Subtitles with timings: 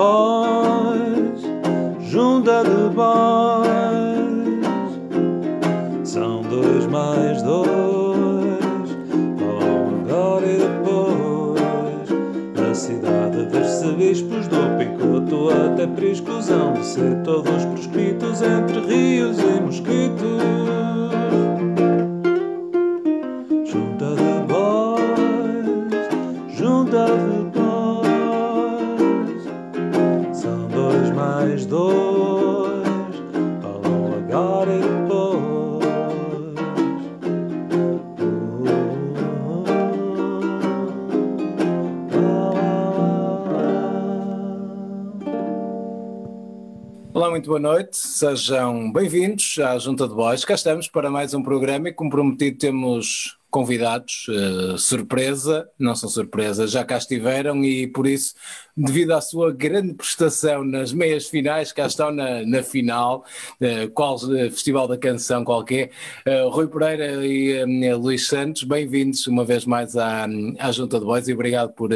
[0.00, 1.42] boys,
[2.10, 3.68] junta de boys.
[6.04, 8.96] São dois mais dois,
[10.08, 12.08] agora e depois.
[12.54, 19.60] Da cidade dos bispos do Picoto até Priscosão, de ser todos proscritos entre rios e
[19.60, 20.79] mosquitos.
[47.40, 50.44] Muito boa noite, sejam bem-vindos à Junta de Boys.
[50.44, 56.10] Cá estamos para mais um programa e, como prometido, temos convidados, uh, surpresa, não são
[56.10, 58.34] surpresa, já cá estiveram e por isso,
[58.76, 63.24] devido à sua grande prestação nas meias finais, cá estão na, na final,
[63.60, 65.90] uh, qual uh, Festival da Canção qualquer,
[66.26, 70.26] uh, Rui Pereira e Luís Santos, bem-vindos uma vez mais à,
[70.58, 71.90] à Junta de Boys e obrigado por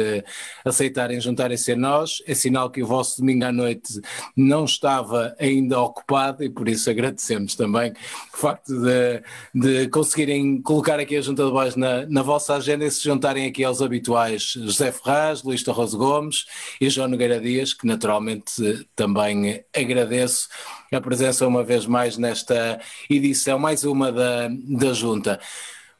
[0.63, 4.01] aceitarem juntarem-se a nós, é sinal que o vosso domingo à noite
[4.35, 7.93] não estava ainda ocupado e por isso agradecemos também
[8.33, 9.21] o facto de,
[9.53, 13.47] de conseguirem colocar aqui a Junta de Boys na, na vossa agenda e se juntarem
[13.47, 16.45] aqui aos habituais José Ferraz, Luís Torres Gomes
[16.79, 20.47] e João Nogueira Dias, que naturalmente também agradeço
[20.91, 25.39] a presença uma vez mais nesta edição, mais uma da, da Junta.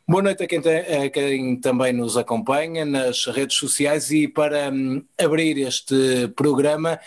[0.08, 5.03] Boa noite a quem, a quem, também nos acompanha nas redes sociais e para um,
[5.19, 6.99] abrir este programa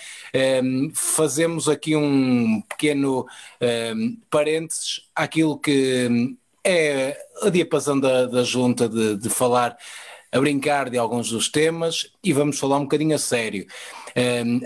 [0.64, 3.25] um, fazemos aqui um pequeno
[3.95, 9.77] um, parênteses àquilo que hum, é a diapasão da, da junta de, de falar
[10.31, 13.67] a brincar de alguns dos temas e vamos falar um bocadinho a sério.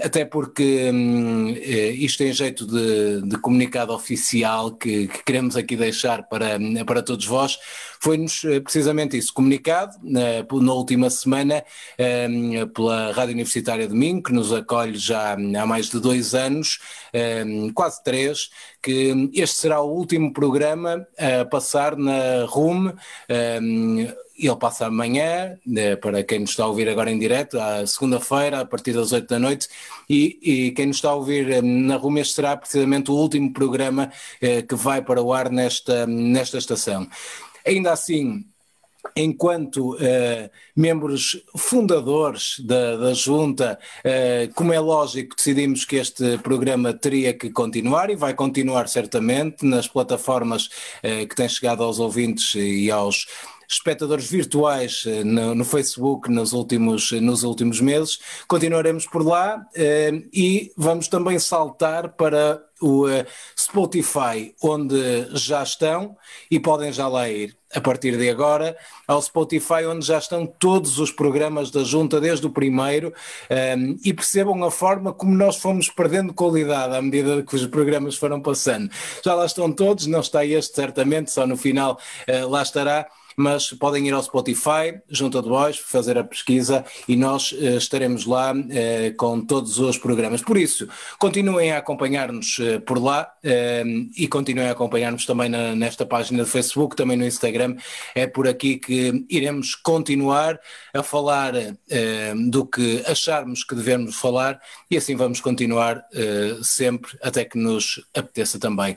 [0.02, 5.76] Até porque um, eh, isto tem jeito de, de comunicado oficial que, que, queremos aqui
[5.76, 7.58] deixar para, para todos vós.
[8.00, 11.62] Foi-nos eh, precisamente isso, comunicado na, na última semana
[12.74, 16.78] pela Rádio Universitária de Minho, que nos acolhe já há mais de dois anos,
[17.74, 18.50] quase três,
[18.82, 22.92] que este será o último programa a passar na RUM
[24.46, 28.60] ele passa amanhã, né, para quem nos está a ouvir agora em direto, à segunda-feira,
[28.60, 29.68] a partir das 8 da noite,
[30.08, 34.10] e, e, quem nos está a ouvir eh, na este será precisamente o último programa
[34.40, 37.08] eh, que vai para o ar nesta, nesta estação.
[37.64, 38.44] Ainda assim,
[39.16, 46.92] enquanto uh, membros fundadores da, da Junta, uh, como é lógico, decidimos que este programa
[46.92, 52.54] teria que continuar e vai continuar certamente nas plataformas uh, que têm chegado aos ouvintes
[52.54, 53.26] e aos
[53.72, 58.18] espectadores virtuais eh, no, no, Facebook nos últimos, nos últimos meses.
[58.46, 63.06] Continuaremos por lá eh, e vamos também saltar para o
[63.56, 66.16] Spotify, onde já estão
[66.50, 68.76] e podem já lá ir a partir de agora
[69.08, 73.12] ao Spotify, onde já estão todos os programas da Junta, desde o primeiro,
[73.78, 78.16] um, e percebam a forma como nós fomos perdendo qualidade à medida que os programas
[78.16, 78.90] foram passando.
[79.24, 83.06] Já lá estão todos, não está este certamente, só no final uh, lá estará
[83.36, 88.26] mas podem ir ao Spotify, junto a Boys, fazer a pesquisa e nós uh, estaremos
[88.26, 90.42] lá uh, com todos os programas.
[90.42, 90.88] Por isso,
[91.18, 93.30] continuem a acompanhar-nos uh, por lá
[94.16, 97.76] e continuem a acompanhar-nos também na, nesta página do Facebook, também no Instagram.
[98.14, 100.58] É por aqui que iremos continuar
[100.94, 101.52] a falar
[102.50, 104.60] do que acharmos que devemos falar
[104.90, 106.04] e assim vamos continuar
[106.62, 108.94] sempre até que nos apeteça também.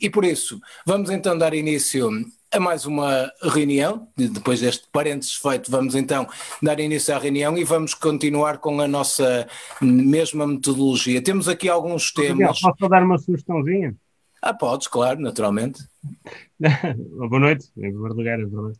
[0.00, 2.10] e por isso, vamos então dar início
[2.54, 4.06] a mais uma reunião.
[4.16, 6.26] Depois deste parênteses feito, vamos então
[6.62, 9.48] dar início à reunião e vamos continuar com a nossa
[9.82, 11.20] mesma metodologia.
[11.20, 12.60] Temos aqui alguns temas.
[12.60, 13.96] posso dar uma sugestãozinha?
[14.40, 15.82] Ah, podes, claro, naturalmente.
[17.28, 18.78] boa noite, em primeiro lugar, é verdade.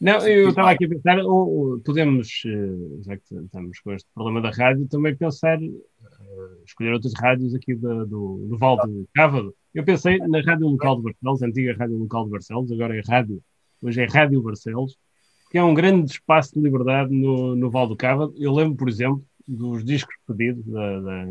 [0.00, 4.42] Não, eu estava aqui a pensar, ou, podemos, eh, já que estamos com este problema
[4.42, 9.54] da rádio, também pensar, uh, escolher outras rádios aqui do, do, do Val do Cávado
[9.74, 13.42] eu pensei na Rádio Local de Barcelos, antiga Rádio Local de Barcelos, agora é Rádio,
[13.82, 14.96] hoje é Rádio Barcelos,
[15.50, 18.32] que é um grande espaço de liberdade no, no Val do Cava.
[18.36, 21.26] Eu lembro, por exemplo, dos discos pedidos da, da,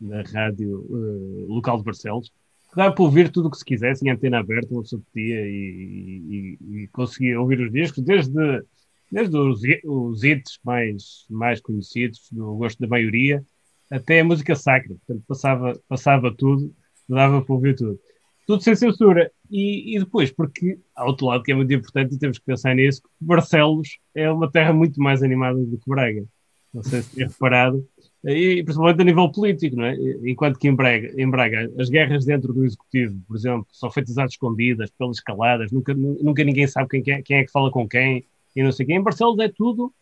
[0.00, 2.32] da Rádio uh, Local de Barcelos,
[2.70, 5.40] que dava para ouvir tudo o que se quisesse, em antena aberta, uma pessoa podia
[5.46, 8.64] e, e, e, conseguia ouvir os discos, desde,
[9.08, 13.44] desde os, os hits mais, mais conhecidos, do gosto da maioria,
[13.88, 14.96] até a música sacra.
[15.06, 16.74] Portanto, passava, passava tudo
[17.14, 17.98] dava para ouvir tudo.
[18.46, 19.30] Tudo sem censura.
[19.50, 22.74] E, e, depois, porque há outro lado que é muito importante e temos que pensar
[22.74, 26.24] nisso, que Barcelos é uma terra muito mais animada do que Braga.
[26.72, 27.86] não sei se tinha reparado,
[28.24, 29.96] e principalmente a nível político, não é?
[30.24, 34.16] Enquanto que em Braga, em Braga as guerras dentro do Executivo, por exemplo, são feitas
[34.16, 37.88] às escondidas, pelas escaladas, nunca, nunca ninguém sabe quem é, quem é que fala com
[37.88, 38.24] quem,
[38.54, 38.96] e não sei quem.
[38.96, 39.92] Em Barcelos é tudo,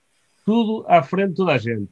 [0.44, 1.90] tudo à frente de toda a gente.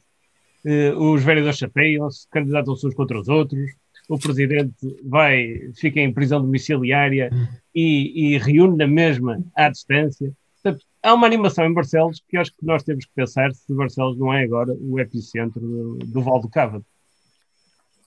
[0.63, 3.71] Uh, os vereadores chapeiam-se, candidatam-se uns contra os outros,
[4.09, 4.73] o presidente
[5.03, 7.29] vai, fica em prisão domiciliária
[7.73, 10.33] e, e reúne na mesma à distância.
[10.61, 14.17] Portanto, há uma animação em Barcelos que acho que nós temos que pensar se Barcelos
[14.17, 16.83] não é agora o epicentro do, do Val do Cávado.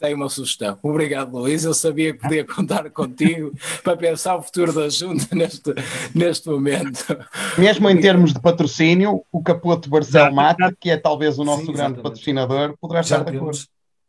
[0.01, 0.77] Tenho uma sugestão.
[0.83, 1.63] Obrigado, Luís.
[1.63, 3.53] Eu sabia que podia contar contigo
[3.85, 5.73] para pensar o futuro da Junta neste,
[6.13, 7.17] neste momento.
[7.57, 11.73] Mesmo em termos de patrocínio, o Capote Barcel Mate, que é talvez o nosso Sim,
[11.75, 13.61] grande patrocinador, poderá estar de acordo.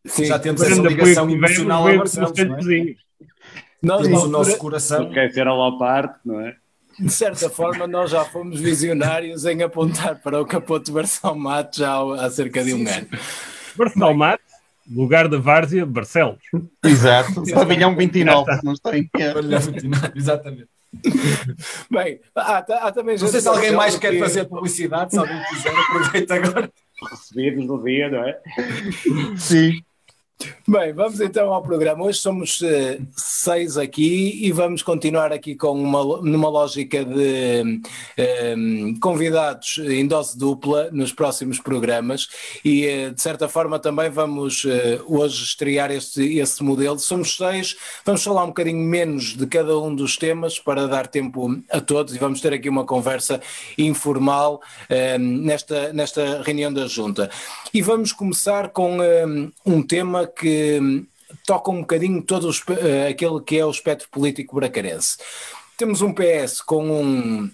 [0.06, 2.96] Sim, já temos essa ligação emocional a Barcelos, não é?
[3.82, 5.12] Nós, temos o nosso coração.
[5.12, 6.56] Quer ser a parte, não é?
[7.00, 11.96] De certa forma, nós já fomos visionários em apontar para o capote Barcel Mate já
[11.98, 13.08] há cerca de um ano.
[14.16, 14.44] Mate,
[14.90, 16.40] lugar da Várzea, Barcelos.
[16.84, 19.10] Exato, pavilhão 29, se não estou em
[20.16, 20.68] Exatamente.
[21.90, 24.02] Bem, há, há também Não sei se alguém mais que...
[24.02, 26.72] quer fazer publicidade, se alguém quiser, aproveita agora.
[27.10, 28.40] Recebidos no dia, não é?
[29.36, 29.82] Sim.
[30.66, 32.06] Bem, vamos então ao programa.
[32.06, 37.82] Hoje somos uh, seis aqui e vamos continuar aqui com uma, numa lógica de um,
[38.18, 38.56] eh,
[39.02, 42.30] convidados em dose dupla nos próximos programas
[42.64, 46.98] e uh, de certa forma também vamos uh, hoje estrear este, este modelo.
[46.98, 47.76] Somos seis,
[48.06, 52.16] vamos falar um bocadinho menos de cada um dos temas para dar tempo a todos
[52.16, 53.42] e vamos ter aqui uma conversa
[53.78, 54.62] informal
[55.20, 57.30] nesta, nesta reunião da Junta.
[57.74, 58.98] E vamos começar com
[59.66, 61.06] um tema que hum,
[61.46, 65.18] toca um bocadinho todo uh, aquele que é o espectro político bracarense.
[65.78, 67.50] Temos um PS com um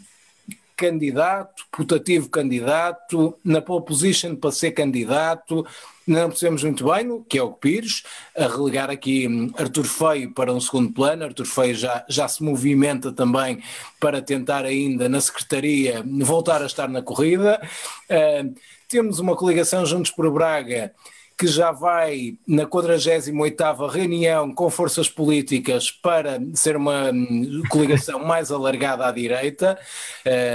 [0.75, 5.65] candidato, putativo candidato, na pole position para ser candidato,
[6.07, 8.03] não percebemos muito bem, que é o Pires,
[8.35, 12.41] a relegar aqui hum, Artur Feio para um segundo plano, Artur Feio já, já se
[12.41, 13.61] movimenta também
[13.99, 17.61] para tentar ainda na Secretaria voltar a estar na corrida.
[18.09, 18.55] Uh,
[18.87, 20.93] temos uma coligação Juntos por Braga
[21.39, 28.51] que já vai na 48ª reunião com forças políticas para ser uma hum, coligação mais
[28.51, 29.79] alargada à direita,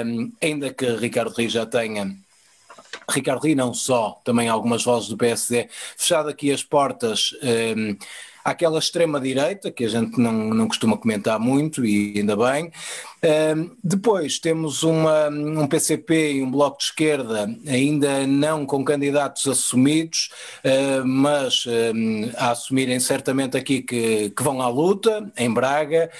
[0.04, 2.14] um, ainda que Ricardo Rio já tenha
[3.10, 7.96] Ricardo Rio não só, também algumas vozes do PSD, fechado aqui as portas um,
[8.44, 12.70] àquela extrema-direita, que a gente não, não costuma comentar muito, e ainda bem,
[13.82, 20.30] depois temos uma, um PCP e um Bloco de Esquerda ainda não com candidatos assumidos,
[20.64, 21.64] uh, mas
[22.36, 26.10] a assumirem certamente aqui que, que, vão à luta, em Braga,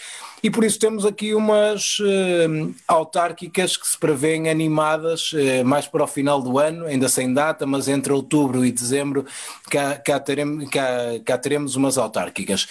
[0.44, 6.04] e por isso temos aqui umas uh, autárquicas que se prevêem animadas uh, mais para
[6.04, 9.24] o final do ano, ainda sem data, mas entre outubro e dezembro
[9.70, 10.86] cá, cá, teremos, cá,
[11.24, 12.68] cá teremos umas autárquicas.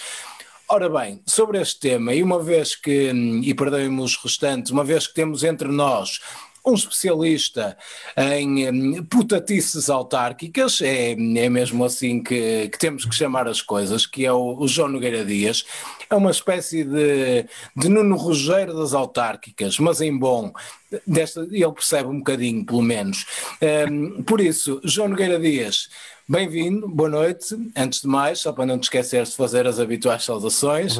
[0.66, 3.12] Ora bem, sobre este tema, e uma vez que,
[3.42, 6.20] e perdoem-me os restantes, uma vez que temos entre nós
[6.66, 7.76] um especialista
[8.16, 14.24] em putatices autárquicas, é, é mesmo assim que, que, temos que chamar as coisas, que
[14.24, 15.66] é o, o João Nogueira Dias,
[16.08, 17.46] é uma espécie de,
[17.76, 20.54] de Nuno Rogério das autárquicas, mas em bom,
[21.06, 23.26] desta, ele percebe um bocadinho, pelo menos.
[23.90, 25.90] Um, por isso, João Nogueira Dias,
[26.26, 27.54] Bem-vindo, boa noite.
[27.76, 30.98] Antes de mais, só para não te esqueceres de fazer as habituais saudações.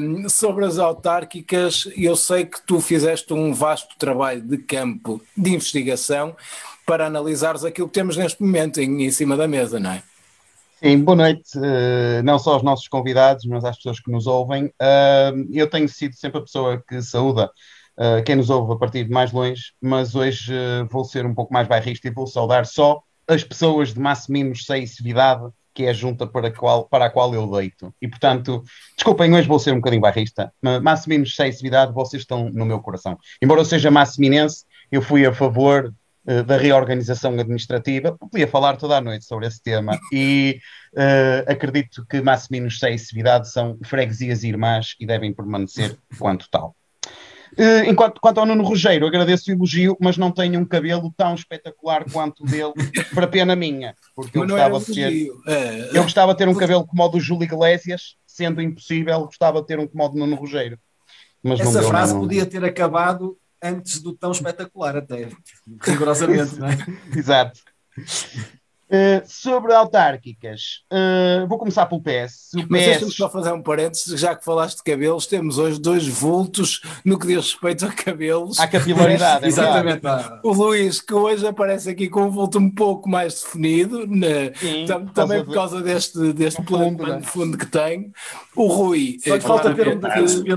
[0.00, 5.50] Um, sobre as autárquicas, eu sei que tu fizeste um vasto trabalho de campo de
[5.50, 6.34] investigação
[6.86, 10.02] para analisares aquilo que temos neste momento em, em cima da mesa, não é?
[10.82, 14.64] Sim, boa noite, uh, não só aos nossos convidados, mas às pessoas que nos ouvem.
[14.80, 17.50] Uh, eu tenho sido sempre a pessoa que saúda
[17.98, 20.54] uh, quem nos ouve a partir de mais longe, mas hoje
[20.90, 25.48] vou ser um pouco mais bairrista e vou saudar só as pessoas de Massimino Seissividade,
[25.74, 27.94] que é a junta para a, qual, para a qual eu deito.
[28.00, 28.64] E, portanto,
[28.96, 33.18] desculpem, hoje vou ser um bocadinho barrista, mas Massimino Seissividade, vocês estão no meu coração.
[33.40, 35.94] Embora eu seja massiminense, eu fui a favor
[36.26, 40.58] uh, da reorganização administrativa, podia falar toda a noite sobre esse tema, e
[40.94, 46.74] uh, acredito que Massiminos Seissividade são freguesias irmãs e devem permanecer quanto tal.
[47.58, 51.34] Uh, enquanto, quanto ao Nuno Rogério, agradeço o elogio, mas não tenho um cabelo tão
[51.34, 52.72] espetacular quanto o dele,
[53.12, 55.90] para pena minha, porque eu gostava, de ter, é.
[55.92, 59.66] eu gostava de ter um cabelo como o do Júlio Iglesias, sendo impossível, gostava de
[59.66, 60.78] ter um como o do Nuno Rogério.
[61.42, 62.20] Mas Essa frase não...
[62.20, 65.28] podia ter acabado antes do tão espetacular, até
[65.82, 66.76] rigorosamente, não é?
[67.16, 67.60] Exato.
[68.90, 72.54] Uh, sobre autárquicas, uh, vou começar pelo PS.
[72.54, 72.86] O Mas PS...
[72.86, 77.18] deixa-me só fazer um parênteses, já que falaste de cabelos, temos hoje dois vultos no
[77.18, 78.58] que diz respeito a cabelos.
[78.58, 80.00] Há capilaridade, é Exatamente.
[80.42, 84.86] O Luís, que hoje aparece aqui com um vulto um pouco mais definido, né, Sim,
[84.86, 87.18] tam- por também causa por de- causa deste, deste plano né?
[87.18, 88.10] de fundo que tem.
[88.56, 90.00] O Rui, Só eh, que falta ter um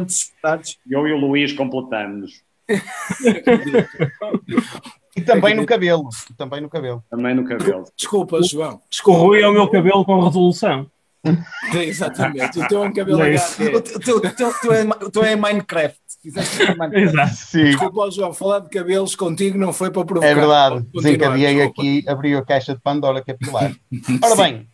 [0.08, 0.78] separados.
[0.90, 2.32] Eu e o Luís completamos.
[5.16, 6.10] E também no cabelo.
[6.30, 7.04] E também no cabelo.
[7.10, 7.84] Também no cabelo.
[7.98, 8.76] Desculpa, João.
[8.76, 9.20] O Desculpa.
[9.20, 10.88] Rui é o meu cabelo com resolução.
[11.74, 12.60] Exatamente.
[12.60, 13.76] O teu é um cabelo é HD.
[13.76, 16.00] O teu- o teu- o teu- o teu é o teu é Minecraft.
[16.22, 16.98] Fizeste Minecraft.
[16.98, 17.34] Exato.
[17.36, 17.64] Sim.
[17.66, 20.28] Desculpa, João, falar de cabelos contigo não foi para provocar.
[20.30, 23.72] É verdade, desencadeei aqui, abri a caixa de Pandora capilar.
[24.24, 24.68] Ora bem,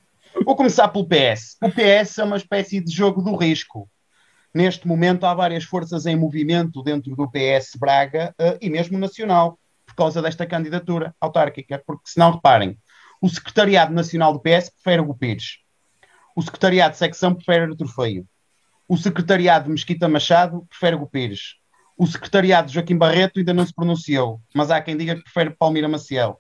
[0.46, 1.58] vou começar pelo PS.
[1.62, 3.90] O PS é uma espécie de jogo do risco.
[4.54, 9.60] Neste momento há várias forças em movimento dentro do PS Braga eh, e mesmo nacional,
[9.88, 12.78] por causa desta candidatura autárquica, porque se não reparem,
[13.22, 15.58] o Secretariado Nacional do PS prefere o Pires.
[16.36, 18.28] O Secretariado de Secção prefere Artur Feio.
[18.88, 21.56] O Secretariado de Mesquita Machado prefere o Pires.
[21.98, 25.56] O Secretariado de Joaquim Barreto ainda não se pronunciou, mas há quem diga que prefere
[25.58, 26.40] Palmira Maciel.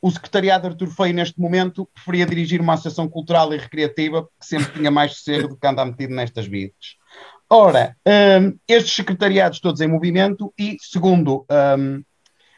[0.00, 4.74] O Secretariado Artur Feio, neste momento, preferia dirigir uma associação cultural e recreativa, que sempre
[4.74, 6.96] tinha mais sossego do que andar metido nestas vidas.
[7.50, 11.44] Ora, hum, estes secretariados todos em movimento e, segundo,
[11.78, 12.02] hum,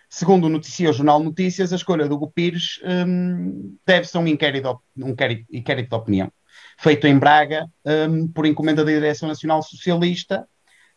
[0.09, 4.81] segundo noticia o Jornal Notícias, a escolha do Hugo Pires hum, deve-se a um inquérito,
[4.97, 6.33] um inquérito, de opinião,
[6.79, 7.67] feito em Braga
[8.09, 10.47] hum, por encomenda da Direção Nacional Socialista,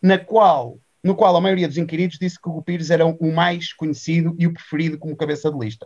[0.01, 3.31] na qual, no qual a maioria dos inquiridos disse que o Hugo Pires era o
[3.33, 5.85] mais conhecido e o preferido como cabeça de lista.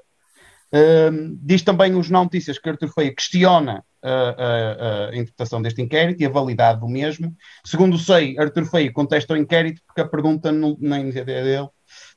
[0.74, 5.82] Hum, diz também o Jornal Notícias que Artur Feio questiona a, a- a interpretação deste
[5.82, 7.34] inquérito e a validade do mesmo.
[7.66, 11.68] Segundo sei, Artur Feio contesta o inquérito porque a pergunta no, na iniciativa dele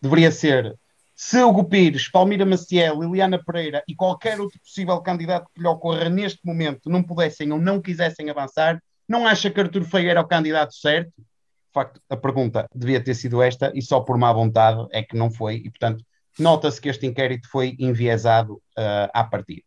[0.02, 0.74] deveria ser
[1.20, 6.08] se Hugo Pires, Palmira Maciel, Liliana Pereira e qualquer outro possível candidato que lhe ocorra
[6.08, 10.28] neste momento não pudessem ou não quisessem avançar, não acha que Artur Feio era o
[10.28, 11.12] candidato certo?
[11.18, 15.16] De facto, a pergunta devia ter sido esta e só por má vontade é que
[15.16, 16.04] não foi e, portanto,
[16.38, 19.66] nota-se que este inquérito foi enviesado ah, à partida.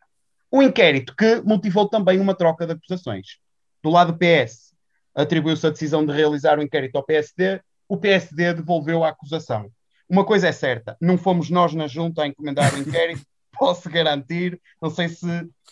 [0.50, 3.40] Um inquérito que motivou também uma troca de acusações.
[3.84, 4.74] Do lado do PS,
[5.14, 9.70] atribuiu-se a decisão de realizar o inquérito ao PSD, o PSD devolveu a acusação.
[10.12, 13.22] Uma coisa é certa, não fomos nós na junta a encomendar o inquérito,
[13.58, 15.26] posso garantir, não sei se,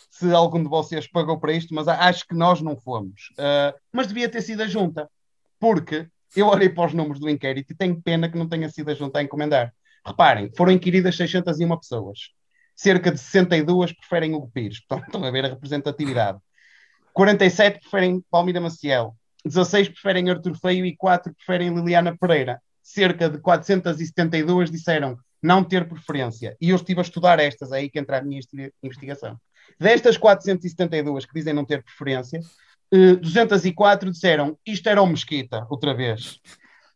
[0.08, 3.34] se algum de vocês pagou para isto, mas acho que nós não fomos.
[3.36, 5.10] Ah, mas devia ter sido a junta,
[5.58, 8.90] porque eu olhei para os números do inquérito e tenho pena que não tenha sido
[8.90, 9.74] a junta a encomendar.
[10.06, 12.30] Reparem, foram inquiridas 601 pessoas.
[12.74, 14.80] Cerca de 62 preferem Hugo Pires.
[14.80, 16.38] Portanto, estão a ver a representatividade.
[17.12, 19.14] 47 preferem Palmira Maciel.
[19.44, 22.58] 16 preferem Artur Feio e 4 preferem Liliana Pereira.
[22.92, 26.56] Cerca de 472 disseram não ter preferência.
[26.60, 28.40] E eu estive a estudar estas, é aí que entra a minha
[28.82, 29.38] investigação.
[29.78, 32.40] Destas 472 que dizem não ter preferência,
[32.92, 36.40] eh, 204 disseram isto era o Mesquita, outra vez.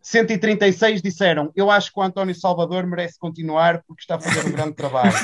[0.02, 4.52] 136 disseram eu acho que o António Salvador merece continuar porque está a fazer um
[4.52, 5.14] grande trabalho.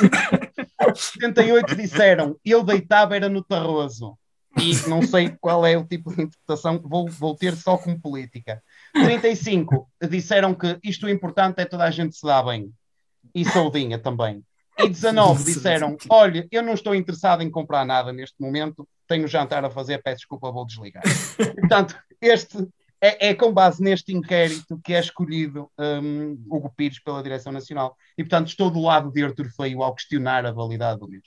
[0.95, 4.17] 78 disseram eu deitava era no Tarroso.
[4.57, 8.63] E não sei qual é o tipo de interpretação, vou, vou ter só como política.
[8.93, 12.71] 35 disseram que isto o importante é toda a gente se dar bem.
[13.35, 14.43] E saudinha também.
[14.79, 19.65] E 19 disseram: Olha, eu não estou interessado em comprar nada neste momento, tenho jantar
[19.65, 21.03] a fazer, peço desculpa, vou desligar.
[21.61, 22.67] Portanto, este
[23.01, 27.97] é, é com base neste inquérito que é escolhido hum, Hugo Pires pela Direção Nacional.
[28.17, 31.25] E, portanto, estou do lado de Artur Feio ao questionar a validade do mesmo.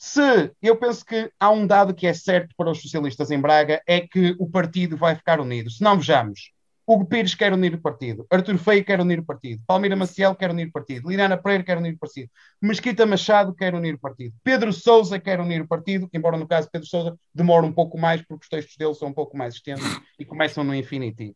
[0.00, 3.82] Se eu penso que há um dado que é certo para os socialistas em Braga,
[3.84, 5.68] é que o partido vai ficar unido.
[5.68, 6.52] Se não vejamos,
[6.86, 10.52] Hugo Pires quer unir o partido, Artur Feio quer unir o partido, Palmeira Maciel quer
[10.52, 12.30] unir o partido, Liliana Pereira quer unir o partido,
[12.62, 16.68] Mesquita Machado quer unir o partido, Pedro Sousa quer unir o partido, embora no caso
[16.70, 20.00] Pedro Sousa demore um pouco mais, porque os textos dele são um pouco mais extensos
[20.16, 21.34] e começam no infinitivo.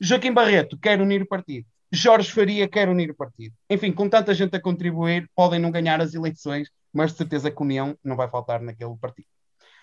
[0.00, 1.64] Joaquim Barreto quer unir o partido.
[1.92, 3.54] Jorge Faria quer unir o partido.
[3.70, 7.62] Enfim, com tanta gente a contribuir, podem não ganhar as eleições, mas de certeza que
[7.62, 9.28] união não vai faltar naquele partido.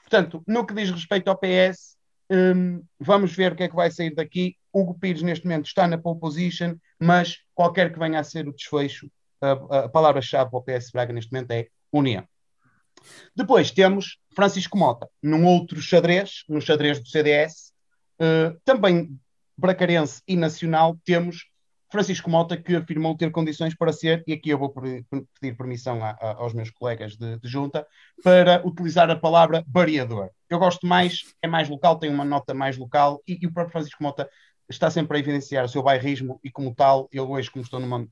[0.01, 1.97] Portanto, no que diz respeito ao PS,
[2.31, 4.57] hum, vamos ver o que é que vai sair daqui.
[4.73, 8.53] Hugo Pires, neste momento, está na pole position, mas qualquer que venha a ser o
[8.53, 12.25] desfecho, a, a palavra-chave para o PS Braga neste momento é união.
[13.35, 17.71] Depois temos Francisco Mota, num outro xadrez, no xadrez do CDS,
[18.19, 19.19] eh, também
[19.57, 21.50] bracarense e nacional, temos
[21.91, 26.17] Francisco Mota, que afirmou ter condições para ser, e aqui eu vou pedir permissão a-
[26.19, 27.85] a- aos meus colegas de, de junta,
[28.23, 30.29] para utilizar a palavra variador.
[30.49, 33.73] Eu gosto mais, é mais local, tem uma nota mais local, e, e o próprio
[33.73, 34.29] Francisco Mota
[34.69, 38.07] está sempre a evidenciar o seu bairrismo, e como tal, eu hoje, como estou numa,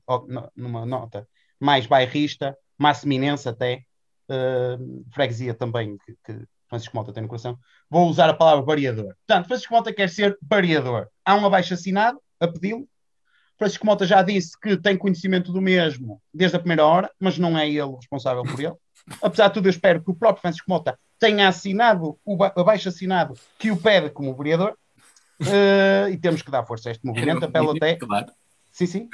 [0.54, 1.26] numa nota
[1.58, 3.82] mais bairrista, masseminense até,
[4.30, 7.58] uh, freguesia também que, que, Francisco Mota tem no coração,
[7.90, 9.14] vou usar a palavra variador.
[9.26, 11.08] Portanto, Francisco Mota quer ser variador.
[11.24, 12.88] Há um abaixo assinado a pedi-lo.
[13.60, 17.58] Francisco Mota já disse que tem conhecimento do mesmo desde a primeira hora, mas não
[17.58, 18.72] é ele responsável por ele.
[19.22, 23.34] Apesar de tudo, eu espero que o próprio Francisco Mota tenha assinado o abaixo assinado
[23.58, 24.78] que o pede como vereador.
[25.42, 27.44] Uh, e temos que dar força a este movimento.
[27.44, 27.96] Apelo até.
[27.96, 28.32] Claro.
[28.72, 29.08] Sim, sim.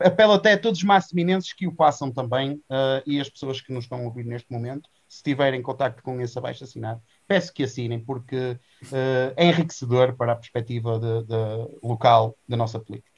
[0.00, 3.72] Apelo até a todos os massiminenses que o façam também uh, e as pessoas que
[3.72, 7.62] nos estão a ouvir neste momento, se tiverem contacto com esse abaixo assinado, peço que
[7.62, 8.58] assinem, porque
[8.92, 13.10] uh, enriquecedor para a perspectiva de, de local da nossa política.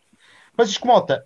[0.55, 1.25] Francisco Mota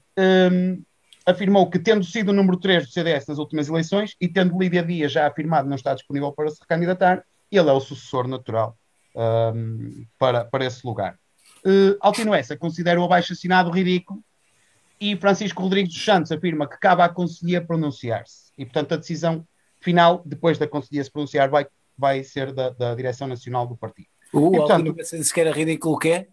[0.53, 0.83] um,
[1.25, 4.83] afirmou que, tendo sido o número 3 do CDS nas últimas eleições e tendo Lídia
[4.83, 8.77] Dias já afirmado não está disponível para se recandidatar, ele é o sucessor natural
[9.15, 11.19] um, para, para esse lugar.
[11.65, 14.23] Uh, Altino Essa considera o abaixo assinado ridículo
[15.01, 18.53] e Francisco Rodrigues dos Santos afirma que cabe à Conselhia pronunciar-se.
[18.57, 19.47] E, portanto, a decisão
[19.81, 21.67] final, depois da Conselhia se pronunciar, vai,
[21.97, 24.09] vai ser da, da Direção Nacional do Partido.
[24.33, 26.29] O e, portanto, disse que era ridículo o quê?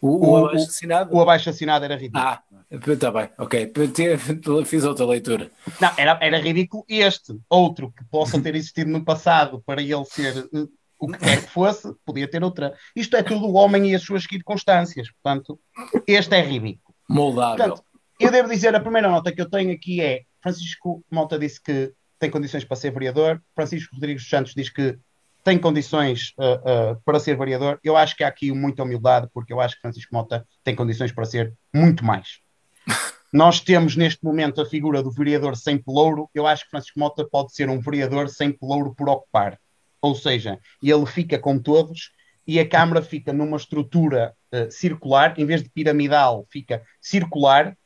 [0.00, 1.14] O, o, abaixo assinado?
[1.14, 2.22] O abaixo assinado era ridículo.
[2.22, 3.72] Ah, está bem, ok.
[4.66, 5.50] Fiz outra leitura.
[5.80, 7.38] Não, era, era ridículo este.
[7.48, 11.50] Outro que possa ter existido no passado para ele ser uh, o que quer que
[11.50, 12.74] fosse, podia ter outra.
[12.94, 15.08] Isto é tudo o homem e as suas circunstâncias.
[15.10, 15.58] Portanto,
[16.06, 16.94] este é ridículo.
[17.08, 17.56] Moldável.
[17.56, 17.84] Portanto,
[18.20, 21.92] eu devo dizer, a primeira nota que eu tenho aqui é Francisco Mota disse que
[22.18, 24.98] tem condições para ser vereador, Francisco Rodrigues Santos diz que
[25.44, 27.78] tem condições uh, uh, para ser vereador.
[27.84, 31.12] Eu acho que há aqui muita humildade, porque eu acho que Francisco Mota tem condições
[31.12, 32.40] para ser muito mais.
[33.30, 36.30] Nós temos neste momento a figura do vereador sem pelouro.
[36.34, 39.58] Eu acho que Francisco Mota pode ser um vereador sem pelouro por ocupar.
[40.00, 42.12] Ou seja, ele fica com todos
[42.46, 47.76] e a Câmara fica numa estrutura uh, circular, em vez de piramidal, fica circular,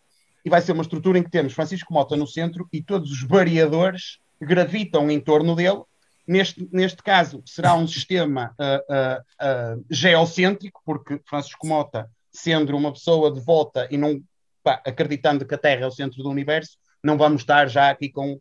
[0.45, 3.23] e vai ser uma estrutura em que temos Francisco Mota no centro e todos os
[3.23, 5.83] vereadores gravitam em torno dele.
[6.29, 12.93] Neste, neste caso, será um sistema uh, uh, uh, geocêntrico, porque Francisco Mota, sendo uma
[12.93, 14.21] pessoa devota e não
[14.63, 18.11] pá, acreditando que a Terra é o centro do universo, não vamos estar já aqui
[18.11, 18.39] com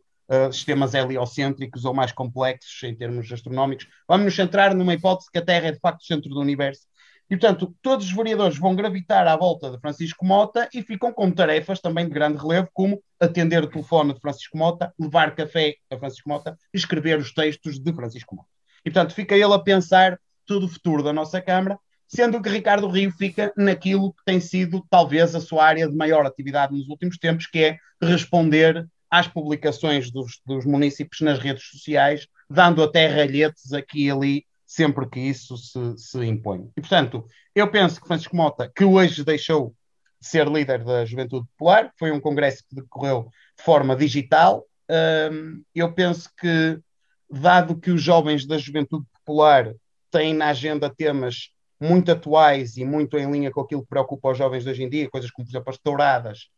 [0.51, 3.87] sistemas heliocêntricos ou mais complexos em termos astronómicos.
[4.05, 6.81] Vamos nos centrar numa hipótese que a Terra é de facto o centro do universo
[7.29, 11.29] e, portanto, todos os vereadores vão gravitar à volta de Francisco Mota e ficam com
[11.29, 15.97] tarefas também de grande relevo, como atender o telefone de Francisco Mota, levar café a
[15.97, 18.47] Francisco Mota escrever os textos de Francisco Mota.
[18.85, 22.87] E, portanto, fica ele a pensar todo o futuro da nossa Câmara, sendo que Ricardo
[22.87, 27.17] Rio fica naquilo que tem sido talvez a sua área de maior atividade nos últimos
[27.17, 33.73] tempos, que é responder às publicações dos, dos municípios nas redes sociais, dando até ralhetes
[33.73, 36.69] aqui e ali sempre que isso se, se impõe.
[36.75, 37.25] E, portanto,
[37.55, 39.73] eu penso que Francisco Mota, que hoje deixou
[40.19, 44.65] de ser líder da Juventude Popular, foi um congresso que decorreu de forma digital,
[45.31, 46.79] um, eu penso que,
[47.29, 49.73] dado que os jovens da Juventude Popular
[50.11, 51.49] têm na agenda temas
[51.79, 54.89] muito atuais e muito em linha com aquilo que preocupa os jovens de hoje em
[54.89, 56.49] dia, coisas como, por exemplo, as touradas,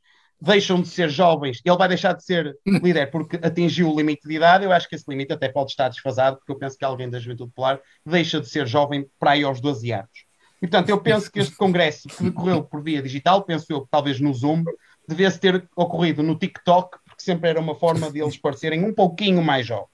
[0.42, 4.36] deixam de ser jovens, ele vai deixar de ser líder porque atingiu o limite de
[4.36, 4.64] idade.
[4.64, 7.20] Eu acho que esse limite até pode estar desfasado, porque eu penso que alguém da
[7.20, 10.30] juventude popular deixa de ser jovem para aí aos 12 anos.
[10.62, 14.20] E portanto, eu penso que este congresso que decorreu por via digital, penso eu talvez
[14.20, 14.64] no Zoom,
[15.08, 19.42] devesse ter ocorrido no TikTok, porque sempre era uma forma de eles parecerem um pouquinho
[19.42, 19.90] mais jovens.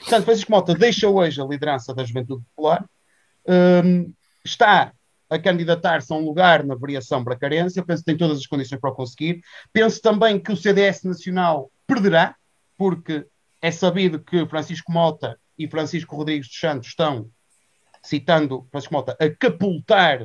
[0.00, 2.84] Portanto, Francisco Mota deixa hoje a liderança da juventude popular,
[3.84, 4.12] um,
[4.44, 4.92] está
[5.28, 8.80] a candidatar-se a um lugar na variação para carência, penso que tem todas as condições
[8.80, 9.40] para o conseguir.
[9.72, 12.36] Penso também que o CDS Nacional perderá,
[12.76, 13.26] porque
[13.60, 17.28] é sabido que Francisco Mota e Francisco Rodrigues dos Santos estão,
[18.02, 20.22] citando Francisco Mota, a capultar,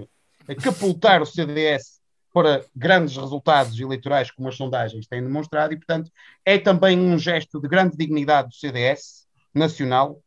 [0.48, 2.00] a capultar o CDS
[2.34, 6.10] para grandes resultados eleitorais, como as sondagens têm demonstrado, e, portanto,
[6.46, 10.22] é também um gesto de grande dignidade do CDS nacional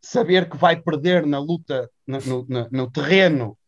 [0.00, 3.58] saber que vai perder na luta, no, no, no terreno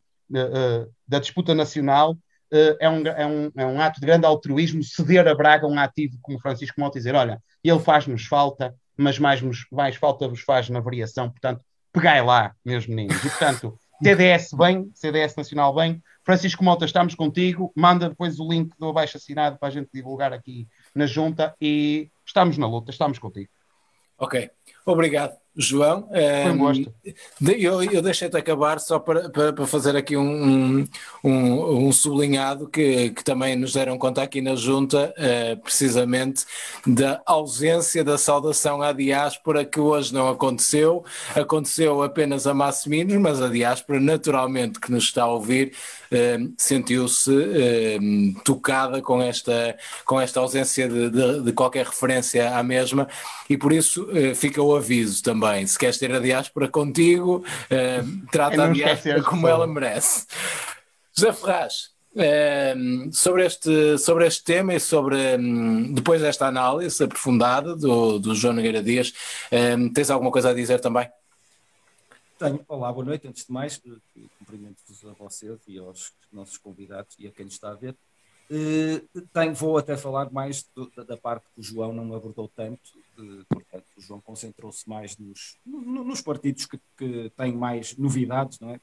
[1.07, 5.27] da disputa nacional, uh, é, um, é, um, é um ato de grande altruísmo ceder
[5.27, 9.41] a Braga um ativo como Francisco Mota e dizer: olha, ele faz-nos falta, mas mais,
[9.71, 13.17] mais falta vos faz na variação, portanto, pegai lá, meus meninos.
[13.25, 16.03] E, portanto, TDS bem, CDS Nacional bem.
[16.25, 17.73] Francisco Mota, estamos contigo.
[17.77, 22.11] Manda depois o link do abaixo assinado para a gente divulgar aqui na junta e
[22.25, 23.51] estamos na luta, estamos contigo.
[24.19, 24.51] Ok,
[24.87, 25.42] obrigado.
[25.57, 26.09] João.
[26.53, 26.93] Um gosto.
[27.59, 30.87] Eu, eu deixei-te acabar só para, para, para fazer aqui um,
[31.23, 36.45] um, um, sublinhado que, que também nos deram conta aqui na Junta, eh, precisamente
[36.87, 41.05] da ausência da saudação à diáspora, que hoje não aconteceu.
[41.35, 45.73] Aconteceu apenas a Massiminos, mas a diáspora, naturalmente, que nos está a ouvir,
[46.11, 47.99] eh, sentiu-se eh,
[48.43, 53.07] tocada com esta, com esta ausência de, de, de, qualquer referência à mesma
[53.49, 55.67] e por isso fica o aviso também também.
[55.67, 60.27] Se queres ter a diáspora contigo, uh, trata a diáspora como ela merece.
[61.13, 67.75] José Ferraz, uh, sobre, este, sobre este tema e sobre, um, depois desta análise aprofundada
[67.75, 69.13] do, do João Nogueira Dias,
[69.51, 71.11] um, tens alguma coisa a dizer também?
[72.39, 72.65] Tenho.
[72.69, 73.27] Olá, boa noite.
[73.27, 73.81] Antes de mais,
[74.39, 77.97] cumprimento-vos a vocês e aos nossos convidados e a quem nos está a ver.
[78.51, 82.83] Uh, tenho, vou até falar mais do, da, parte que o João não abordou tanto,
[83.19, 88.71] uh, portanto, João concentrou-se mais nos, no, nos partidos que, que, têm mais novidades, não
[88.71, 88.81] é?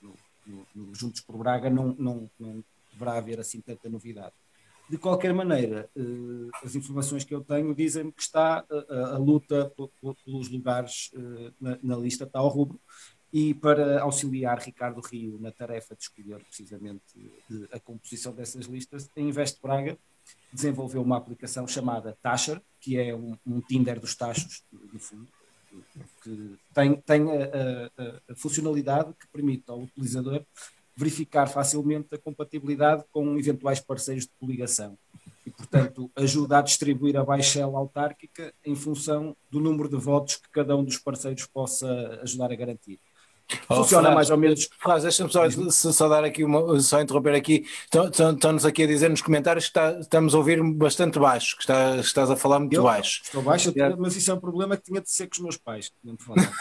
[0.00, 0.14] No,
[0.46, 4.34] no, no, Juntos por Braga não, não, não, deverá haver assim tanta novidade.
[4.88, 9.72] De qualquer maneira, uh, as informações que eu tenho dizem-me que está a, a luta
[10.24, 11.10] pelos lugares
[11.60, 12.78] na, na, lista, está ao rubro,
[13.32, 17.02] e para auxiliar Ricardo Rio na tarefa de escolher precisamente
[17.72, 19.96] a composição dessas listas, a Invest Braga
[20.52, 25.28] desenvolveu uma aplicação chamada Tasher, que é um, um Tinder dos tachos, no fundo,
[26.22, 30.44] que tem, tem a, a, a, funcionalidade que permite ao utilizador
[30.94, 34.98] verificar facilmente a compatibilidade com eventuais parceiros de coligação
[35.46, 40.50] e, portanto, ajuda a distribuir a baixela autárquica em função do número de votos que
[40.50, 43.00] cada um dos parceiros possa ajudar a garantir.
[43.66, 44.68] Funciona oh, mais ou menos.
[44.78, 47.64] Faz, deixa-me só, só, dar aqui uma, só interromper aqui.
[47.92, 51.96] Estão-nos aqui a dizer nos comentários que está, estamos a ouvir bastante baixo, que está,
[51.96, 53.22] estás a falar muito eu, baixo.
[53.24, 53.96] Estou baixo, é.
[53.96, 55.90] mas isso é um problema que tinha de ser com os meus pais.
[56.02, 56.42] Não te falar.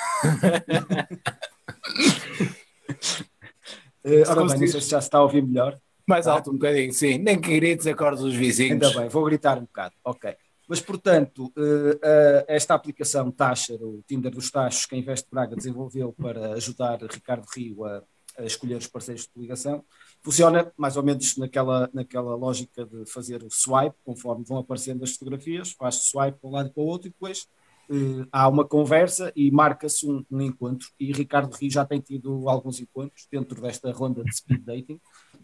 [4.06, 5.77] uh, ora bem, não sei se já se está a ouvir melhor.
[6.08, 7.17] Mais alto um bocadinho, sim.
[7.17, 8.71] Nem que grites acordes os vizinhos.
[8.71, 9.95] Ainda bem, vou gritar um bocado.
[10.04, 10.36] Ok.
[10.71, 15.53] Mas, portanto, eh, eh, esta aplicação Taxa, o Tinder dos Taxos, que a Invest Braga
[15.53, 18.01] desenvolveu para ajudar Ricardo Rio a,
[18.38, 19.84] a escolher os parceiros de coligação,
[20.23, 25.12] funciona mais ou menos naquela, naquela lógica de fazer o swipe, conforme vão aparecendo as
[25.12, 27.49] fotografias, faz swipe para um lado e para o outro e depois
[27.89, 30.88] uh, há uma conversa e marca-se um, um, encontro.
[30.97, 35.01] E Ricardo Rio já tem tido alguns encontros dentro desta ronda de speed dating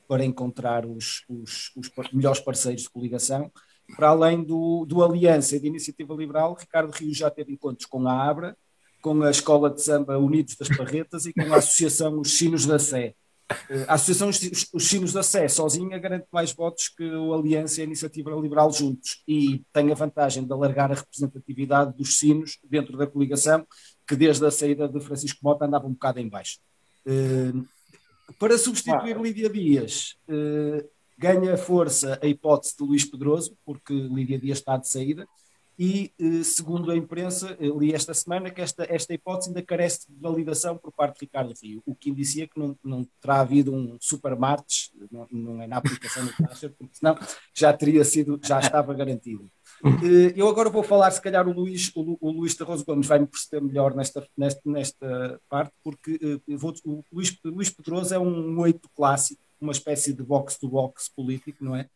[0.08, 3.52] para encontrar os, os, os melhores parceiros de coligação
[3.96, 8.08] para além do, do Aliança e da Iniciativa Liberal, Ricardo Rio já teve encontros com
[8.08, 8.58] a ABRA,
[9.02, 12.78] com a Escola de Samba Unidos das Parretas e com a Associação Os Sinos da
[12.78, 13.16] Sé.
[13.70, 17.82] Eh, a Associação Os Sinos da Sé sozinha garante mais votos que o Aliança e
[17.82, 22.98] a Iniciativa Liberal juntos e tem a vantagem de alargar a representatividade dos sinos dentro
[22.98, 23.66] da coligação,
[24.06, 26.60] que desde a saída de Francisco Mota andava um bocado em baixo.
[27.06, 27.54] Eh,
[28.38, 29.18] para substituir.
[29.18, 30.86] Lídia Dias, eh,
[31.18, 35.28] ganha força a hipótese de Luís Pedroso, porque Lídia Dias está de saída,
[35.80, 40.20] e eh, segundo a imprensa, li esta semana que esta, esta hipótese ainda carece de
[40.20, 43.96] validação por parte de Ricardo Rio, o que indicia que não, não terá havido um
[44.00, 47.16] supermartes, não, não é na aplicação do Caixa, porque senão
[47.54, 49.48] já teria sido, já estava garantido.
[49.86, 53.20] Eh, eu agora vou falar, se calhar o Luís, o, o Luís Tarroso Gomes vai
[53.20, 58.60] me perceber melhor nesta, nesta, nesta parte, porque vou, o Luís, Luís Pedroso é um
[58.62, 61.90] oito clássico, uma espécie de box-to-box político, não é?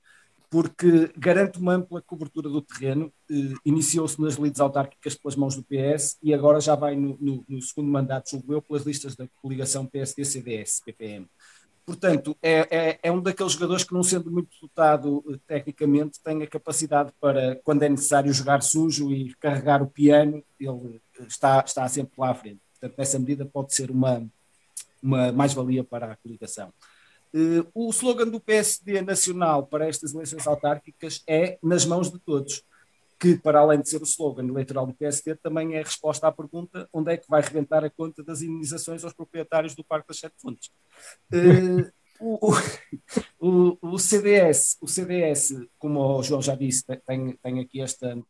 [0.50, 5.64] Porque garante uma ampla cobertura do terreno, eh, iniciou-se nas lides autárquicas pelas mãos do
[5.64, 9.28] PS e agora já vai no, no, no segundo mandato, julgo eu, pelas listas da
[9.42, 11.28] coligação PSD-CDS-PPM.
[11.86, 16.44] Portanto, é, é, é, um daqueles jogadores que, não sendo muito dotado eh, tecnicamente, tem
[16.44, 21.64] a capacidade para, quando é necessário jogar sujo e carregar o piano, ele eh, está,
[21.66, 22.60] está sempre lá à frente.
[22.80, 24.26] Portanto, nessa medida pode ser uma,
[25.02, 26.72] uma mais-valia para a coligação.
[27.34, 32.62] Uh, o slogan do PSD nacional para estas eleições autárquicas é nas mãos de todos,
[33.18, 36.32] que para além de ser o slogan eleitoral do PSD, também é a resposta à
[36.32, 40.20] pergunta onde é que vai rebentar a conta das indenizações aos proprietários do Parque das
[40.20, 40.72] Sete Fontes.
[41.32, 41.90] Uh,
[42.20, 42.52] o,
[43.40, 48.22] o, o, CDS, o CDS, como o João já disse, tem, tem aqui esta,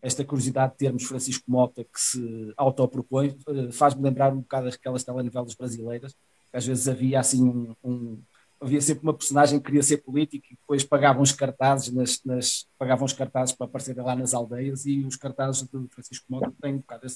[0.00, 5.04] esta curiosidade de termos Francisco Mota que se autopropõe, uh, faz-me lembrar um bocado aquelas
[5.04, 6.12] telenovelas brasileiras,
[6.50, 8.22] que às vezes havia assim um, um
[8.60, 12.66] havia sempre uma personagem que queria ser político e depois pagavam os cartazes nas, nas
[12.78, 16.74] pagavam os cartazes para aparecer lá nas aldeias e os cartazes do Francisco Mota têm
[16.74, 17.06] um bocado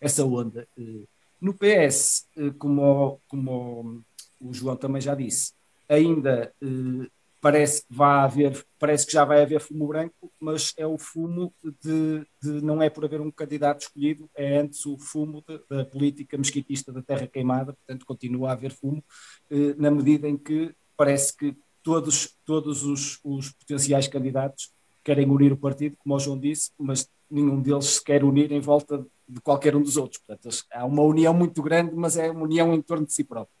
[0.00, 0.66] essa onda.
[0.76, 1.06] Eh,
[1.40, 4.04] no PS, eh, como, como
[4.40, 5.52] o João também já disse,
[5.88, 7.08] ainda eh,
[7.42, 11.52] parece que vai haver, parece que já vai haver fumo branco, mas é o fumo
[11.82, 15.84] de, de não é por haver um candidato escolhido, é antes o fumo de, da
[15.84, 19.04] política mesquitista da terra queimada, portanto continua a haver fumo,
[19.50, 24.70] eh, na medida em que parece que todos, todos os, os potenciais candidatos
[25.04, 28.60] querem unir o partido, como o João disse, mas nenhum deles se quer unir em
[28.60, 30.22] volta de qualquer um dos outros.
[30.22, 33.54] Portanto, há uma união muito grande, mas é uma união em torno de si próprio.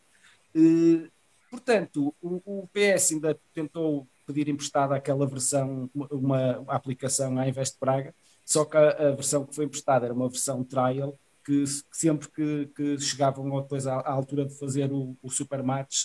[0.54, 1.08] Eh,
[1.52, 7.76] Portanto, o, o, PS ainda tentou pedir emprestada aquela versão, uma, uma aplicação à Invest
[7.78, 12.28] Braga, só que a, a, versão que foi emprestada era uma versão trial, que, sempre
[12.28, 15.28] que, que, chegavam depois à, à, altura de fazer o, o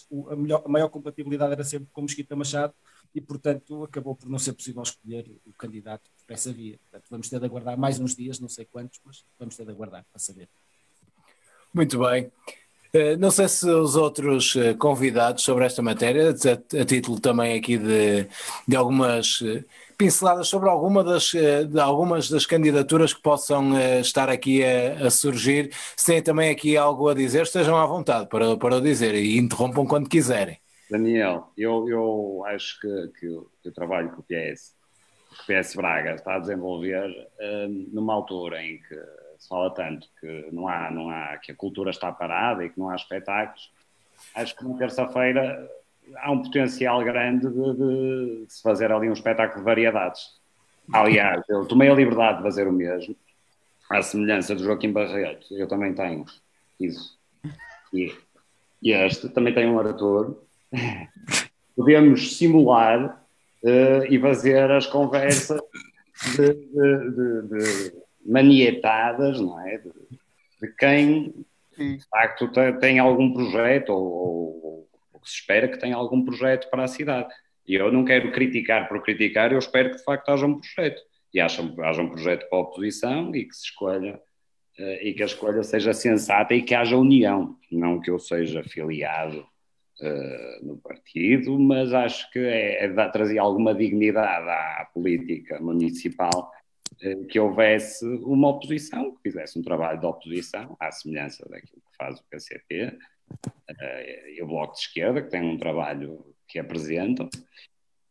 [0.09, 2.73] o, a, melhor, a maior compatibilidade era sempre com Mesquita Machado,
[3.13, 6.77] e portanto acabou por não ser possível escolher o candidato por essa via.
[6.79, 9.71] Portanto, vamos ter de aguardar mais uns dias, não sei quantos, mas vamos ter de
[9.71, 10.49] aguardar para saber.
[11.73, 12.31] Muito bem.
[12.97, 17.77] Eh, não sei se os outros eh, convidados sobre esta matéria, a, título também aqui
[17.77, 18.27] de,
[18.67, 19.63] de algumas eh,
[19.95, 21.31] pinceladas sobre alguma das,
[21.79, 27.07] algumas das candidaturas que possam estar aqui a, a, surgir, se têm também aqui algo
[27.09, 30.57] a dizer, estejam à vontade para, para o dizer e interrompam quando quiserem.
[30.89, 34.73] Daniel, eu, eu acho que, que eu trabalho com o PS,
[35.31, 37.09] o PS Braga está a desenvolver
[37.91, 38.95] numa altura em que
[39.37, 42.79] se fala tanto que não há, não há, que a cultura está parada e que
[42.79, 43.71] não há espetáculos,
[44.35, 45.69] acho que na terça-feira
[46.17, 50.37] há um potencial grande de, de, se fazer ali um espetáculo de variedades.
[50.91, 53.15] Aliás, eu tomei a liberdade de fazer o mesmo,
[53.89, 56.25] à semelhança do Joaquim Barreto, eu também tenho
[56.79, 57.17] isso.
[57.93, 58.13] E,
[58.81, 60.41] e este também tem um ator.
[61.75, 63.21] Podemos simular
[63.63, 65.61] uh, e fazer as conversas
[66.35, 69.77] de, de, de manietadas, não é?
[69.77, 69.91] De,
[70.61, 71.33] de quem,
[71.77, 76.83] de facto, tem algum projeto ou, ou, ou se espera que tenha algum projeto para
[76.83, 77.33] a cidade.
[77.67, 81.01] E eu não quero criticar por criticar, eu espero que de facto haja um projeto.
[81.33, 84.19] E haja, haja um projeto para a oposição e que se escolha
[84.79, 88.63] uh, e que a escolha seja sensata e que haja união, não que eu seja
[88.63, 89.45] filiado
[90.01, 96.56] uh, no partido, mas acho que é, é trazer alguma dignidade à política municipal eh,
[97.29, 102.19] que houvesse uma oposição, que fizesse um trabalho de oposição, à semelhança daquilo que faz
[102.19, 102.97] o PCP
[103.79, 107.29] eh, e o Bloco de Esquerda, que tem um trabalho que apresentam.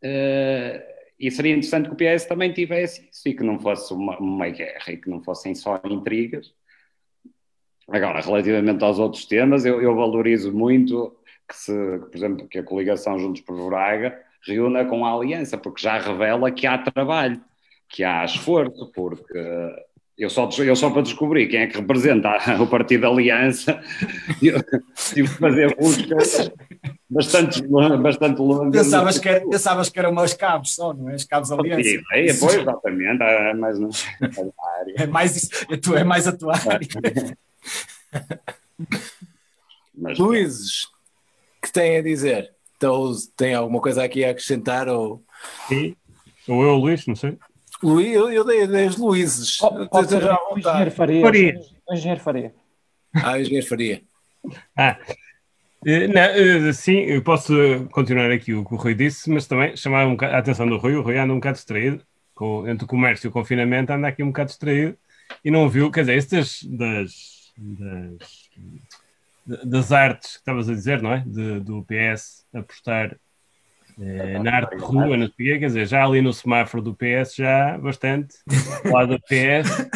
[0.03, 4.19] Eh, e seria interessante que o PS também tivesse isso e que não fosse uma,
[4.19, 6.53] uma guerra e que não fossem só intrigas.
[7.89, 11.17] Agora, relativamente aos outros temas, eu, eu valorizo muito
[11.49, 15.83] que, se, por exemplo, que a coligação Juntos por Braga reúna com a aliança, porque
[15.83, 17.41] já revela que há trabalho
[17.89, 19.39] que há esforço, porque
[20.19, 23.81] eu só, eu só para descobrir quem é que representa o Partido da Aliança,
[24.41, 26.51] tive que fazer buscas
[27.09, 27.63] bastante,
[28.01, 28.85] bastante longas.
[28.85, 31.15] Pensavas que, era, pensavas que eram umas cabos só, não é?
[31.15, 31.83] As cabos Aliança.
[31.83, 33.91] Sim, é, pois, exatamente, é mais não,
[34.97, 37.37] é mais, é, tu, é mais a tua área.
[39.95, 40.87] Mas, Luíses,
[41.63, 42.53] que tem a dizer?
[42.77, 44.89] Então, tem alguma coisa aqui a acrescentar?
[44.89, 45.23] Ou...
[45.69, 45.97] Sim,
[46.49, 47.37] ou eu, Luís, não sei.
[47.83, 49.59] Luís, eu, eu dei, dei as Luíses.
[49.59, 51.23] Pode, pode ser o engenheiro Faria.
[51.23, 51.61] Faria.
[51.89, 52.55] O engenheiro Faria.
[53.15, 54.03] Ah, engenheiro Faria.
[54.77, 54.99] ah.
[55.85, 57.55] Eh, não, eh, sim, eu posso
[57.93, 60.97] continuar aqui o que o Rui disse, mas também chamar um a atenção do Rui.
[60.97, 62.03] O Rui anda um bocado distraído,
[62.35, 64.97] com, entre o comércio e o confinamento, anda aqui um bocado distraído
[65.45, 68.51] e não viu, quer dizer, estas das, das,
[69.65, 71.23] das artes que estavas a dizer, não é?
[71.25, 73.17] De, do PS apostar
[73.99, 77.35] é, na arte de rua, não sei quer dizer, já ali no semáforo do PS
[77.37, 78.37] já bastante,
[78.85, 79.89] lá do PS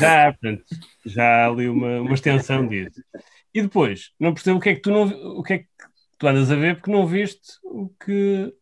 [0.00, 0.64] já, portanto,
[1.04, 3.02] já há ali uma, uma extensão disso.
[3.52, 5.02] E depois, não percebo o que é que tu não
[5.38, 5.66] o que é que
[6.18, 8.52] tu andas a ver porque não viste o que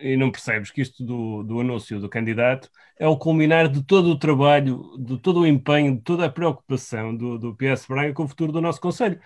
[0.00, 4.10] e não percebes que isto do, do anúncio do candidato é o culminar de todo
[4.10, 8.24] o trabalho, de todo o empenho, de toda a preocupação do, do PS Braga com
[8.24, 9.20] o futuro do nosso Conselho.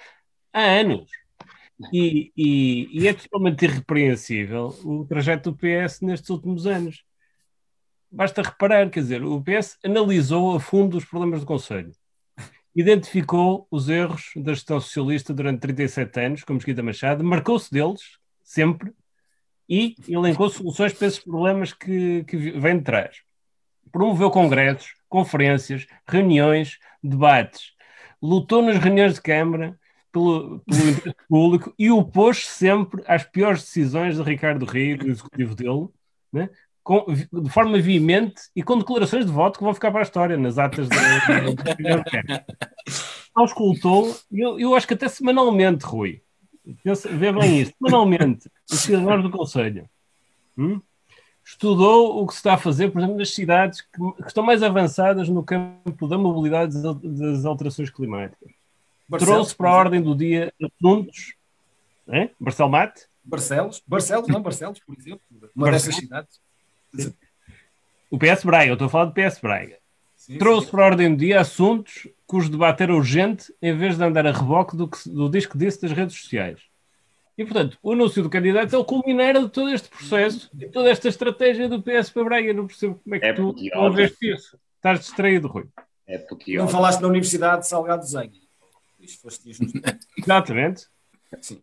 [0.52, 1.19] Há anos.
[1.92, 7.04] E, e, e, é totalmente irrepreensível o trajeto do PS nestes últimos anos.
[8.10, 11.92] Basta reparar, quer dizer, o PS analisou a fundo os problemas do Conselho,
[12.74, 18.92] identificou os erros da gestão socialista durante 37 anos, como Mesquita Machado, marcou-se deles, sempre,
[19.68, 23.22] e elencou soluções para esses problemas que, que vêm de trás.
[23.92, 27.72] Promoveu congressos, conferências, reuniões, debates,
[28.20, 29.79] lutou nas reuniões de Câmara,
[30.12, 35.54] pelo, pelo interesse público e opôs sempre às piores decisões de Ricardo Rio, do executivo
[35.54, 35.88] dele,
[36.32, 36.50] né?
[36.82, 40.36] Com, de forma veemente e com declarações de voto que vão ficar para a história
[40.36, 40.96] nas atas da
[43.34, 46.22] Auscultou, eu, eu acho que até semanalmente, Rui,
[47.10, 49.88] vê bem isso, semanalmente, os cidadãos do Conselho.
[50.56, 50.80] hum,
[51.44, 54.62] estudou o que se está a fazer, por exemplo, nas cidades que, que estão mais
[54.62, 58.59] avançadas no campo da mobilidade das, das alterações climáticas.
[59.10, 61.34] Barcelos, Trouxe para a ordem do dia assuntos.
[62.06, 62.30] É?
[62.38, 63.06] Barcel Mate?
[63.24, 65.20] Barcelos, Barcelos, não, Barcelos, por exemplo,
[65.54, 65.72] uma Barcelos.
[65.72, 66.40] dessas cidades.
[66.94, 67.14] Sim.
[68.08, 69.78] O PS Braga, eu estou a falar do PS Braga.
[70.14, 70.70] Sim, Trouxe sim.
[70.70, 74.32] para a ordem do dia assuntos cujo debate era urgente, em vez de andar a
[74.32, 76.60] reboque do, que, do disco disse das redes sociais.
[77.36, 80.88] E, portanto, o anúncio do candidato é o culminar de todo este processo, de toda
[80.88, 82.48] esta estratégia do PS para Braga.
[82.48, 84.56] Eu não percebo como é que é tu não veste isso.
[84.76, 85.66] Estás distraído, Rui.
[86.06, 86.24] É
[86.56, 88.49] Não falaste da Universidade de Salgado Zenha.
[90.18, 90.86] Exatamente.
[91.40, 91.62] Sim.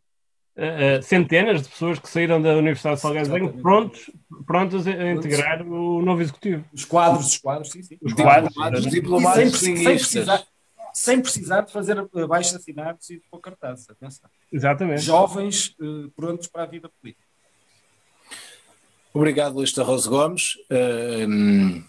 [0.57, 4.09] Uh, centenas de pessoas que saíram da Universidade de Salgado prontos,
[4.47, 6.65] prontos a, integrar o novo executivo.
[6.73, 7.97] Os quadros, os quadros, sim, sim.
[8.01, 8.55] Os quadros,
[8.85, 10.43] os diplomados, sem, sem, precisar,
[10.93, 13.87] sem precisar de fazer abaixo assinados e de pôr cartazes.
[13.87, 14.27] Atenção.
[14.51, 15.01] Exatamente.
[15.01, 17.27] Jovens uh, prontos para a vida política.
[19.13, 20.55] Obrigado, Luís Tarroso Gomes.
[20.71, 21.83] Uh,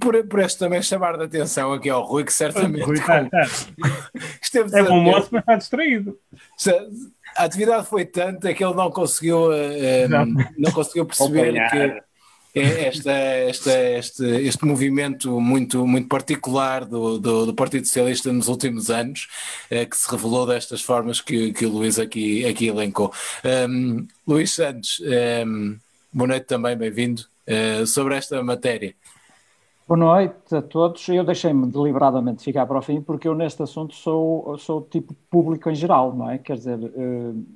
[0.00, 2.84] por, por este também chamar de atenção aqui ao Rui, que certamente.
[2.84, 3.46] Rui, tá, tá.
[4.72, 6.18] é bom moço, mas está distraído.
[7.36, 10.26] A atividade foi tanta que ele não conseguiu, uh, não.
[10.56, 12.02] não conseguiu perceber que
[12.54, 18.90] esta, esta, este, este movimento muito, muito particular do, do, do Partido Socialista nos últimos
[18.90, 19.26] anos,
[19.72, 23.12] uh, que se revelou destas formas que, que o Luís aqui, aqui elencou.
[23.68, 25.02] Um, Luís Santos,
[25.44, 25.76] um,
[26.12, 27.22] boa noite também, bem-vindo.
[27.46, 28.94] Uh, sobre esta matéria.
[29.86, 31.06] Boa noite a todos.
[31.08, 35.68] Eu deixei-me deliberadamente ficar para o fim porque eu neste assunto sou, sou tipo público
[35.68, 36.38] em geral, não é?
[36.38, 37.46] Quer dizer, uh,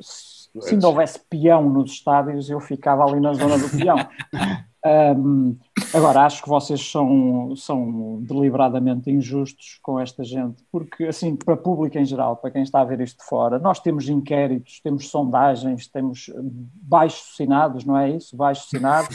[0.00, 3.98] se, se não houvesse peão nos estádios, eu ficava ali na zona do peão.
[4.88, 5.54] Um,
[5.92, 11.56] agora, acho que vocês são, são deliberadamente injustos com esta gente, porque, assim, para o
[11.58, 15.10] público em geral, para quem está a ver isto de fora, nós temos inquéritos, temos
[15.10, 16.30] sondagens, temos
[16.82, 18.34] baixos assinados, não é isso?
[18.34, 19.14] Baixos assinados.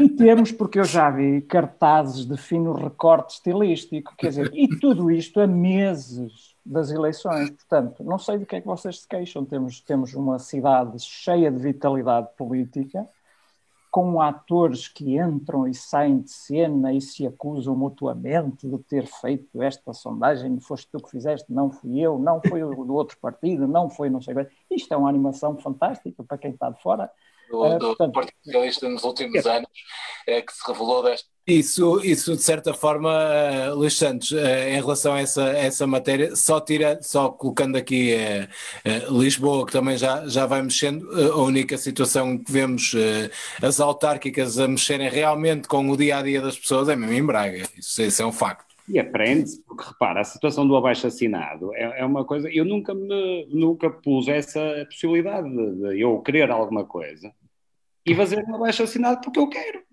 [0.00, 5.10] e temos, porque eu já vi, cartazes de fino recorte estilístico, quer dizer, e tudo
[5.10, 7.50] isto a meses das eleições.
[7.50, 9.44] Portanto, não sei do que é que vocês se queixam.
[9.44, 13.08] Temos, temos uma cidade cheia de vitalidade política
[13.90, 19.60] com atores que entram e saem de cena e se acusam mutuamente de ter feito
[19.60, 23.66] esta sondagem, foste tu que fizeste, não fui eu, não foi o do outro partido,
[23.66, 24.46] não foi não sei bem.
[24.70, 27.10] Isto é uma animação fantástica para quem está de fora
[27.50, 29.56] do, uh, do portanto, Partido Socialista nos últimos é.
[29.56, 29.70] anos,
[30.26, 31.28] é, que se revelou desta.
[31.46, 36.36] Isso, isso de certa forma, uh, Luís Santos, uh, em relação a essa, essa matéria,
[36.36, 41.76] só tira, só colocando aqui uh, Lisboa, que também já, já vai mexendo, a única
[41.76, 42.94] situação que vemos
[43.62, 47.24] as autárquicas a mexerem realmente com o dia a dia das pessoas é mesmo em
[47.24, 47.66] Braga.
[47.76, 48.70] Isso, isso é um facto.
[48.88, 52.50] E aprende-se, porque repara, a situação do abaixo assinado é, é, uma coisa.
[52.50, 57.32] Eu nunca me nunca pus essa possibilidade de, de eu querer alguma coisa
[58.04, 59.89] e fazer um abaixo assinado porque eu quero.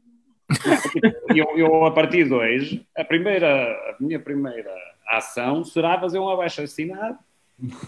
[1.35, 4.73] eu, eu, a partir de hoje, a, primeira, a minha primeira
[5.07, 7.17] ação será fazer um abaixo assinado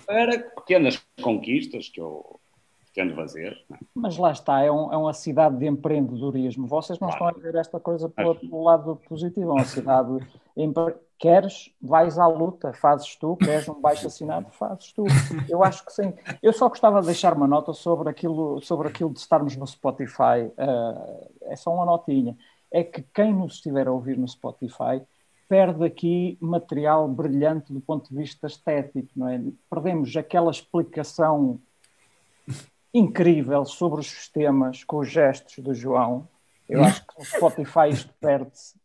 [0.05, 2.39] para pequenas conquistas que eu
[2.93, 3.57] pretendo fazer.
[3.71, 3.77] É?
[3.95, 6.67] Mas lá está, é, um, é, uma cidade de empreendedorismo.
[6.67, 7.37] Vocês não claro.
[7.37, 9.51] estão a ver esta coisa pelo, pelo lado positivo.
[9.51, 10.19] É uma cidade.
[11.19, 15.03] Queres, vais à luta, fazes tu, queres um baixo assinado, fazes tu.
[15.49, 16.13] Eu acho que sim.
[16.41, 20.47] Eu só gostava de deixar uma nota sobre aquilo, sobre aquilo de estarmos no Spotify.
[20.58, 22.38] Uh, é só uma notinha.
[22.71, 25.01] É que quem nos estiver a ouvir no Spotify
[25.49, 29.41] perde aqui material brilhante do ponto de vista estético, não é?
[29.69, 31.60] Perdemos aquela explicação
[32.93, 36.27] incrível sobre os sistemas com os gestos do João.
[36.67, 38.78] Eu acho que no Spotify isto perde-se,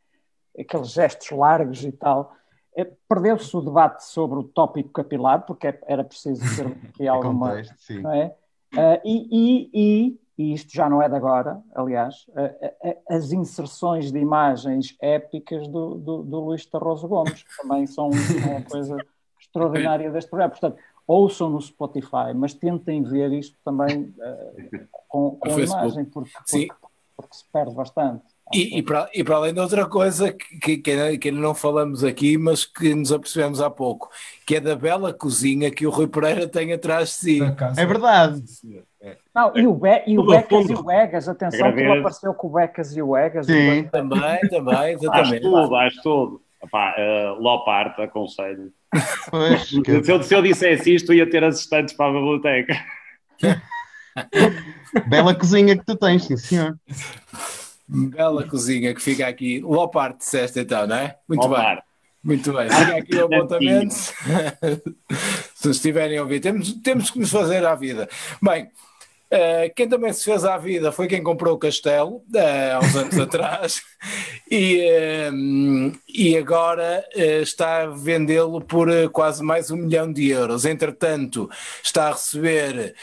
[0.59, 2.35] aqueles gestos largos e tal.
[2.77, 7.51] É, Perdeu-se o debate sobre o tópico capilar, porque é, era preciso ter aqui alguma.
[7.51, 8.35] Contexto, não é?
[8.75, 13.31] Uh, e, e, e, e, isto já não é de agora, aliás, uh, uh, as
[13.31, 18.97] inserções de imagens épicas do, do, do Luís Tarroso Gomes, que também são uma coisa
[19.40, 20.51] extraordinária deste programa.
[20.51, 26.69] Portanto, ouçam no Spotify, mas tentem ver isto também uh, com, com imagem, porque, porque,
[27.17, 28.25] porque, se perde bastante.
[28.55, 32.38] E, e, para, e para além de outra coisa que, que, que não falamos aqui,
[32.38, 34.09] mas que nos apercebemos há pouco,
[34.47, 37.40] que é da bela cozinha que o Rui Pereira tem atrás de si.
[37.77, 38.43] É verdade.
[39.35, 42.47] Não, e o, Be e o Becas e o Egas, atenção que ele apareceu com
[42.47, 43.47] o Becas e o Egas.
[43.47, 45.35] Sim, também, também, exatamente.
[45.35, 46.43] Acho tudo, acho tudo.
[46.62, 48.73] Epá, uh, Loparte, aconselho.
[49.29, 50.03] Pois, que...
[50.05, 52.75] se, eu, se eu dissesse isto, ia ter assistentes para a biblioteca.
[55.09, 56.79] Bela cozinha que tu tens, sim senhor.
[57.87, 59.61] Bela cozinha que fica aqui.
[59.61, 61.16] Loparte disseste então, não é?
[61.29, 61.79] Muito bem.
[62.23, 63.94] Muito bem, fica aqui o apontamento.
[65.55, 68.09] se estiverem a ouvir, temos, temos que nos fazer à vida.
[68.40, 68.70] Bem,
[69.33, 72.94] Uh, quem também se fez à vida foi quem comprou o castelo uh, há uns
[72.94, 73.83] anos atrás
[74.48, 80.65] e, uh, e agora está a vendê-lo por quase mais um milhão de euros.
[80.65, 81.50] Entretanto,
[81.83, 82.94] está a receber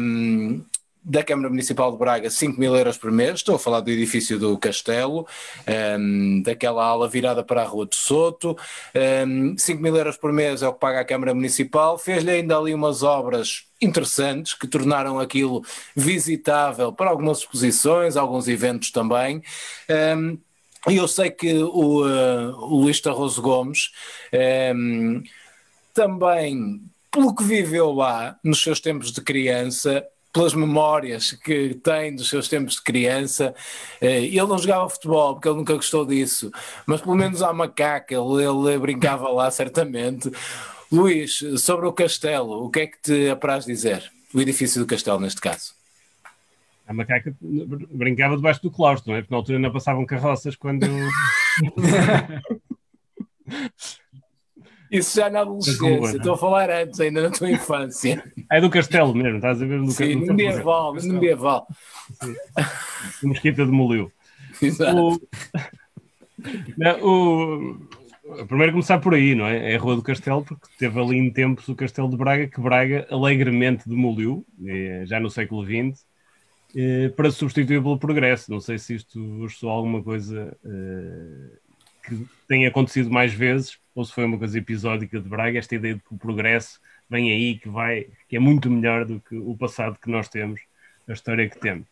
[0.00, 0.64] um,
[1.02, 4.38] da Câmara Municipal de Braga 5 mil euros por mês, estou a falar do edifício
[4.38, 8.56] do Castelo, um, ehm, daquela ala virada para a Rua de Soto, um,
[8.94, 12.56] ehm, 5 mil euros por mês é o que paga a Câmara Municipal, fez-lhe ainda
[12.56, 15.64] ali umas obras interessantes que tornaram aquilo
[15.96, 19.42] visitável para algumas exposições, alguns eventos também.
[19.88, 20.38] Um, ehm,
[20.88, 23.90] e eu sei que o, uh, o Luís Tarroso Gomes
[25.92, 26.80] também,
[27.10, 32.48] pelo que viveu lá nos seus tempos de criança, pelas memórias que tem dos seus
[32.48, 33.54] tempos de criança.
[34.00, 36.50] Eh, ele não jogava futebol porque ele nunca gostou disso,
[36.86, 40.30] mas pelo menos à macaca ele, ele brincava lá certamente.
[40.92, 44.10] Luís, sobre o castelo, o que é que te apraz dizer?
[44.34, 45.74] O edifício do castelo, neste caso.
[46.86, 49.20] A macaca brincava debaixo do claustro, não é?
[49.20, 50.86] Porque na altura ainda passavam carroças quando.
[54.90, 58.24] Isso já na adolescência, estou a falar antes, ainda na tua infância.
[58.50, 59.78] É do castelo mesmo, estás a ver?
[59.78, 61.66] No Sim, no medieval, no medieval.
[63.22, 64.10] O Mosquita demoliu.
[64.60, 64.96] Exato.
[64.98, 65.20] O...
[66.76, 67.90] Não, o...
[68.46, 69.72] Primeiro começar por aí, não é?
[69.72, 72.60] É a Rua do Castelo, porque teve ali em tempos o Castelo de Braga, que
[72.60, 76.04] Braga alegremente demoliu, eh, já no século XX,
[76.76, 78.50] eh, para substituir pelo progresso.
[78.50, 81.58] Não sei se isto vos soou alguma coisa eh,
[82.02, 85.94] que tenha acontecido mais vezes, ou se foi uma coisa episódica de Braga, esta ideia
[85.94, 89.56] de que o progresso vem aí, que vai, que é muito melhor do que o
[89.56, 90.60] passado que nós temos,
[91.08, 91.86] a história que temos.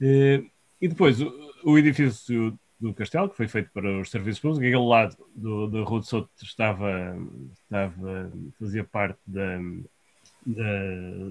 [0.00, 0.42] Eh,
[0.80, 1.20] e depois,
[1.64, 5.82] o, edifício do castelo, que foi feito para os serviços públicos, aquele lado do, da
[5.82, 7.16] Rua de Soto estava,
[7.62, 9.58] estava, fazia parte da,
[10.46, 10.72] da,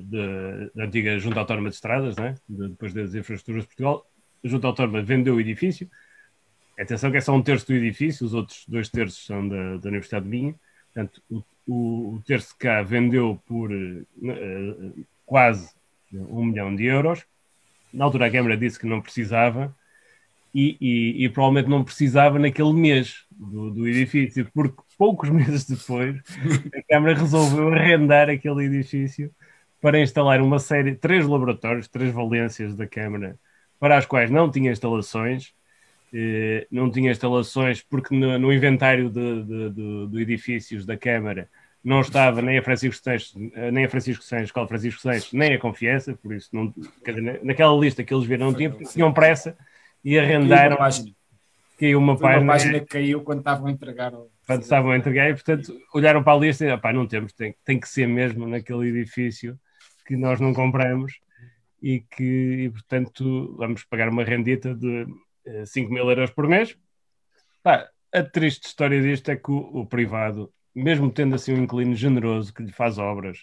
[0.04, 2.36] da, da antiga Junta Autónoma de Estradas, né?
[2.48, 4.06] De, depois das infraestruturas de Portugal.
[4.44, 5.90] A Junta Autónoma vendeu o edifício,
[6.80, 9.90] Atenção que é só um terço do edifício, os outros dois terços são da, da
[9.90, 10.60] Universidade de Minho.
[10.94, 15.72] Portanto, o, o, o terço cá vendeu por uh, quase
[16.14, 17.26] um milhão de euros.
[17.94, 19.76] Na altura a Câmara disse que não precisava
[20.54, 26.16] e, e, e provavelmente não precisava naquele mês do, do, edifício, porque poucos meses depois
[26.74, 29.32] a Câmara resolveu arrendar aquele edifício
[29.82, 33.38] para instalar uma série, três laboratórios, três valências da Câmara,
[33.80, 35.54] para as quais não tinha instalações
[36.14, 41.50] eh, não tinha instalações porque no, no inventário de, de, de, de, edifícios da Câmara
[41.84, 43.34] não estava nem a Francisco Sanches,
[43.72, 46.74] nem a Francisco Sanches, Escola Francisco Sanches, nem a Confiança, por isso não,
[47.42, 49.58] naquela lista que eles viram não tinham, tinham pressa
[50.04, 50.78] e arrendaram.
[51.80, 52.42] Caiu uma página.
[52.44, 54.12] Uma página que caiu quando estavam a entregar.
[54.46, 57.80] Quando estavam a entregar e, portanto, olharam para a lista e não temos, tem, tem
[57.80, 59.58] que ser mesmo naquele edifício
[60.06, 61.14] que nós não compramos
[61.82, 65.08] e que, e, portanto, vamos pagar uma rendita de
[65.66, 66.78] 5 mil euros por mês.
[67.64, 71.96] Pá, a triste história disto é que o, o, privado, mesmo tendo assim um inclino
[71.96, 73.40] generoso que lhe faz obras,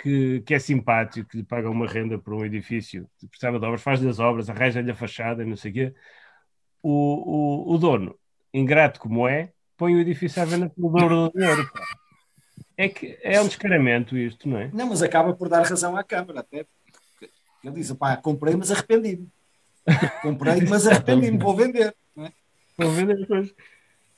[0.00, 3.66] que, que é simpático, que lhe paga uma renda por um edifício, que precisava de
[3.66, 5.94] obras, faz-lhe as obras, arranja-lhe a fachada e não sei o quê,
[6.82, 8.18] o, o, o, dono,
[8.52, 11.70] ingrato como é, põe o edifício à venda pelo dobro do dinheiro.
[11.72, 11.80] Pá.
[12.76, 14.70] É que é um descaramento isto, não é?
[14.72, 16.66] Não, mas acaba por dar razão à Câmara, até.
[17.62, 19.30] Ele diz, pá, comprei, mas arrependi-me.
[20.22, 21.94] Comprei, mas arrependi-me, vou vender.
[22.16, 22.32] É?
[22.78, 23.52] Vou vender depois.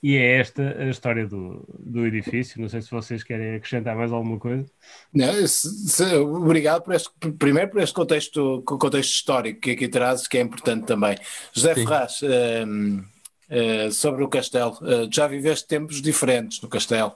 [0.02, 2.60] E é esta a história do, do edifício.
[2.60, 4.66] Não sei se vocês querem acrescentar mais alguma coisa.
[5.10, 10.28] Não, se, se, obrigado por este, primeiro por este contexto, contexto histórico que aqui trazes,
[10.28, 11.16] que é importante também.
[11.54, 11.86] José Sim.
[11.86, 17.14] Ferraz, uh, uh, sobre o Castelo, uh, já viveste tempos diferentes no Castelo?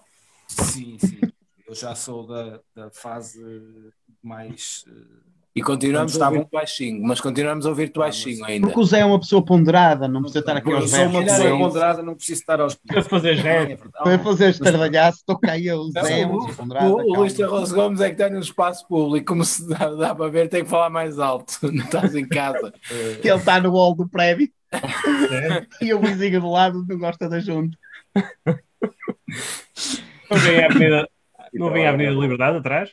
[0.48, 1.20] Sim, sim.
[1.66, 3.38] Eu já sou da, da fase
[4.22, 4.86] mais
[5.58, 8.66] e continuamos a ouvir-te baixinho, mas continuamos a ouvir-te baixinho ainda.
[8.68, 10.94] Porque o Zé é uma pessoa ponderada, não precisa estar aqui aos berros.
[10.94, 13.90] Eu sou uma pessoa ponderada, não preciso estar aos Para fazer gesto.
[13.90, 16.88] Para fazer estardalhaço, estou cá eu, o Zé é uma pessoa ponderada.
[16.88, 20.30] O, Luís Terroso Gomes é que está no espaço público, como se dá, dá para
[20.30, 22.72] ver, tem que falar mais alto, não estás em casa.
[22.90, 24.48] Ele está no hall do prédio
[25.82, 27.76] e o vizinho do lado não gosta da junta.
[30.30, 31.08] Não vem a Avenida,
[31.52, 32.90] não vem a Avenida Liberdade atrás?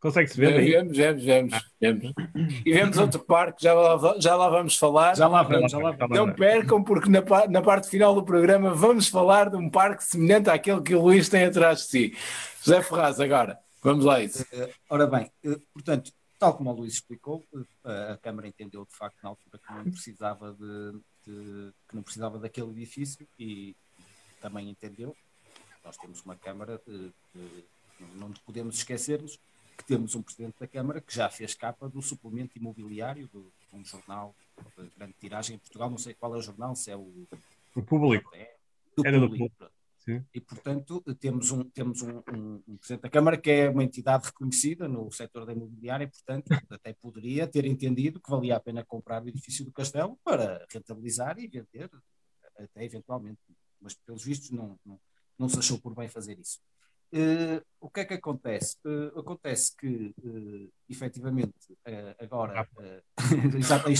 [0.00, 0.62] Consegue-se ver?
[0.62, 2.12] Vemos, vemos, vemos, vemos.
[2.64, 5.16] E vemos outro parque, já lá, já lá vamos falar.
[5.16, 6.16] Já lá vamos, já lá vamos.
[6.16, 10.50] Não percam, porque na, na parte final do programa vamos falar de um parque semelhante
[10.50, 12.16] àquele que o Luís tem atrás de si.
[12.62, 14.42] José Ferraz, agora, vamos lá isso.
[14.52, 18.96] Uh, ora bem, uh, portanto, tal como o Luís explicou, uh, a Câmara entendeu de
[18.96, 20.92] facto na altura que não precisava de,
[21.26, 23.74] de, que não precisava daquele edifício e
[24.40, 25.16] também entendeu.
[25.84, 27.12] Nós temos uma Câmara que
[28.14, 29.40] não podemos esquecer-nos
[29.78, 33.38] que temos um Presidente da Câmara que já fez capa do suplemento imobiliário de
[33.72, 34.34] um jornal
[34.76, 37.26] de grande tiragem em Portugal, não sei qual é o jornal, se é o...
[37.76, 38.34] O público.
[38.34, 38.56] É,
[38.96, 39.54] do Era do público.
[39.98, 40.24] Sim.
[40.34, 44.26] E, portanto, temos, um, temos um, um- um Presidente da Câmara que é uma entidade
[44.26, 48.84] reconhecida no setor da imobiliária e, portanto, até poderia ter entendido que valia a pena
[48.84, 51.90] comprar o edifício do Castelo para rentabilizar e vender,
[52.58, 53.38] até eventualmente.
[53.80, 54.98] Mas, pelos vistos, não, não,
[55.38, 56.58] não se achou por bem fazer isso.
[57.10, 58.76] Eh, o que é que acontece?
[58.84, 61.54] Eh, acontece que, eh, efetivamente,
[61.86, 62.68] eh, agora.
[62.80, 63.02] eh,
[63.56, 63.94] exato, aí.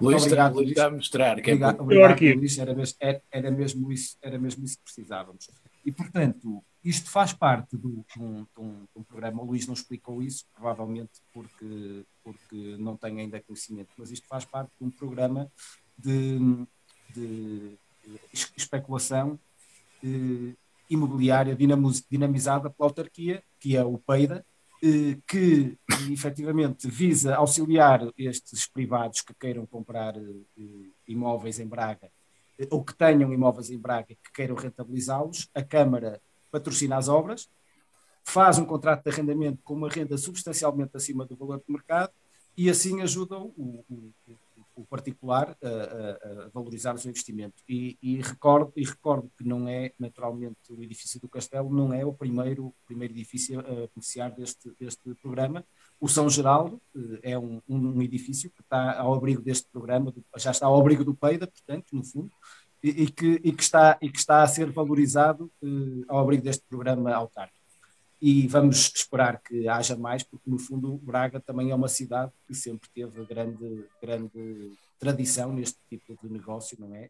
[0.00, 1.84] Luís está, Obrigado, Luís está a mostrar que é Obrigado, bom.
[1.84, 2.38] obrigado arquivo.
[2.40, 5.48] Luís, era mesmo, era, era mesmo isso, era mesmo isso que precisávamos.
[5.84, 9.42] E, portanto, isto faz parte do, de, um, de um- de um programa.
[9.42, 14.44] O Luís não explicou isso, provavelmente porque, porque não tem ainda conhecimento, mas isto faz
[14.44, 15.50] parte de um programa
[15.96, 16.38] de,
[17.14, 17.78] de
[18.32, 19.38] es- especulação
[20.90, 21.56] imobiliária
[22.10, 24.44] dinamizada pela autarquia, que é o PEIDA,
[24.82, 25.78] eh, que
[26.10, 30.22] efetivamente visa auxiliar estes privados que queiram comprar eh,
[31.06, 32.10] imóveis em Braga
[32.58, 35.48] eh, ou que tenham imóveis em Braga que queiram rentabilizá-los.
[35.54, 36.20] A Câmara
[36.50, 37.48] patrocina as obras,
[38.24, 42.12] faz um contrato de arrendamento com uma renda substancialmente acima do valor de mercado
[42.56, 44.12] e assim ajudam o, o-
[44.80, 47.62] o particular a, a- a valorizar o investimento.
[47.68, 52.04] E, e recordo, e recordo que não é, naturalmente, o edifício do Castelo não é
[52.04, 55.64] o primeiro, o primeiro edifício a beneficiar deste, deste programa.
[56.00, 60.50] O São Geraldo eh, é um, um edifício que está ao abrigo deste programa, já
[60.50, 62.30] está ao abrigo do PEIDA, portanto, no fundo,
[62.82, 65.66] e, e que, e, que está, e que está a ser valorizado eh,
[66.08, 67.59] ao abrigo deste programa autárquico
[68.20, 72.54] e vamos esperar que haja mais, porque no fundo Braga também é uma cidade que
[72.54, 77.08] sempre teve grande, grande tradição neste tipo de negócio, não é?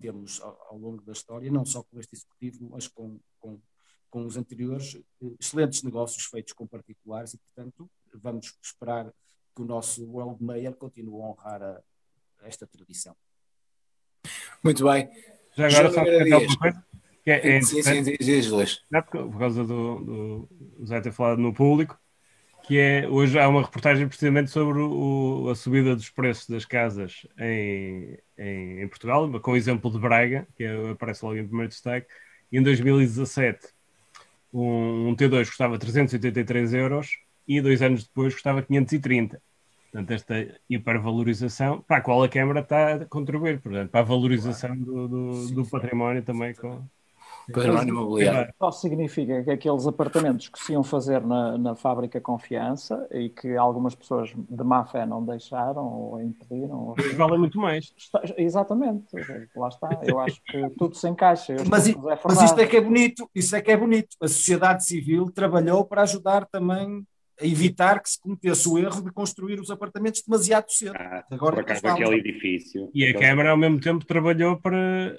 [0.00, 3.60] Temos ao, ao longo da história, não só com este executivo, mas com, com,
[4.08, 4.98] com os anteriores,
[5.38, 9.12] excelentes negócios feitos com particulares e, portanto, vamos esperar
[9.54, 11.82] que o nosso World Mayor continue a honrar a-
[12.42, 13.14] esta tradição.
[14.62, 15.10] Muito bem.
[15.56, 16.00] Já agora só
[17.30, 18.50] É, é sim, sim, diz,
[18.90, 20.48] não, por causa do, do,
[20.78, 21.98] do Zé ter falado no público,
[22.62, 27.26] que é hoje há uma reportagem precisamente sobre o- a subida dos preços das casas
[27.38, 31.68] em, em, em Portugal, com o exemplo de Braga, que é- aparece logo em primeiro
[31.70, 32.06] destaque.
[32.52, 33.68] Em 2017,
[34.52, 39.40] um, um T2 custava 383 euros e dois anos depois custava 530.
[39.90, 44.76] Portanto, esta hipervalorização, para a qual a Câmara está a contribuir, portanto, para a valorização
[44.76, 46.82] do, do, do património também com,
[47.52, 48.52] Património imobiliário.
[48.58, 53.56] Só significa que aqueles apartamentos que se iam fazer na, na fábrica Confiança e que
[53.56, 56.88] algumas pessoas de má fé não deixaram ou impediram.
[56.88, 57.92] ou- Mas valem muito mais.
[57.96, 59.06] Está- Exatamente,
[59.56, 59.88] lá está.
[60.02, 61.54] Eu acho que tudo se encaixa.
[61.68, 61.94] Mas,
[62.24, 64.16] Mas isto é que é bonito, isso é que é bonito.
[64.20, 67.02] A sociedade civil trabalhou para ajudar também
[67.40, 70.94] a evitar que se cometesse o erro de construir os apartamentos demasiado cedo.
[70.96, 72.90] Ah, Agora por acaso, aquele edifício.
[72.92, 75.16] E a Câmara, ao mesmo tempo, trabalhou para,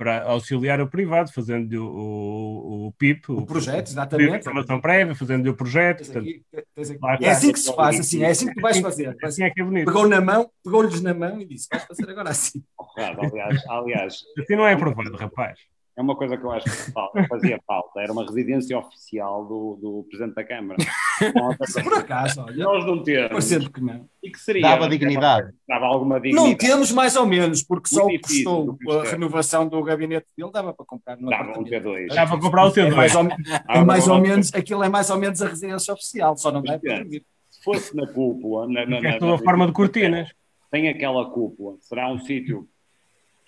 [0.00, 4.38] para auxiliar o privado, fazendo-lhe o, o, o PIP, O projeto, PIP de exatamente.
[4.38, 5.98] informação prévia, fazendo-lhe o projeto.
[5.98, 6.42] Portanto, aqui-
[6.74, 9.04] tens aqui- lá É assim que se faz, assim, é assim que tu vais fazer.
[9.20, 9.84] Vais- assim é que é bonito.
[9.84, 12.62] Pegou na mão, pegou-lhes na mão e disse: vais fazer agora assim.
[12.94, 15.58] Claro, aliás, aliás, Assim não é aprovado, rapaz.
[16.00, 18.00] É uma coisa que eu acho que falta- fazia falta.
[18.00, 20.78] Era uma residência oficial do, do Presidente da Câmara.
[21.34, 23.28] Nós- Por acaso, olha, Nós não temos.
[23.28, 24.08] parecendo que não.
[24.22, 24.62] E que seria?
[24.62, 25.52] Dava dignidade.
[25.68, 26.48] Dava alguma dignidade.
[26.50, 29.10] Não temos mais ou menos, porque só o que Difícil, custou do que a custa.
[29.10, 31.84] renovação do gabinete dele dava para comprar no Dava um apartamento.
[31.88, 32.14] T2.
[32.14, 32.94] Dá para comprar o É T2.
[32.94, 33.28] mais ou,
[33.68, 36.80] é mais ou menos, aquilo é mais ou menos a residência oficial, só não Mas,
[36.80, 37.24] dormir.
[37.50, 40.30] Se fosse na cúpula, na, na, Que é na- toda a na- forma de cortinas.
[40.70, 42.66] tem aquela cúpula, será um sítio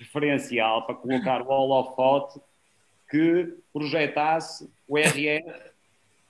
[0.03, 2.41] preferencial para colocar o holofote
[3.11, 5.43] que projetasse o RR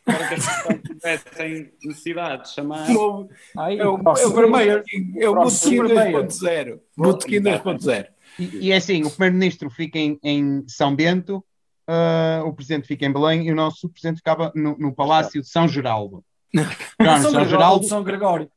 [0.05, 2.89] para que as pessoas tivessem necessidade de chamar.
[2.89, 3.31] Novo.
[3.57, 4.83] Ai, É o, é próximo- o vermelho.
[5.17, 6.25] É o Botequim vermelho.
[6.25, 6.81] 2.0.
[6.97, 8.09] Botequim 2.0.
[8.39, 11.45] E, e é assim, o Primeiro-Ministro fica em, em São Bento,
[11.87, 15.49] ah, o Presidente fica em Belém e o nosso Presidente ficava no, no Palácio de
[15.49, 16.25] São Geraldo.
[16.55, 16.65] No
[17.07, 18.51] São, São Gregório, Geraldo, São Gregório.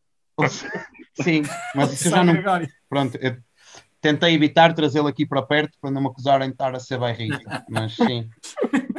[1.21, 1.43] sim,
[1.75, 2.33] mas isso eu São já não...
[2.33, 2.67] Gregório.
[2.89, 3.37] Pronto, eu
[4.05, 7.65] tentei evitar trazê-lo aqui para perto para não me acusarem de estar a ser bairrista,
[7.67, 8.29] mas sim.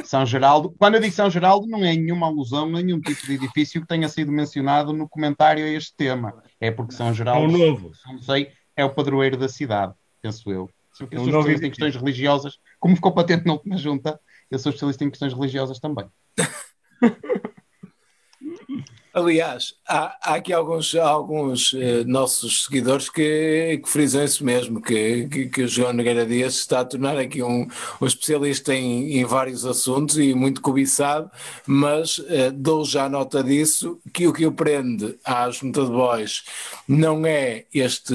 [0.03, 0.75] São Geraldo.
[0.77, 4.09] Quando eu digo São Geraldo, não é nenhuma alusão, nenhum tipo de edifício que tenha
[4.09, 6.43] sido mencionado no comentário a este tema.
[6.59, 7.91] É porque São É o Geraldo, novo.
[8.05, 10.69] não sei, é o padroeiro da cidade, penso eu.
[10.99, 14.19] Eu É sou especialista em questões religiosas, como ficou patente na última junta,
[14.51, 16.05] eu sou especialista em questões religiosas também.
[19.17, 25.27] Aliás, há, há, aqui alguns, alguns eh, nossos seguidores que, que frisam isso mesmo, que,
[25.27, 27.67] que, que, o João Nogueira Dias está a tornar aqui um,
[27.99, 31.31] um especialista em, em vários assuntos e muito cobiçado,
[31.65, 36.43] mas eh, dou já nota disso, que o que o prende à junta de boys
[36.87, 38.13] não é este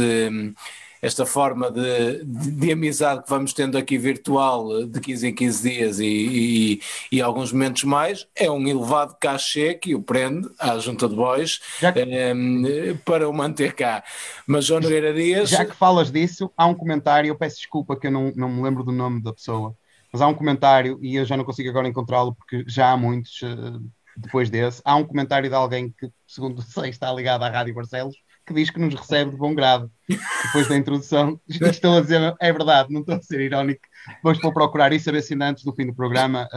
[1.03, 5.71] esta forma de, de, de, amizade que vamos tendo aqui virtual de 15 em 15
[5.71, 6.81] dias e, e,
[7.11, 11.61] e alguns momentos mais, é um elevado cachê que o prende à junta de boys
[11.81, 12.95] que...
[13.05, 14.05] para o manter cá.
[14.47, 15.51] Mas João Nogueira Dias...
[15.51, 18.63] Já que falas disso, há um comentário, eu peço desculpa que eu não, não me
[18.63, 19.77] lembro do nome da pessoa,
[20.13, 23.43] mas há um comentário, e eu já não consigo agora encontrá-lo porque já há muitos
[23.43, 23.83] uh,
[24.17, 28.15] depois desse, há um comentário de alguém que, segundo sei, está ligado à Rádio Barcelos,
[28.47, 29.91] que diz que nos recebe de bom grado.
[30.09, 33.83] Depois da introdução, estou a dizer, é verdade, não estou a ser irónico.
[34.23, 36.49] Vamos vou procurar e saber se ainda antes do fim do programa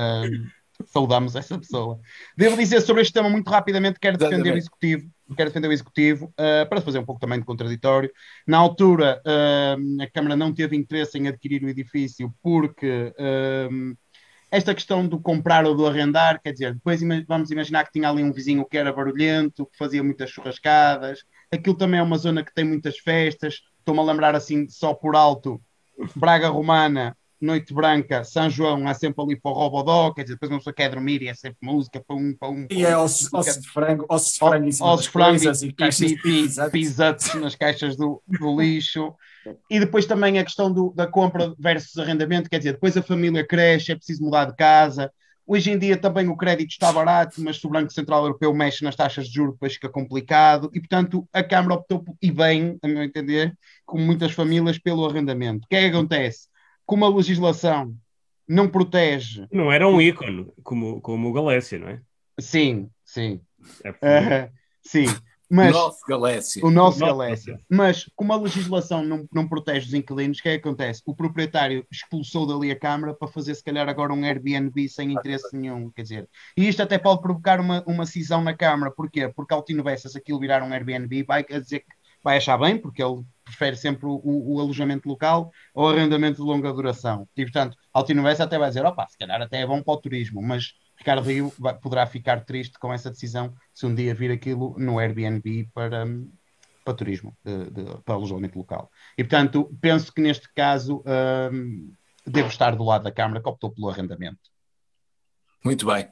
[0.86, 2.00] saudamos essa pessoa.
[2.36, 6.26] Devo dizer sobre este tema muito rapidamente, quero defender o executivo, quero defender o executivo
[6.26, 8.12] uh, para fazer um pouco também de contraditório.
[8.46, 13.14] Na altura, uh, a Câmara não teve interesse em adquirir o edifício porque
[14.52, 18.24] esta questão do comprar ou do arrendar, quer dizer, depois vamos imaginar que tinha ali
[18.24, 21.26] um vizinho que era barulhento, que fazia muitas churrascadas,
[21.56, 23.62] Aquilo também é uma zona que tem muitas festas.
[23.80, 25.62] Estou-me a lembrar assim, só por alto,
[26.16, 30.52] Braga Romana, Noite Branca, São João, há sempre ali para o Robodó, quer dizer, depois
[30.52, 32.68] uma pessoa quer dormir e é sempre música, para um, para um.
[32.72, 36.08] E é ossos, ossos de frango, ossos de frango, ossos de frango e, e, caixas
[36.08, 39.14] de pizzas nas caixas do, do lixo.
[39.70, 43.46] E depois também a questão do, da compra versus arrendamento, quer dizer, depois a família
[43.46, 45.12] cresce, é preciso mudar de casa,
[45.48, 48.84] Hoje em dia também o crédito está barato, mas se o Banco Central Europeu mexe
[48.84, 50.72] nas taxas de juros, depois fica complicado.
[50.74, 55.66] E, portanto, a Câmara optou, e bem, a meu entender, como muitas famílias, pelo arrendamento.
[55.66, 56.48] O que é que acontece?
[56.86, 57.96] Como a legislação
[58.48, 59.48] não protege.
[59.52, 62.02] Não era um ícone, como, como o Galécia, não é?
[62.40, 63.40] Sim, sim.
[63.84, 65.06] É uh, sim.
[65.50, 66.66] Mas, nosso Galécia.
[66.66, 67.60] O nosso Galécia.
[67.70, 71.02] Mas como a legislação não, não protege os inquilinos, o que é que acontece?
[71.06, 75.56] O proprietário expulsou dali a Câmara para fazer, se calhar, agora um Airbnb sem interesse
[75.56, 75.92] nenhum.
[75.92, 78.92] Quer dizer, e isto até pode provocar uma, uma cisão na Câmara.
[78.92, 79.30] Porquê?
[79.30, 83.04] Porque Altino Bessa, se aquilo virar um Airbnb, vai dizer que vai achar bem, porque
[83.04, 87.30] ele prefere sempre o, o, alojamento local ou arrendamento de longa duração.
[87.38, 89.98] E, portanto, Altino Bessa até vai dizer, opa, se calhar até é bom para o
[89.98, 94.32] turismo, mas Ricardo Rio vai, poderá ficar triste com essa decisão se um dia vir
[94.32, 96.06] aquilo no Airbnb para,
[96.84, 98.90] para turismo, de, de, para alojamento local.
[99.18, 101.04] E, portanto, penso que neste caso
[101.52, 101.94] um,
[102.26, 104.50] devo estar do lado da Câmara que optou pelo arrendamento.
[105.64, 106.08] Muito bem.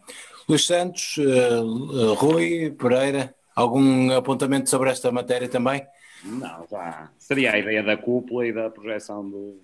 [0.48, 5.86] Luís Santos, uh, Rui, Pereira, algum apontamento sobre esta matéria também?
[6.24, 9.62] Não, já seria a ideia da cúpula e da projeção do,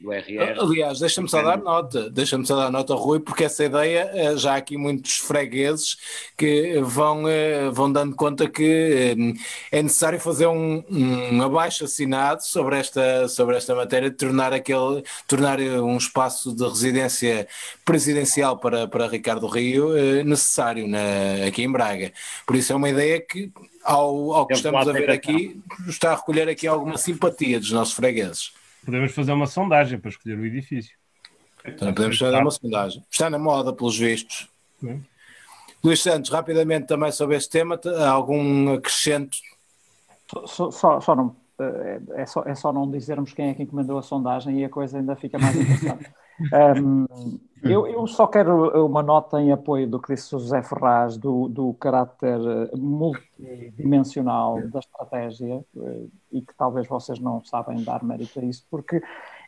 [0.00, 0.60] do RR.
[0.60, 4.52] Aliás, deixa-me só dar nota, deixa-me só dar nota, Rui, porque essa ideia, eh, já
[4.52, 5.96] há aqui muitos fregueses
[6.36, 12.44] que vão, eh, vão dando conta que eh, é necessário fazer um, um abaixo assinado
[12.44, 17.48] sobre esta, sobre esta matéria, de tornar, aquele, tornar um espaço de residência
[17.84, 19.94] presidencial para, para Ricardo Rio
[20.24, 22.12] necessário na, aqui em Braga.
[22.46, 23.50] Por isso é uma ideia que,
[23.82, 27.94] ao, ao que estamos a ver aqui, está a recolher aqui alguma simpatia dos nossos
[27.94, 28.52] fregueses
[28.86, 30.96] podemos fazer uma sondagem para escolher o edifício.
[31.66, 33.04] Então, podemos fazer uma sondagem.
[33.10, 34.48] Está na moda, pelos vistos.
[34.84, 34.96] É.
[35.84, 37.78] Luís Santos, rapidamente também sobre este tema,
[38.08, 39.36] algum acrescento?
[40.46, 43.98] Só, só, só não, eh, é, só, é só não dizermos quem é que encomendou
[43.98, 46.10] a sondagem e a coisa ainda fica mais interessante.
[46.82, 47.38] um,
[47.70, 51.48] eu, eu, só quero uma nota em apoio do que disse o José Ferraz, do,
[51.48, 52.38] do caráter
[52.74, 59.02] multidimensional da estratégia, eh, e que talvez vocês não sabem dar mérito a isso, porque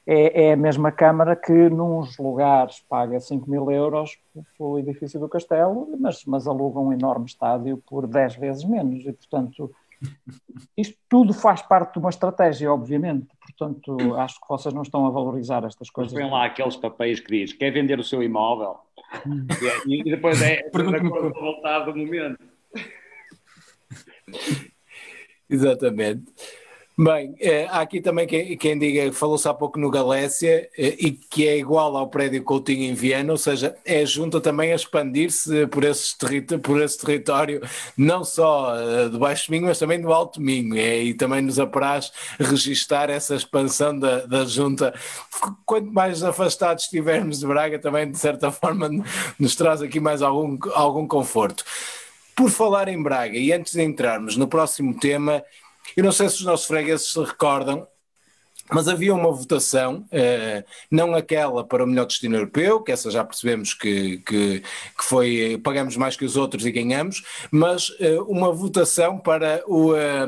[0.06, 4.18] é, é a mesma Câmara que, nos lugares, paga 5 mil euros
[4.56, 9.12] pelo edifício do Castelo, mas, mas aluga um enorme estádio por 10 vezes menos, e
[9.12, 9.70] portanto
[10.76, 13.28] isto tudo faz parte de uma estratégia, obviamente.
[13.40, 16.12] Portanto, acho que vocês não estão a valorizar estas coisas.
[16.12, 18.78] Põem lá aqueles papéis que diz quer vender o seu imóvel
[19.86, 22.38] e, e depois é a vontade do momento.
[25.48, 26.32] Exatamente.
[27.00, 31.12] Bem, eh, há aqui também quem, quem diga, falou-se há pouco no Galécia, eh, e
[31.12, 35.68] que é igual ao prédio Coutinho em Viena, ou seja, é junta também a expandir-se
[35.68, 35.84] por,
[36.60, 37.62] por esse território,
[37.96, 41.60] não só uh, do Baixo Minho, mas também do Alto Minho, é, e também nos
[41.60, 44.92] apraz registar essa expansão da, da junta.
[45.64, 48.90] Quanto mais afastados estivermos de Braga, também de certa forma
[49.38, 51.64] nos traz aqui mais algum, algum conforto.
[52.34, 55.44] Por falar em Braga, e antes de entrarmos no próximo tema,
[55.96, 57.86] eu não sei se os nossos fregueses se recordam,
[58.70, 63.24] mas havia uma votação, eh, não aquela para o melhor destino europeu, que essa já
[63.24, 68.52] percebemos que, que, que foi pagamos mais que os outros e ganhamos, mas eh, uma
[68.52, 70.26] votação para o, eh,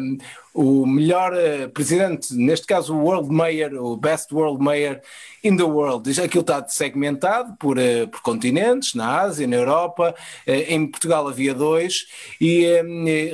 [0.53, 1.33] o melhor
[1.73, 5.01] presidente, neste caso o World Mayor, o Best World Mayor
[5.43, 6.11] in the World.
[6.21, 7.77] Aquilo está segmentado por,
[8.11, 10.15] por continentes, na Ásia, na Europa,
[10.47, 12.07] em Portugal havia dois,
[12.41, 12.67] e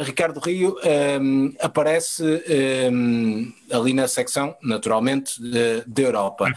[0.02, 0.76] Ricardo Rio
[1.60, 2.22] aparece
[3.70, 5.40] ali na secção, naturalmente,
[5.86, 6.52] da Europa.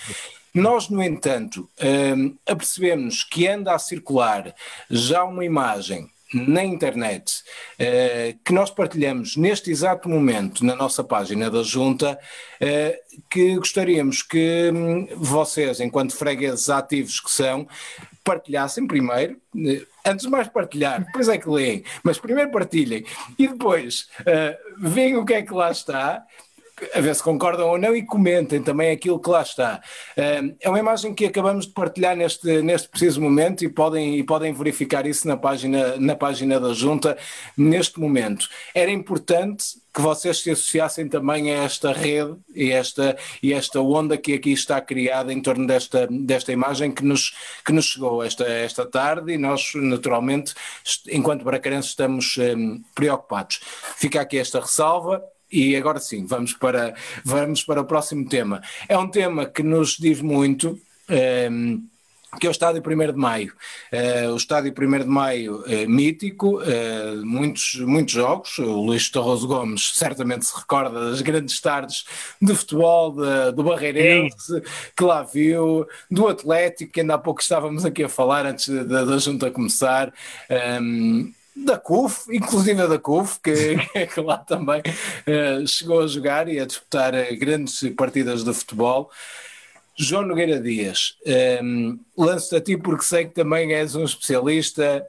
[0.54, 1.70] Nós, no entanto,
[2.16, 4.54] um, apercebemos que anda a circular
[4.90, 7.44] já uma imagem na internet
[7.80, 12.20] uh, que nós partilhamos neste exato momento na nossa página da Junta,
[12.62, 17.68] uh, que gostaríamos que um, vocês, enquanto fregueses ativos que são,
[18.24, 23.04] partilhassem primeiro, uh, antes de mais partilhar, depois é que leem, mas primeiro partilhem.
[23.38, 26.24] E depois uh, veem o que é que lá está
[26.94, 29.82] a ver se concordam ou não e comentem também aquilo que lá está.
[30.16, 34.54] É uma imagem que acabamos de partilhar neste, neste preciso momento e podem, e podem
[34.54, 37.18] verificar isso na página, na página da Junta
[37.58, 38.48] neste momento.
[38.74, 44.18] Era importante que vocês se associassem também a esta rede e esta, e esta onda
[44.18, 48.46] que aqui está criada em torno desta, desta imagem que nos, que nos chegou esta,
[48.46, 50.54] esta tarde e nós, naturalmente,
[51.10, 52.38] enquanto bracarenses, estamos
[52.94, 53.60] preocupados.
[53.98, 56.94] Fica aqui esta ressalva e agora sim, vamos para,
[57.24, 58.62] vamos para o próximo tema.
[58.88, 60.80] É um tema que nos diz muito.
[61.10, 61.90] Um, ehm,
[62.40, 63.54] que é o Estádio 1 de Maio.
[63.92, 68.60] Uh, o Estádio 1 de Maio é mítico, uh, muitos, muitos jogos.
[68.60, 72.06] O Luís Torroso Gomes certamente se recorda das grandes tardes
[72.40, 74.62] de futebol, de, do Barreirense, Sim.
[74.96, 79.06] que lá viu, do Atlético, que ainda há pouco estávamos aqui a falar antes da,
[79.06, 80.14] da junta começar.
[80.50, 83.78] Um, ehm, da CUF, inclusive da CUF, que,
[84.14, 89.10] que lá também uh, chegou a jogar e a disputar uh, grandes partidas de futebol.
[89.98, 95.06] João Nogueira Dias, um, ehm, lanço-te a ti porque sei que também és um especialista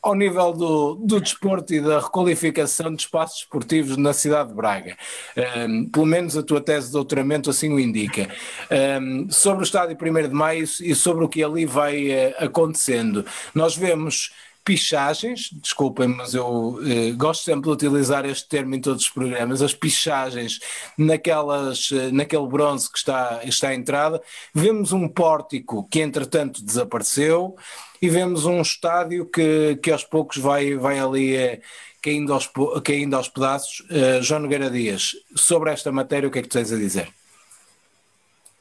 [0.00, 4.96] ao nível do, do desporto e da requalificação de espaços esportivos na cidade de Braga.
[5.36, 8.28] Um, ehm, pelo menos a tua tese de doutoramento assim o indica.
[8.70, 12.44] Um, ehm, sobre o estádio 1 de Maio e sobre o que ali vai uh,
[12.44, 13.26] acontecendo.
[13.52, 14.30] Nós vemos
[14.68, 19.62] pichagens, desculpem, mas eu eh, gosto sempre de utilizar este termo em todos os programas,
[19.62, 20.60] as pichagens
[20.98, 24.20] naquelas, eh, naquele bronze que está, está à entrada,
[24.52, 27.56] vemos um pórtico que entretanto desapareceu
[28.02, 31.62] e vemos um estádio que, que aos poucos vai, vai ali eh,
[32.02, 32.50] caindo, aos,
[32.84, 33.80] caindo aos pedaços.
[33.88, 37.08] Uh, João Nogueira Dias, sobre esta matéria o que é que tens a dizer?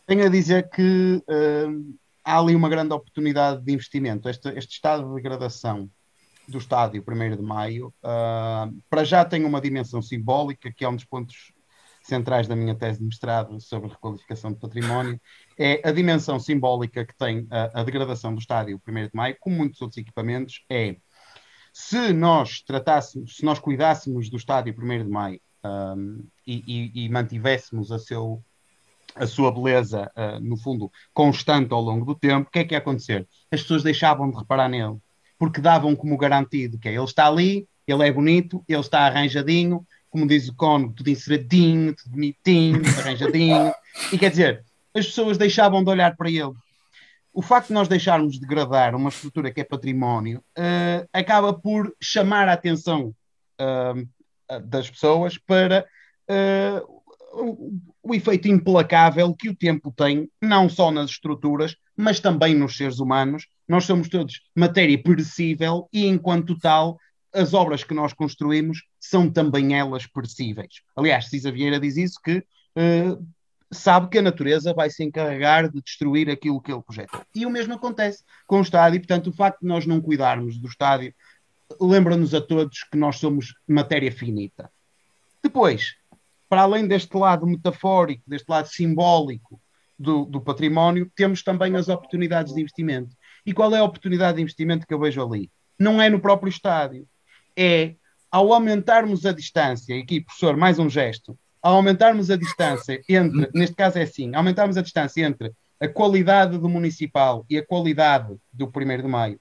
[0.05, 4.29] Tenho a dizer que uh, há ali uma grande oportunidade de investimento.
[4.29, 5.89] Este, este estado de degradação
[6.47, 10.95] do estádio 1 de Maio, uh, para já tem uma dimensão simbólica, que é um
[10.95, 11.51] dos pontos
[12.01, 15.19] centrais da minha tese de mestrado sobre requalificação de património,
[15.59, 19.57] é a dimensão simbólica que tem a, a degradação do estádio 1 de Maio, como
[19.57, 20.95] muitos outros equipamentos, é
[21.73, 27.09] se nós tratássemos, se nós cuidássemos do estádio 1 de Maio um, e, e, e,
[27.09, 28.41] mantivéssemos a, seu,
[29.13, 32.73] a sua beleza, uh, no fundo, constante ao longo do tempo, o que é que
[32.73, 33.27] ia acontecer?
[33.51, 34.97] As pessoas deixavam de reparar nele
[35.37, 40.27] porque davam como garantido que ele está ali, ele é bonito, ele está arranjadinho, como
[40.27, 43.71] diz o Cono, tudo enceradinho, tudo bonitinho, arranjadinho.
[44.11, 44.63] e quer dizer,
[44.93, 46.53] as pessoas deixavam de olhar para ele.
[47.33, 52.49] O facto de nós deixarmos degradar uma estrutura que é património uh, acaba por chamar
[52.49, 53.13] a atenção
[53.61, 55.85] uh, das pessoas para
[56.29, 56.97] uh,
[58.01, 62.99] o efeito implacável que o tempo tem, não só nas estruturas, mas também nos seres
[62.99, 66.99] humanos, nós somos todos matéria perecível e, enquanto tal,
[67.33, 70.81] as obras que nós construímos são também elas perecíveis.
[70.95, 73.27] Aliás, Cisa Vieira diz isso, que uh,
[73.71, 77.25] sabe que a natureza vai se encarregar de destruir aquilo que ele projeta.
[77.35, 80.67] E o mesmo acontece com o estádio, portanto, o facto de nós não cuidarmos do
[80.67, 81.13] estádio
[81.81, 84.71] lembra-nos a todos que nós somos matéria finita.
[85.43, 85.95] Depois,
[86.47, 89.59] para além deste lado metafórico, deste lado simbólico
[89.97, 93.15] do, do património, temos também as oportunidades de investimento.
[93.45, 95.49] E qual é a oportunidade de investimento que eu vejo ali?
[95.79, 97.07] Não é no próprio estádio,
[97.55, 97.95] é
[98.31, 103.49] ao aumentarmos a distância, e aqui, professor, mais um gesto, ao aumentarmos a distância entre,
[103.53, 108.35] neste caso é assim, aumentarmos a distância entre a qualidade do municipal e a qualidade
[108.51, 109.39] do 1 de maio,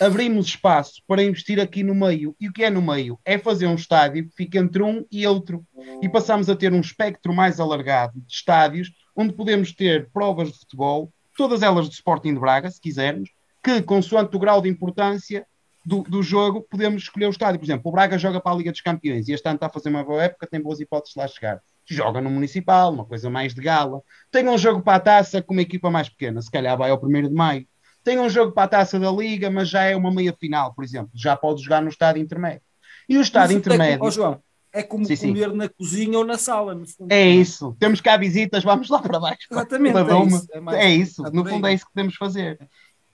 [0.00, 2.36] abrimos espaço para investir aqui no meio.
[2.40, 3.18] E o que é no meio?
[3.24, 5.64] É fazer um estádio que fique entre um e outro.
[6.02, 10.58] E passamos a ter um espectro mais alargado de estádios, onde podemos ter provas de
[10.58, 13.30] futebol, todas elas de Sporting de Braga, se quisermos,
[13.62, 15.46] que, consoante o grau de importância
[15.84, 17.58] do, do jogo, podemos escolher o estádio.
[17.58, 19.70] Por exemplo, o Braga joga para a Liga dos Campeões e este ano está a
[19.70, 21.60] fazer uma boa época, tem boas hipóteses de lá chegar.
[21.86, 24.02] joga no Municipal, uma coisa mais de gala.
[24.30, 27.02] Tem um jogo para a taça com uma equipa mais pequena, se calhar vai ao
[27.02, 27.66] 1 de maio.
[28.02, 30.84] Tem um jogo para a taça da Liga, mas já é uma meia final, por
[30.84, 31.10] exemplo.
[31.14, 32.62] Já pode jogar no estádio intermédio.
[33.08, 34.02] E o estádio intermédio.
[34.02, 34.42] Oh, João,
[34.72, 35.56] é como sim, comer sim.
[35.56, 37.10] na cozinha ou na sala, no fundo.
[37.10, 37.76] É isso.
[37.78, 39.48] Temos cá visitas, vamos lá para baixo.
[39.50, 39.92] Exatamente.
[39.92, 41.22] Para é, isso, é, mais, é isso.
[41.32, 42.58] No fundo, é isso que podemos fazer.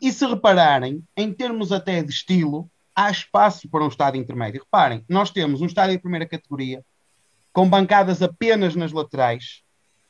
[0.01, 4.63] E se repararem, em termos até de estilo, há espaço para um estádio intermédio.
[4.63, 6.85] Reparem, nós temos um estádio de primeira categoria,
[7.53, 9.63] com bancadas apenas nas laterais,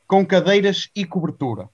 [0.06, 1.68] com cadeiras e cobertura.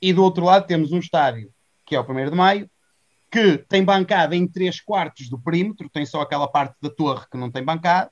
[0.00, 1.50] E do outro lado temos um estádio,
[1.84, 2.70] que é o 1 de Maio,
[3.30, 7.38] que tem bancada em 3 quartos do perímetro, tem só aquela parte da torre que
[7.38, 8.10] não tem bancada,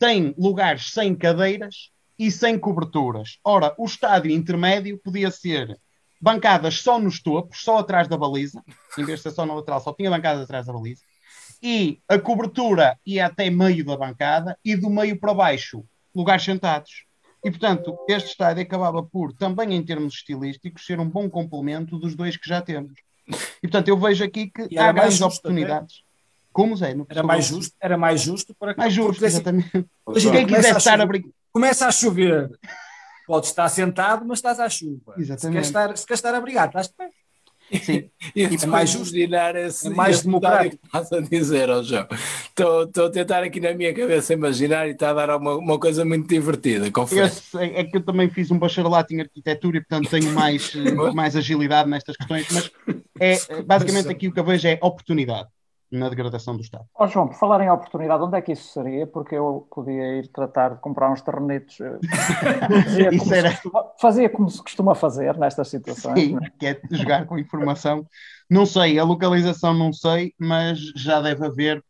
[0.00, 3.38] tem lugares sem cadeiras e sem coberturas.
[3.44, 5.78] Ora, o estádio intermédio podia ser
[6.18, 8.62] bancadas só nos topos, só atrás da baliza,
[8.98, 11.02] em vez de ser só na lateral, só tinha bancadas atrás da baliza,
[11.62, 15.84] e a cobertura ia até meio da bancada, e do meio para baixo
[16.14, 17.04] lugares sentados.
[17.44, 22.14] E, portanto, este estádio acabava por, também em termos estilísticos, ser um bom complemento dos
[22.14, 22.92] dois que já temos.
[23.28, 26.02] E, portanto, eu vejo aqui que há grandes oportunidades.
[26.52, 26.96] Como Zé?
[27.08, 29.86] Era mais justo, era mais justo para Mais justo, assim, exatamente.
[30.06, 31.30] Assim, quem quiser estar a brincar.
[31.52, 32.50] Começa a chover.
[33.26, 35.14] Pode estar sentado, mas estás à chuva.
[35.16, 35.66] Exatamente.
[35.66, 37.08] Se quer estar, se quer estar abrigado, estás de pé.
[37.78, 38.10] Sim.
[38.34, 39.16] E é mais justo.
[39.16, 40.84] Esse, é mais democrático.
[40.84, 42.06] Estás a dizer, oh João.
[42.48, 45.78] Estou, estou a tentar aqui na minha cabeça imaginar e está a dar uma, uma
[45.78, 47.58] coisa muito divertida, confesso.
[47.58, 50.72] É, é que eu também fiz um bacharelato em arquitetura e, portanto, tenho mais,
[51.14, 52.70] mais agilidade nestas questões, mas
[53.20, 55.48] é, basicamente aqui o que eu vejo é oportunidade
[55.90, 56.84] na degradação do Estado.
[56.98, 59.06] Oh, João, por falar em oportunidade, onde é que isso seria?
[59.06, 61.80] Porque eu podia ir tratar de comprar uns terrenitos.
[61.80, 61.98] Eh,
[63.10, 63.50] fazia, como era...
[63.50, 66.20] costuma, fazia como se costuma fazer nestas situações.
[66.20, 66.50] Sim, é?
[66.58, 68.06] que é jogar com informação.
[68.48, 71.84] Não sei, a localização não sei, mas já deve haver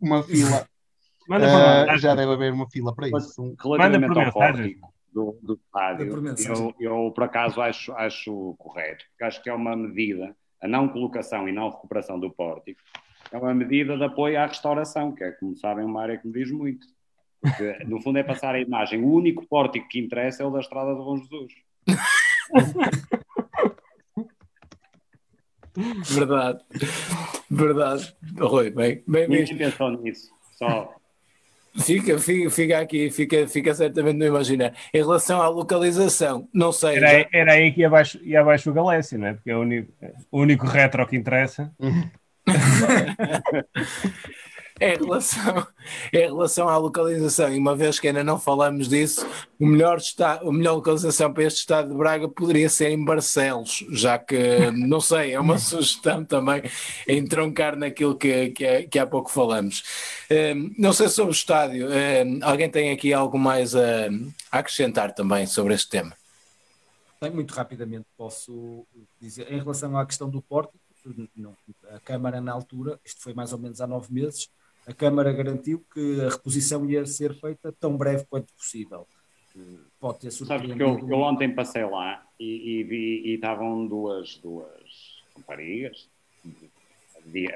[0.00, 0.66] uma fila.
[1.28, 3.54] Uh, já deve haver uma fila para isso.
[3.62, 9.42] Relativamente ao pórtico do, do estádio, eu, eu por acaso acho, acho correto, porque acho
[9.42, 12.80] que é uma medida, a não colocação e não recuperação do pórtico,
[13.34, 16.32] é uma medida de apoio à restauração, que é, como sabem, uma área que me
[16.32, 16.86] diz muito.
[17.40, 19.02] Porque, no fundo, é passar a imagem.
[19.02, 21.52] O único pórtico que interessa é o da Estrada do Bom Jesus.
[26.04, 26.64] Verdade.
[27.50, 28.14] Verdade.
[28.38, 30.32] Rui, bem, bem Ninguém pensou nisso.
[30.52, 30.94] Só
[31.76, 34.72] Fica, fica, fica aqui, fica, fica certamente no imaginar.
[34.94, 36.98] Em relação à localização, não sei.
[36.98, 37.28] Era, já...
[37.32, 39.34] era aí que ia abaixo, ia abaixo o Galécio, não é?
[39.34, 39.92] Porque é o único,
[40.30, 41.74] o único retro que interessa.
[44.80, 45.66] em, relação,
[46.12, 49.26] em relação à localização, e uma vez que ainda não falamos disso,
[49.58, 53.84] o melhor, está, a melhor localização para este estado de Braga poderia ser em Barcelos,
[53.90, 56.62] já que, não sei, é uma sugestão também
[57.08, 59.82] entroncar naquilo que, que, que há pouco falamos.
[60.30, 64.08] Um, não sei sobre o estádio, um, alguém tem aqui algo mais a,
[64.50, 66.14] a acrescentar também sobre este tema?
[67.32, 68.86] Muito rapidamente posso
[69.18, 70.83] dizer, em relação à questão do pórtico,
[71.36, 71.56] não,
[71.90, 74.50] a Câmara, na altura, isto foi mais ou menos há nove meses,
[74.86, 79.06] a Câmara garantiu que a reposição ia ser feita tão breve quanto possível.
[80.00, 80.78] Pode ter surpreendido.
[80.78, 86.08] Sabes que eu, eu ontem passei lá e, e vi e estavam duas, duas raparigas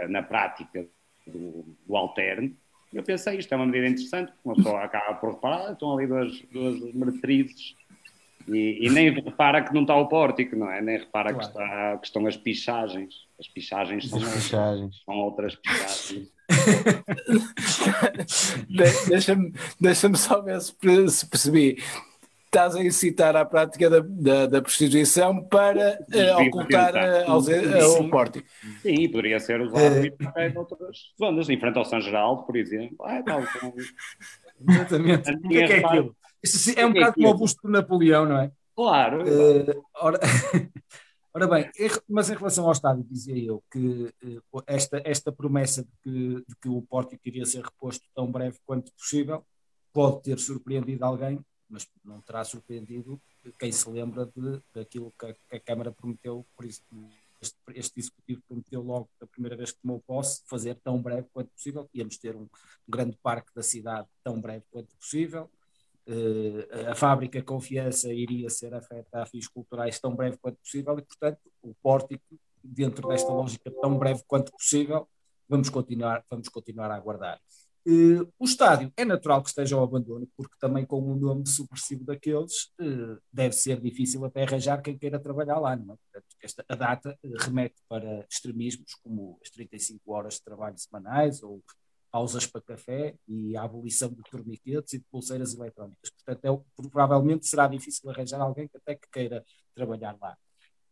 [0.08, 0.86] na prática
[1.26, 2.54] do, do alterno.
[2.92, 6.06] Eu pensei, isto é uma medida interessante, porque uma pessoa acaba por reparar, estão ali
[6.06, 7.76] duas, duas meretrizes
[8.48, 10.80] e, e, nem repara que não está o pórtico, não é?
[10.80, 11.38] Nem repara claro.
[11.38, 13.27] que, está, que estão as pichagens.
[13.38, 15.02] As pichagens são, pichagens.
[15.04, 16.32] são outras pichagens.
[19.08, 20.74] Deixa-me deixa só ver se,
[21.08, 21.82] se percebi.
[22.46, 26.94] Estás a incitar à prática da, da, da prostituição para uh, ocultar
[27.28, 28.48] uh, o pórtico.
[28.80, 32.96] Sim, poderia ser usado em outras zonas, em frente ao São Geraldo, por exemplo.
[33.04, 33.42] Ah, tal,
[34.66, 35.30] Exatamente.
[35.30, 36.16] O que é, que é aquilo?
[36.42, 38.50] Isso é um bocado como o busto de Napoleão, não é?
[38.74, 39.24] Claro.
[39.24, 40.18] Uh, ora,
[41.34, 41.70] ora, bem,
[42.08, 46.56] mas em relação ao estádio, dizia eu que uh, esta, esta promessa de que, de
[46.60, 49.44] que o pórtico iria ser reposto tão breve quanto possível
[49.92, 53.20] pode ter surpreendido alguém, mas não terá surpreendido
[53.58, 56.82] quem se lembra de, daquilo que a, que a Câmara prometeu, por isso
[57.40, 61.50] este, este, executivo prometeu logo, da primeira vez que tomou posse, fazer tão breve quanto
[61.50, 61.88] possível.
[61.94, 62.48] Íamos ter um
[62.86, 65.50] grande parque da cidade tão breve quanto possível.
[66.08, 71.02] Uh, a fábrica Confiança iria ser afeta a fins culturais tão breve quanto possível e,
[71.02, 72.24] portanto, o pórtico,
[72.64, 75.06] dentro desta lógica tão breve quanto possível,
[75.46, 77.38] vamos continuar, vamos continuar a aguardar.
[77.86, 82.04] Uh, o estádio é natural que esteja ao abandono, porque também com um nome supressivo
[82.04, 85.76] daqueles uh, deve ser difícil até arranjar quem queira trabalhar lá.
[85.76, 85.96] Não é?
[85.96, 91.62] Portanto, esta, a data remete para extremismos como as 35 horas de trabalho semanais ou
[92.10, 96.10] pausas para café e a abolição de torniquetes e de pulseiras eletrónicas.
[96.10, 99.44] Portanto, é, provavelmente será difícil arranjar alguém que até que queira
[99.74, 100.36] trabalhar lá.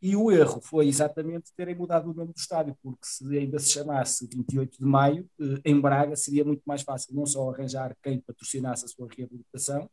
[0.01, 3.71] E o erro foi exatamente terem mudado o nome do estádio, porque se ainda se
[3.71, 8.21] chamasse 28 de maio, eh, em Braga seria muito mais fácil não só arranjar quem
[8.21, 9.91] patrocinasse a sua reabilitação,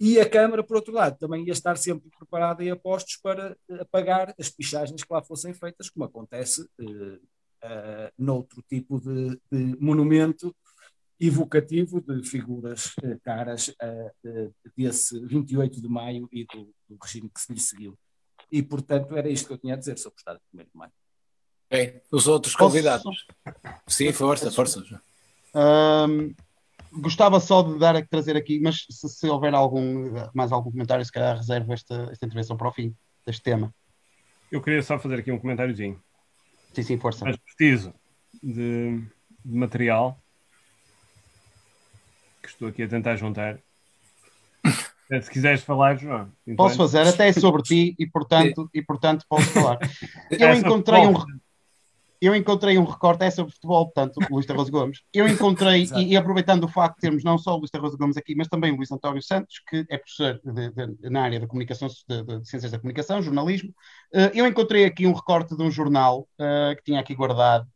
[0.00, 3.56] e a Câmara, por outro lado, também ia estar sempre preparada e a postos para
[3.68, 6.68] eh, pagar as pichagens que lá fossem feitas, como acontece
[7.64, 10.54] uh, noutro tipo de, de, monumento
[11.20, 17.40] evocativo de figuras uh, caras uh, desse 28 de maio e do, do regime que
[17.40, 17.98] se lhe seguiu.
[18.50, 20.70] E, portanto, era isto que eu tinha a dizer sobre o Estado de 1 de
[20.74, 20.92] Maio.
[21.70, 23.26] Bem, os outros convidados.
[23.86, 24.82] Sim, força, força.
[25.54, 26.34] Um,
[26.92, 31.04] gostava só de dar a trazer aqui, mas se, se, houver algum, mais algum comentário,
[31.04, 32.96] se calhar reservo esta, esta intervenção para o fim
[33.26, 33.74] deste tema.
[34.50, 36.02] Eu queria só fazer aqui um comentáriozinho.
[36.78, 37.24] Sim, sim, força.
[37.24, 37.92] Mas preciso
[38.40, 39.02] de,
[39.44, 40.16] de material
[42.40, 43.58] que estou aqui a tentar juntar.
[45.20, 46.30] Se quiseres falar, João.
[46.56, 49.78] Posso fazer, até é sobre ti e portanto, e, portanto posso falar.
[50.30, 51.14] Eu encontrei um,
[52.20, 55.02] eu encontrei um recorte, é sobre futebol, portanto, Luís Tarroso Gomes.
[55.12, 58.16] Eu encontrei, e, e, aproveitando o facto de termos não só o Luís Tarroso Gomes
[58.16, 61.46] aqui, mas também o Luís António Santos, que é professor de, de, na área da
[61.46, 63.70] comunicação, de, de, Ciências da Comunicação, jornalismo,
[64.14, 67.66] uh, eu encontrei aqui um recorte de um jornal uh, que tinha aqui guardado,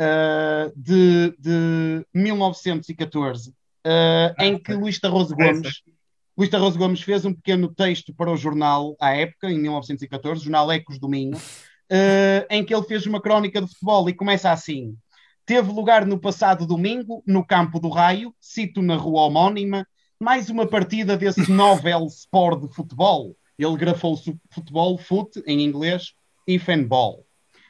[0.00, 3.54] uh, de, de 1914,
[4.40, 5.82] em que Luís Tarroso Gomes
[6.36, 10.44] Luís Tarroso Gomes fez um pequeno texto para o jornal à época, em 1914, o
[10.44, 11.38] jornal Ecos do Minho,
[11.90, 14.96] uh, em que ele fez uma crónica de futebol e começa assim:
[15.46, 19.86] Teve lugar no passado domingo, no campo do Raio, cito na rua homónima,
[20.18, 23.36] mais uma partida desse novel sport de futebol.
[23.58, 24.16] Ele grafou
[24.50, 26.14] futebol, foot em inglês,
[26.46, 27.24] e fanball.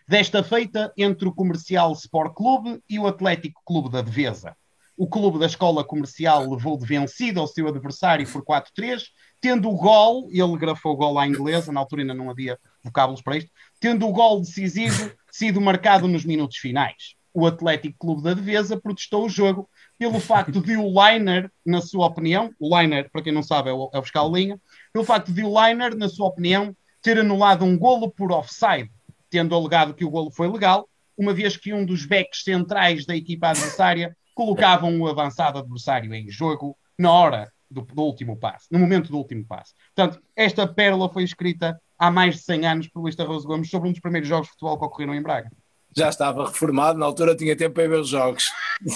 [0.06, 4.56] Desta feita entre o Comercial Sport Clube e o Atlético Clube da Devesa.
[4.96, 9.02] O clube da escola comercial levou de vencido ao seu adversário por 4-3,
[9.40, 13.22] tendo o gol, ele grafou o gol à inglesa, na altura ainda não havia vocábulos
[13.22, 17.14] para isto, tendo o gol decisivo sido marcado nos minutos finais.
[17.32, 19.68] O Atlético Clube da Devesa protestou o jogo
[19.98, 23.72] pelo facto de o Liner, na sua opinião, o Liner, para quem não sabe, é
[23.72, 24.60] o, é o fiscal linha,
[24.92, 28.90] pelo facto de o Liner, na sua opinião, ter anulado um golo por offside,
[29.28, 33.16] tendo alegado que o golo foi legal, uma vez que um dos backs centrais da
[33.16, 38.78] equipa adversária colocavam o avançado adversário em jogo na hora do, do, último passe, no
[38.78, 39.74] momento do último passe.
[39.94, 43.88] Portanto, esta pérola foi escrita há mais de 100 anos por Luís Tarroso Gomes sobre
[43.88, 45.50] um dos primeiros jogos de futebol que ocorreram em Braga.
[45.96, 48.50] Já estava reformado, na altura tinha tempo para ver os jogos.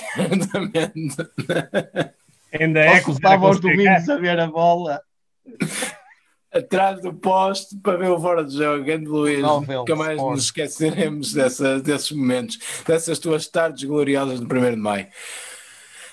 [2.53, 5.01] Ainda é que estava aos domingos a ver a bola.
[6.53, 9.41] Atrás do poste para ver o fora de jogo, grande Luís.
[9.41, 10.35] Nunca mais sport.
[10.35, 15.07] nos esqueceremos dessa, desses momentos, dessas tuas tardes gloriosas no 1 de maio.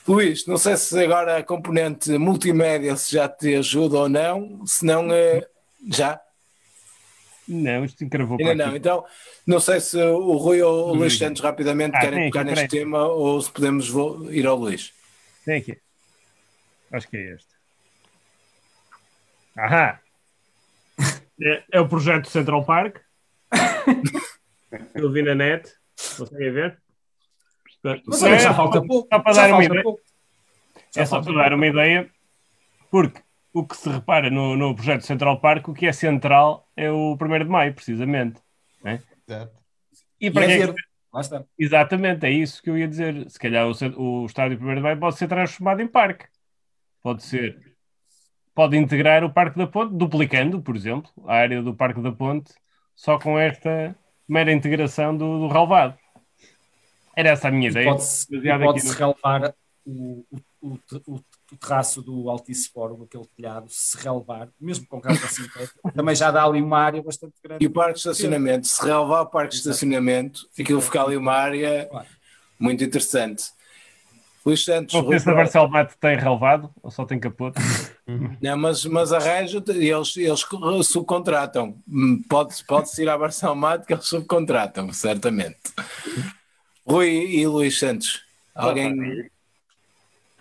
[0.08, 4.86] Luís, não sei se agora a componente multimédia se já te ajuda ou não, se
[4.86, 5.48] não, eh,
[5.90, 6.22] já?
[7.48, 8.78] Não, isto encravou Ainda não, aqui.
[8.78, 9.06] então
[9.46, 13.06] não sei se o Rui ou o Luís Santos rapidamente ah, querem tocar neste tema
[13.08, 13.90] ou se podemos
[14.32, 14.92] ir ao Luís.
[15.46, 15.78] Tem aqui.
[16.92, 17.56] Acho que é este.
[19.56, 20.00] Ahá!
[21.42, 22.98] É, é o projeto Central Park.
[24.96, 25.72] Eu vi na net.
[26.18, 26.78] Conseguem ver?
[28.08, 29.08] Mas é, já falta pouco.
[29.12, 29.84] Só para dar uma ideia.
[30.96, 32.10] É só para dar uma ideia,
[32.90, 33.22] porque
[33.56, 37.14] o que se repara no, no projeto Central Park, o que é central é o
[37.14, 38.42] 1 de Maio, precisamente.
[38.84, 39.00] É?
[39.26, 39.56] Exato.
[40.20, 40.76] E para e é que...
[41.58, 43.30] Exatamente, é isso que eu ia dizer.
[43.30, 43.72] Se calhar o,
[44.24, 46.26] o estádio 1 de Maio pode ser transformado em parque.
[47.02, 47.78] Pode ser.
[48.54, 52.54] Pode integrar o Parque da Ponte, duplicando, por exemplo, a área do Parque da Ponte,
[52.94, 53.96] só com esta
[54.28, 55.98] mera integração do, do relvado.
[57.16, 57.88] Era essa a minha e ideia.
[57.88, 58.92] Pode-se pode no...
[58.92, 60.26] relevar o,
[60.62, 61.20] o, o,
[61.52, 65.44] o, terraço do Altice Fórum, aquele telhado, se relevar, mesmo com carro assim,
[65.94, 67.64] também já dá ali uma área bastante grande.
[67.64, 71.34] E o parque de estacionamento, se relevar o parque de estacionamento, aquilo fica ali uma
[71.34, 72.08] área claro.
[72.60, 73.56] muito interessante.
[74.46, 74.94] Luís Santos.
[74.94, 77.60] Não sei se a Barcelmate tem relevado ou só tem capote.
[78.40, 81.76] Não, mas, mas arranjo, eles, eles subcontratam.
[82.30, 85.58] Pode-se pode ir à Barcelmate que eles subcontratam, certamente.
[86.88, 88.24] Rui e Luís Santos,
[88.54, 89.28] alguém.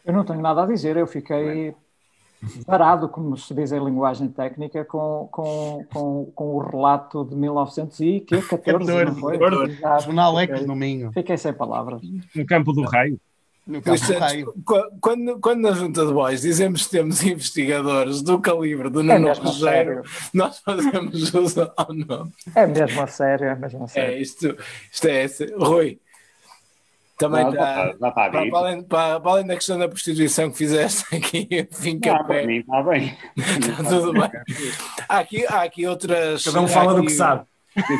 [0.04, 1.74] Eu não tenho nada a dizer, eu fiquei
[2.66, 8.48] parado, como se diz em linguagem técnica, com, com, com, com o relato de 1914,
[8.48, 9.38] 14, não foi?
[10.02, 11.10] Jornal Ecos no Minho.
[11.12, 12.02] Fiquei sem palavras.
[12.34, 13.18] No campo do raio.
[13.66, 13.80] No
[15.00, 19.32] quando, quando na Junta de Boys dizemos que temos investigadores do calibre do Nuno é
[19.32, 20.02] Rogério,
[20.34, 22.30] nós fazemos uso ao nome.
[22.54, 24.14] É mesmo a sério, é mesmo a sério.
[24.14, 24.54] É, isto,
[24.92, 25.46] isto é esse.
[25.56, 25.98] Rui.
[27.18, 27.52] Também está.
[27.52, 31.04] está- já está Para, para além, para- para além da questão da prostituição que fizeste
[31.14, 33.18] aqui, enfim, Ah, café, para mim está bem.
[33.36, 34.30] está tudo bem.
[35.08, 36.44] Há aqui, há aqui outras.
[36.44, 37.44] Cada um fala do aqui- que sabe.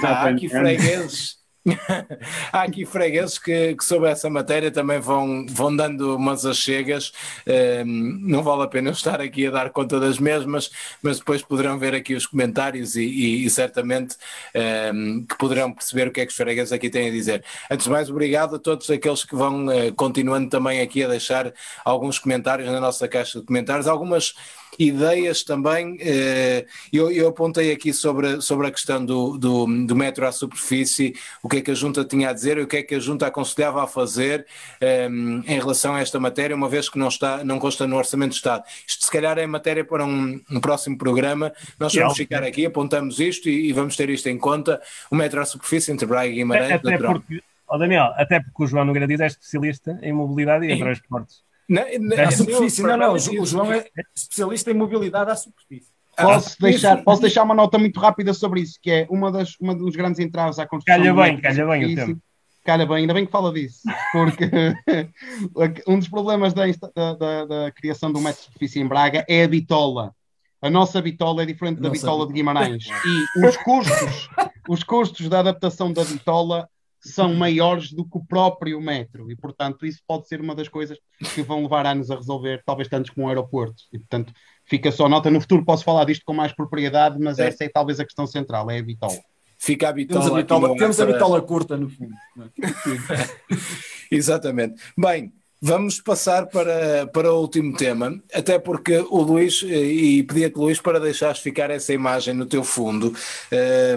[0.05, 1.37] Há aqui fregueses.
[2.53, 7.11] Há aqui fregueses que, que sobre essa matéria também vão, vão dando umas achegas.
[7.47, 7.87] Ehm,
[8.23, 10.71] não vale a pena estar aqui a dar conta das mesmas,
[11.03, 14.17] mas depois poderão ver aqui os comentários e, e- e certamente
[14.53, 17.43] ehm, que poderão perceber o que é que os fregueses aqui têm a dizer.
[17.71, 21.53] Antes de mais, obrigado a todos aqueles que vão eh, continuando também aqui a deixar
[21.85, 24.35] alguns comentários na nossa caixa de comentários, algumas
[24.79, 25.97] ideias também.
[26.01, 31.15] eh, Eu, eu apontei aqui sobre, sobre a questão do, do, do metro à superfície,
[31.43, 32.99] o que é que a Junta tinha a dizer e o que é que a
[32.99, 34.47] Junta aconselhava a fazer
[34.81, 38.31] eh, em relação a esta matéria, uma vez que não, está, não consta no Orçamento
[38.31, 38.65] do Estado.
[38.87, 41.53] Isto, se calhar, é matéria para um, um próximo programa.
[41.79, 44.81] Nós vamos ficar aqui, apontamos isto e, e vamos ter isto em conta.
[45.11, 46.73] O metro à superfície entre Braga e Guimarães.
[46.73, 50.73] Até porque, ó Daniel, até porque o João Nogueira Dias é especialista em mobilidade e
[50.73, 51.43] em transportes.
[51.69, 55.94] Na, na- superfície, não, não, o João é especialista em mobilidade à superfície.
[56.17, 59.55] Posso, Ah, deixar, posso deixar uma nota muito rápida sobre isso, que é uma, das,
[59.61, 61.03] uma dos grandes entraves à construção.
[61.03, 62.21] Calha bem, calha bem o tempo.
[62.65, 63.81] Calha bem, ainda bem que fala disso,
[64.13, 64.49] porque
[65.87, 69.45] um dos problemas da, da- da- da criação do metro de superfície em Braga é
[69.45, 70.15] a bitola.
[70.63, 72.85] A nossa bitola é diferente da Nossa bitola de Guimarães.
[73.05, 74.29] E os custos,
[74.67, 76.67] os custos da adaptação da bitola
[77.01, 79.31] são maiores do que o próprio metro.
[79.31, 80.97] E, portanto, isso pode ser uma das coisas
[81.35, 83.83] que vão levar anos a resolver, talvez tantos como o aeroporto.
[83.93, 84.33] E, portanto,
[84.65, 85.31] fica só nota.
[85.31, 87.49] No futuro posso falar disto com mais propriedade, mas É.
[87.49, 89.19] essa é talvez a questão central, é a bitola.
[89.59, 90.69] Fica a Temos bitola.
[90.69, 92.13] a no temos a ar para- bitola curta, no fundo.
[92.39, 93.29] é?
[94.11, 94.75] Exatamente.
[94.97, 100.57] Bem, vamos passar para, para o último tema, até porque o Luís, eh, e pedia-te,
[100.59, 103.15] Luís, para deixares ficar essa imagem no teu fundo,
[103.51, 103.97] eh,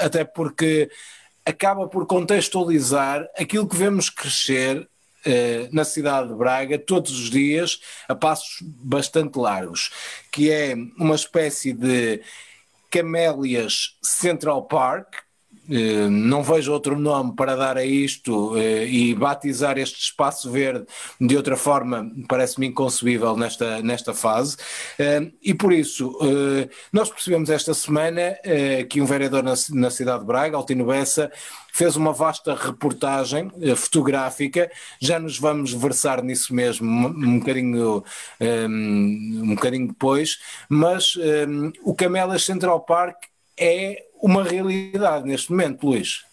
[0.00, 0.88] até porque
[1.44, 4.88] acaba por contextualizar aquilo que vemos crescer
[5.24, 9.90] eh, na cidade de Braga todos os dias a passos bastante largos,
[10.30, 12.20] que é uma espécie de
[12.90, 15.23] Camélias Central Park,
[15.68, 20.86] não vejo outro nome para dar a isto eh, e batizar este espaço verde
[21.20, 24.56] de outra forma parece-me inconcebível nesta, nesta fase.
[24.98, 30.20] Eh, e por isso eh, nós percebemos esta semana eh, que um vereador na, cidade
[30.20, 31.30] de Braga, Altino Bessa,
[31.74, 38.04] fez uma vasta reportagem eh, fotográfica, já nos vamos versar nisso mesmo um, bocadinho
[38.38, 40.38] eh, um bocadinho depois,
[40.68, 41.46] mas eh,
[41.82, 43.24] o Camélias Central Park
[43.58, 46.24] é uma realidade neste momento, Luís.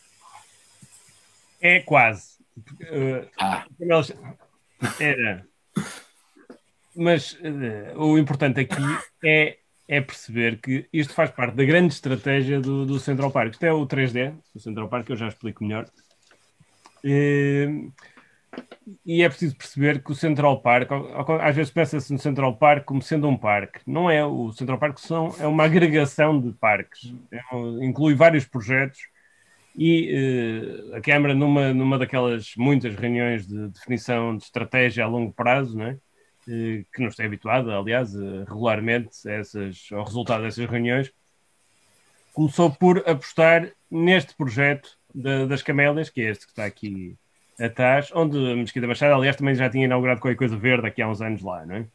[1.59, 2.37] É quase.
[2.57, 4.13] Uh, Ah, eles-
[4.99, 5.45] Era.
[6.95, 8.81] Mas eh, o importante aqui
[9.23, 13.53] é, é perceber que isto faz parte da grande estratégia do, do Central Park.
[13.53, 15.87] Isto é o 3D do Central Park, eu já explico melhor.
[17.03, 17.67] Eh,
[19.05, 20.89] e é preciso perceber que o Central Park,
[21.41, 23.79] às vezes pensa-se no Central Park como sendo um parque.
[23.85, 24.25] Não é.
[24.25, 27.13] O Central Park são, é uma agregação de parques.
[27.31, 27.39] É
[27.83, 28.99] inclui vários projetos
[29.75, 30.09] e
[30.91, 35.77] eh, a Câmara, numa, numa daquelas muitas reuniões de definição de estratégia a longo prazo,
[35.77, 35.97] né,
[36.47, 41.11] eh, que não está habituada, aliás, eh, regularmente essas, ao resultado dessas reuniões,
[42.33, 47.15] começou por apostar neste projeto da- das camélias, que é este que está aqui
[47.62, 51.07] atrás, onde a Mesquita Machado, aliás, também já tinha inaugurado qualquer coisa verde aqui há
[51.07, 51.88] uns anos lá, não é?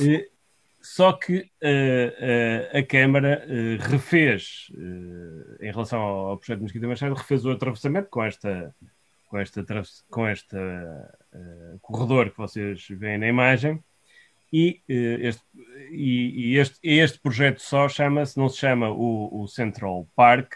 [0.00, 0.26] Eh,
[0.80, 4.72] só que eh, eh, a Câmara eh, refez,
[5.60, 8.74] em relação ao, projeto de Mesquita Machado, refez o atravessamento com esta,
[9.26, 9.64] com esta,
[10.10, 13.82] com esta eh, corredor que vocês veem na imagem.
[14.52, 15.44] E, este,
[15.92, 20.54] e, e este, este projeto só chama-se, não se chama o, o Central Park,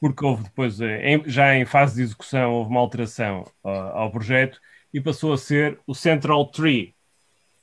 [0.00, 4.10] porque houve depois, eh, em- já em fase de execução, houve uma alteração ah, ao
[4.10, 4.60] projeto
[4.92, 6.94] e passou a ser o Central Tree.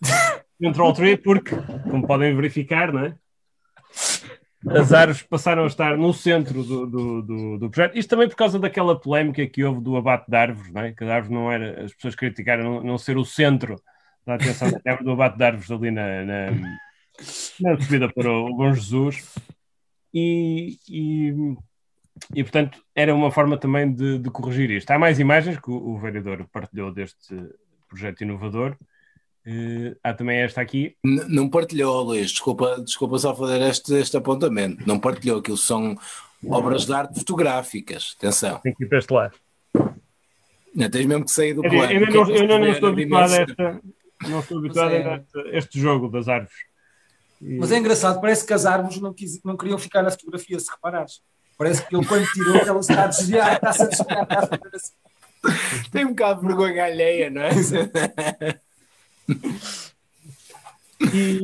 [0.62, 1.56] Central Tree, porque,
[1.90, 3.16] como podem verificar, não é?
[4.68, 7.98] as árvores passaram a estar no centro do, do, do, do projeto.
[7.98, 10.94] Isto também por causa daquela polémica que houve do abate de árvores, não é?
[10.94, 13.76] que a árvore não era, as pessoas criticaram não, não ser o centro
[14.26, 14.72] da atenção
[15.02, 16.52] do abate de árvores ali na, na,
[17.60, 19.36] na subida para o Bom Jesus.
[20.14, 21.34] E, e,
[22.36, 24.90] e, portanto, era uma forma também de, de corrigir isto.
[24.92, 27.36] Há mais imagens que o, o vereador partilhou deste
[27.90, 28.76] projeto inovador.
[29.46, 30.96] Eh, há também esta aqui.
[31.04, 34.88] n- não partilhou, Luís, desculpa, desculpa só fazer este, este apontamento.
[34.88, 35.98] Não partilhou, aquilo são
[36.48, 38.16] obras de arte fotográficas.
[38.18, 39.36] Atenção, Tem que ir para este lado.
[40.76, 41.92] não tens mesmo que sair do Eu, plano.
[41.92, 43.82] eu é não, para eu não estou habituado a esta.
[44.30, 46.56] Não estou habituado é- a este, este jogo das árvores.
[47.42, 50.58] E- Mas é engraçado, parece que as árvores não, quis, não queriam ficar na fotografia,
[50.60, 51.22] se reparares.
[51.64, 54.76] Parece que ele, quando tirou, ela está a desviar, está-se a desviar, está a fazer
[54.76, 55.90] assim.
[55.92, 57.52] Tem um bocado de vergonha alheia, não é?
[61.14, 61.40] E,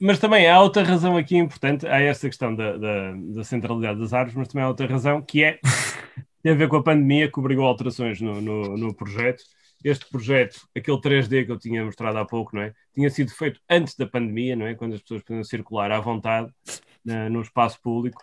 [0.00, 4.12] mas também há outra razão aqui importante, há esta questão da, da, da centralidade das
[4.12, 5.60] árvores, mas também há outra razão que é
[6.42, 9.44] tem a ver com a pandemia que obrigou alterações no, no, no projeto.
[9.84, 12.74] Este projeto, aquele 3D que eu tinha mostrado há pouco, não é?
[12.92, 14.74] Tinha sido feito antes da pandemia, não é?
[14.74, 16.52] Quando as pessoas podiam circular à vontade
[17.04, 18.20] na, no espaço público.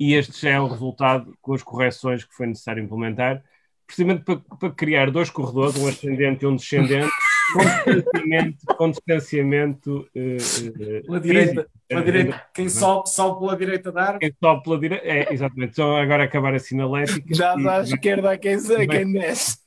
[0.00, 3.44] E este já é o resultado com as correções que foi necessário implementar,
[3.86, 7.12] precisamente para, para criar dois corredores, um ascendente e um descendente,
[7.52, 12.42] com distanciamento, com distanciamento uh, pela direita, pela direita.
[12.54, 14.20] Quem sobe, sobe pela direita da árvore.
[14.20, 15.76] Quem sobe pela direita, é, exatamente.
[15.76, 17.34] Só agora acabar a sinalética.
[17.34, 18.58] Já dá à esquerda a quem,
[18.88, 19.58] quem desce.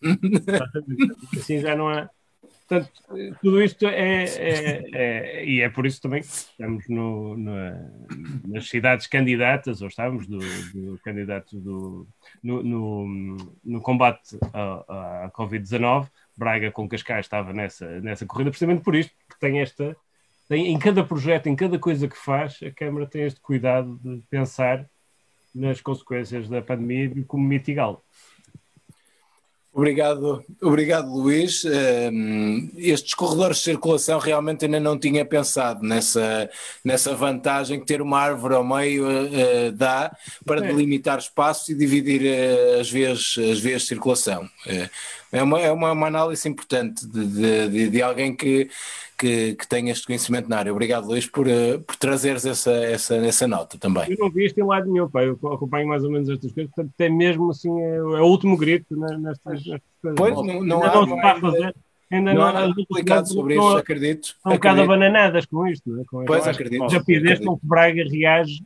[1.37, 2.09] Assim já não há.
[2.67, 2.91] Portanto,
[3.41, 7.53] tudo isto é, é, é, e é por isso também que estamos no, no,
[8.47, 12.07] nas cidades candidatas, ou estamos do, do candidato do,
[12.41, 18.83] no, no, no combate à, à Covid-19, Braga com Cascais estava nessa, nessa corrida, precisamente
[18.83, 19.95] por isto, porque tem esta,
[20.47, 24.23] tem, em cada projeto, em cada coisa que faz, a Câmara tem este cuidado de
[24.29, 24.89] pensar
[25.53, 27.97] nas consequências da pandemia e como mitigá-la.
[29.73, 31.63] Obrigado, obrigado Luís.
[32.77, 36.47] estes corredores de circulação realmente ainda não tinha pensado nessa,
[36.85, 40.67] nessa vantagem que ter uma árvore ao meio uh, dá para é.
[40.67, 44.43] delimitar espaços e dividir uh, as, vias, as vias de circulação.
[44.67, 44.89] Uh,
[45.33, 48.69] é, uma, é uma, uma análise importante de, de, de alguém que,
[49.17, 50.71] que, que tem este conhecimento na área.
[50.71, 51.47] Obrigado, Luís, por,
[51.87, 54.11] por trazeres essa, essa, essa nota também.
[54.11, 55.23] Eu não vi isto em lado nenhum, pá.
[55.23, 58.55] eu acompanho mais ou menos estas coisas, portanto, é mesmo assim, é, é o último
[58.55, 60.15] grito nestas, nestas coisas.
[60.15, 61.75] Pois, não, não, há, não, há, fazer.
[62.11, 64.25] Ainda não, não há explicado sobre isso, acredito.
[64.25, 65.89] Estão um bocado abananadas com isto.
[65.89, 66.05] Não é?
[66.05, 66.85] com pois, acredito.
[66.87, 68.63] Rapidez com que Braga reage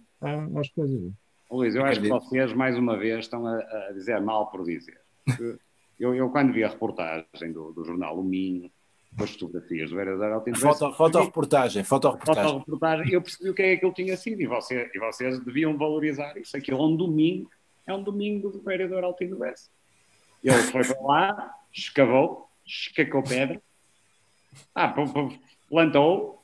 [0.54, 1.14] às coisas.
[1.50, 5.00] Luís, eu acho que vocês, mais uma vez, estão a, a dizer mal por dizer.
[6.00, 8.72] Eu, eu, quando vi a reportagem do, do jornal O Minho,
[9.18, 12.44] com as fotografias do vereador Altino foto, foto-reportagem, foto-reportagem.
[12.44, 15.76] Foto-reportagem, eu percebi o que é que aquilo tinha sido e, você, e vocês deviam
[15.76, 16.56] valorizar isso.
[16.56, 17.50] Aquilo é um domingo,
[17.88, 19.70] é um domingo do vereador Altino Bessa.
[20.44, 23.60] Ele foi para lá, escavou, escacou pedra,
[24.76, 24.94] ah,
[25.68, 26.42] plantou,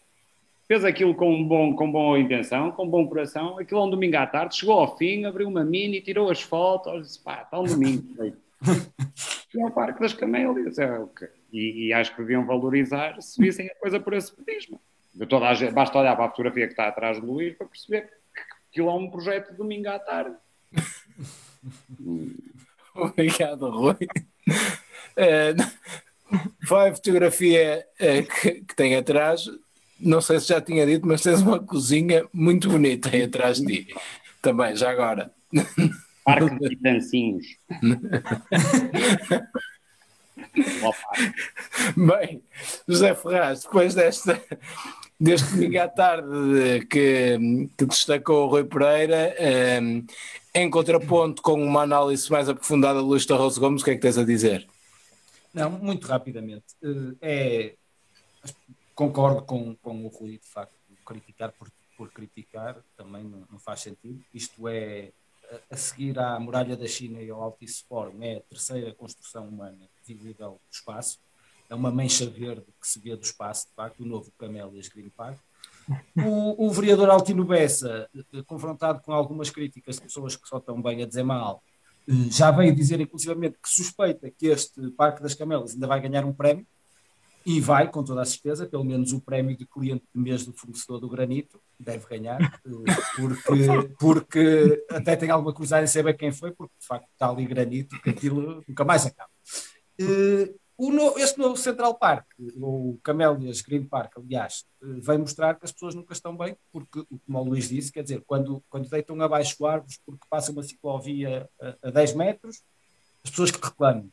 [0.67, 3.59] fez aquilo com, bom, com boa intenção, com bom coração.
[3.59, 7.07] Aquilo é um domingo à tarde, chegou ao fim, abriu uma mini, tirou as fotos,
[7.07, 8.37] disse, pá, está um domingo feito.
[9.55, 10.77] é o Parque das Camélias.
[10.77, 11.29] É, okay.
[11.51, 14.79] e, e, acho que deviam valorizar se vissem a coisa por esse prisma.
[15.13, 17.67] De toda a gente, basta olhar para a fotografia que está atrás do Luís para
[17.67, 18.01] perceber
[18.33, 18.41] que
[18.71, 20.35] aquilo é um projeto de domingo à tarde.
[22.95, 23.95] Obrigado, Rui.
[26.65, 29.45] Foi a fotografia é, que, que, tem atrás.
[29.99, 33.83] Não sei se já tinha dito, mas tens uma cozinha muito bonita aí atrás de
[33.83, 33.95] ti.
[34.41, 35.31] Também, já agora.
[36.23, 37.45] Parque de Pitancinhos.
[41.95, 42.41] Bem,
[42.87, 44.41] José Ferraz, depois desta,
[45.19, 47.37] deste domingo à tarde que,
[47.77, 49.35] que destacou o Rui Pereira,
[49.81, 50.05] um,
[50.53, 54.01] em contraponto com uma análise mais aprofundada do Luís Torres Gomes, o que é que
[54.01, 54.67] tens a dizer?
[55.53, 56.65] Não, muito rapidamente.
[56.81, 57.75] Eh, é,
[58.95, 60.73] concordo com, com o Rui, de facto,
[61.05, 64.23] criticar por, por criticar também não, não faz sentido.
[64.33, 65.11] Isto é
[65.69, 69.89] a seguir à muralha da China e ao Altice Forum, é a terceira construção humana
[70.05, 71.19] visível do espaço.
[71.69, 75.09] É uma mancha verde que se vê do espaço, de facto, o novo Camélias Green
[75.09, 75.39] Park.
[76.15, 80.81] O, o vereador Altino Bessa, eh, confrontado com algumas críticas de pessoas que só estão
[80.81, 81.61] bem a dizer mal,
[82.07, 86.25] eh, já veio dizer, inclusivamente, que suspeita que este Parque das Camélias ainda vai ganhar
[86.25, 86.65] um prémio,
[87.45, 90.53] e vai, com toda a certeza, pelo menos o prémio de cliente de mês do
[90.53, 96.31] fornecedor do granito, deve ganhar, eh, porque, porque até tem alguma curiosidade em saber quem
[96.31, 99.29] foi, porque de facto está ali granito, que aquilo nunca mais acaba.
[99.99, 102.25] Eh, no, este novo Central Park,
[102.55, 107.05] o Camélias Green Park, aliás, eh, vai mostrar que as pessoas nunca estão bem, porque,
[107.25, 111.49] como o Luís disse, quer dizer, quando, quando deitam abaixo árvores porque passa uma ciclovia
[111.61, 112.63] a, a 10 metros,
[113.23, 114.09] as pessoas que reclamam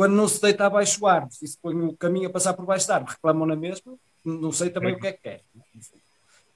[0.00, 2.88] quando não se deita abaixo árvores e se põe o caminho a passar por baixo
[2.88, 3.92] da árvore, reclamam na mesma,
[4.24, 4.96] não sei também é.
[4.96, 5.40] o que é que é.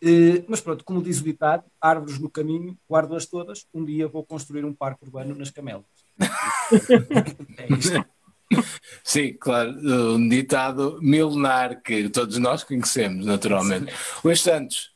[0.02, 4.24] Uh, mas pronto, como diz o ditado, árvores no caminho, guardo-as todas, um dia vou
[4.24, 5.84] construir um parque urbano nas camelas.
[7.58, 8.02] é isto.
[9.04, 9.72] Sim, claro,
[10.14, 13.92] um ditado milenar que todos nós conhecemos, naturalmente.
[14.24, 14.94] Luís Santos,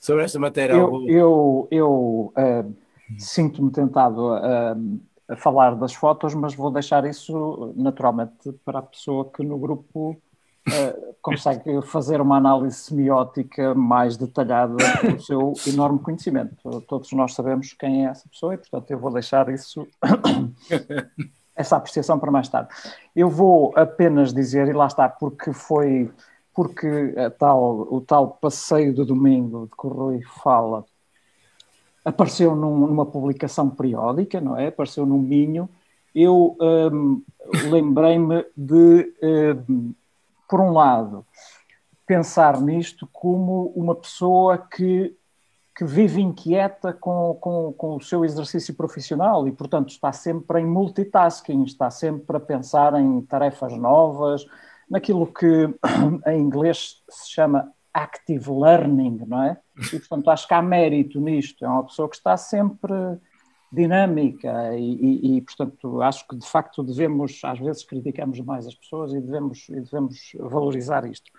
[0.00, 0.72] sobre esta matéria.
[0.72, 1.08] Eu, algo...
[1.08, 2.76] eu, eu uh,
[3.16, 4.74] sinto-me tentado a.
[4.74, 9.56] Uh, a falar das fotos, mas vou deixar isso naturalmente para a pessoa que no
[9.58, 16.80] grupo uh, consegue fazer uma análise semiótica mais detalhada do seu enorme conhecimento.
[16.82, 19.86] Todos nós sabemos quem é essa pessoa e, portanto, eu vou deixar isso
[21.54, 22.70] essa apreciação para mais tarde.
[23.14, 26.10] Eu vou apenas dizer, e lá está, porque foi
[26.52, 30.84] porque tal, o tal passeio do domingo de que o Rui fala
[32.04, 34.68] apareceu num, numa publicação periódica, não é?
[34.68, 35.68] Apareceu no Minho.
[36.14, 37.22] Eu um,
[37.70, 39.12] lembrei-me de,
[39.68, 39.94] um,
[40.48, 41.24] por um lado,
[42.06, 45.16] pensar nisto como uma pessoa que,
[45.76, 50.66] que vive inquieta com, com, com o seu exercício profissional e, portanto, está sempre em
[50.66, 54.44] multitasking, está sempre a pensar em tarefas novas,
[54.90, 55.72] naquilo que
[56.26, 59.56] em inglês se chama active learning, não é?
[59.92, 61.64] E, portanto, acho que há mérito nisto.
[61.64, 62.92] É uma pessoa que está sempre
[63.72, 68.74] dinâmica e, e, e, portanto, acho que de facto devemos, às vezes criticamos mais as
[68.74, 71.30] pessoas e devemos, e devemos valorizar isto.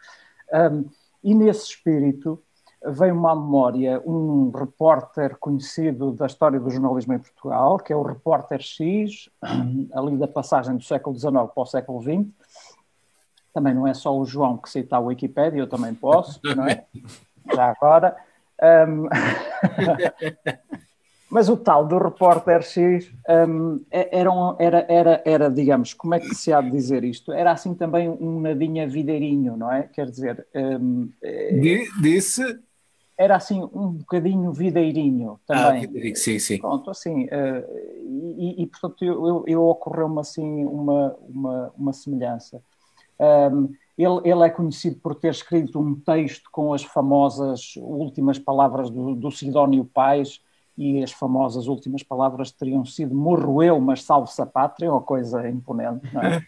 [0.54, 0.86] Um,
[1.24, 2.42] e nesse espírito
[2.84, 8.02] veio uma memória um repórter conhecido da história do jornalismo em Portugal, que é o
[8.02, 9.30] repórter X,
[9.94, 12.28] ali da passagem do século XIX para o século XX,
[13.54, 16.86] também não é só o João que cita a Wikipédia, eu também posso, não é?
[17.54, 18.16] Já agora.
[18.62, 19.08] Um...
[21.32, 23.10] Mas o tal do repórter X
[23.48, 27.06] um, é, era, um, era, era, era, digamos, como é que se há de dizer
[27.06, 27.32] isto?
[27.32, 29.84] Era assim também um nadinha videirinho, não é?
[29.84, 30.46] Quer dizer.
[30.54, 31.58] Um, é,
[32.02, 32.60] Disse.
[33.18, 35.64] Era assim um bocadinho videirinho também.
[35.64, 36.58] Ah, videirinho, sim, sim.
[36.58, 37.24] Pronto, assim.
[37.26, 42.62] Uh, e, e, portanto, eu, eu, eu ocorreu-me assim uma, uma, uma semelhança.
[43.18, 48.90] Um, ele, ele, é conhecido por ter escrito um texto com as famosas últimas palavras
[48.90, 50.42] do, do Sidónio Pais,
[50.78, 55.48] e as famosas últimas palavras teriam sido morro eu, mas salve-se a pátria, uma coisa
[55.48, 56.42] imponente, não é?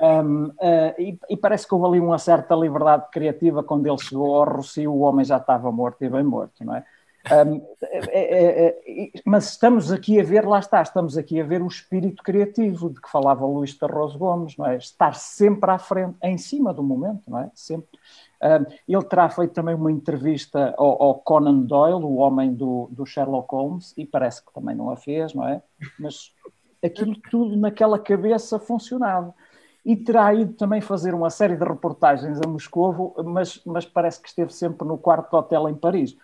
[0.22, 0.54] um, uh,
[0.98, 4.92] e, e, parece que houve ali uma certa liberdade criativa quando ele chegou ao Rocio,
[4.92, 6.84] o homem já estava morto e bem morto, não é?
[7.32, 11.62] Um, é, é, é, mas estamos aqui a ver, lá está, estamos aqui a ver
[11.62, 14.76] o espírito criativo de que falava Luís Tarroso Gomes, não é?
[14.76, 17.50] Estar sempre à frente, em cima do momento, não é?
[17.54, 17.98] Sempre.
[18.42, 23.06] Um, ele terá feito também uma entrevista ao, ao, Conan Doyle, o homem do, do
[23.06, 25.62] Sherlock Holmes, e parece que também não a fez, não é?
[25.98, 26.30] Mas
[26.84, 29.34] aquilo tudo naquela cabeça funcionava
[29.84, 34.28] e terá ido também fazer uma série de reportagens a Moscovo, mas, mas parece que
[34.28, 36.16] esteve sempre no quarto de hotel em Paris.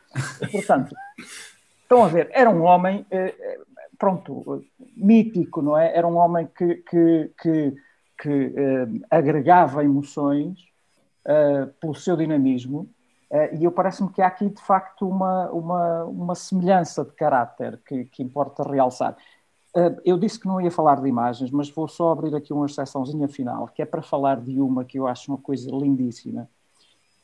[0.50, 0.94] Portanto,
[1.82, 3.60] estão a ver, era um homem, eh, eh,
[3.98, 4.64] pronto,
[4.96, 5.94] mítico, não é?
[5.94, 7.74] Era um homem que, que, que,
[8.22, 10.70] que eh, agregava emoções
[11.78, 12.88] pelo seu dinamismo,
[13.52, 18.06] e eu parece-me que há aqui, de facto, uma, uma, uma semelhança de caráter que,
[18.06, 19.16] que importa realçar.
[19.74, 22.66] Ah, eu disse que não ia falar de imagens, mas vou só abrir aqui uma
[22.66, 26.48] exceçãozinha final, que é para falar de uma que eu acho uma coisa lindíssima,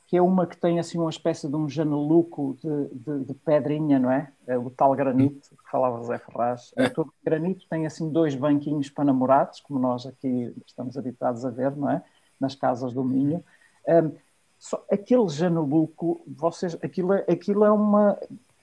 [0.06, 3.98] que é uma que tem assim uma espécie de um janeluco de, de, de pedrinha,
[3.98, 4.30] não é?
[4.46, 4.56] é?
[4.56, 6.72] O tal granito, que falava José Ferraz.
[6.76, 6.88] É.
[6.88, 11.74] Todo granito tem assim dois banquinhos para namorados, como nós aqui estamos habituados a ver,
[11.74, 12.02] não é?
[12.38, 13.42] Nas casas do Minho.
[13.88, 14.12] Um,
[14.58, 18.16] só, aquele janeluco, vocês, aquilo, é, aquilo é uma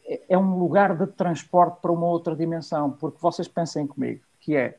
[0.05, 4.77] é um lugar de transporte para uma outra dimensão, porque vocês pensem comigo, que é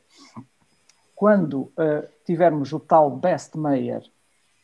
[1.15, 4.03] quando uh, tivermos o tal Best Mayor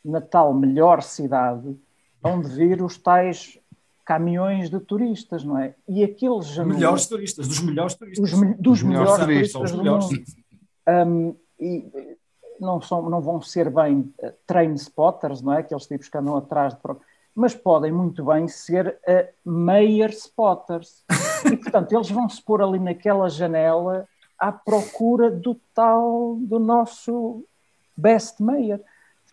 [0.03, 1.75] na tal melhor cidade,
[2.23, 3.57] onde vir os tais
[4.05, 5.73] caminhões de turistas, não é?
[5.87, 10.09] E aqueles melhores turistas, dos melhores turistas, dos, dos, dos melhores, melhores turistas, do mundo.
[10.87, 12.17] Um, e
[12.59, 15.59] não, são, não vão ser bem uh, train spotters, não é?
[15.59, 16.79] Aqueles tipos que andam atrás de
[17.35, 21.03] mas podem muito bem ser uh, Mayor Spotters.
[21.45, 27.43] E, portanto, eles vão se pôr ali naquela janela à procura do tal, do nosso
[27.95, 28.79] Best Mayor.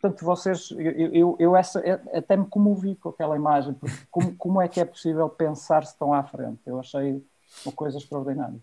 [0.00, 4.62] Portanto, vocês, eu, eu, eu essa, até me comovi com aquela imagem, porque como, como
[4.62, 6.60] é que é possível pensar se estão à frente?
[6.64, 7.24] Eu achei
[7.66, 8.60] uma coisa extraordinária.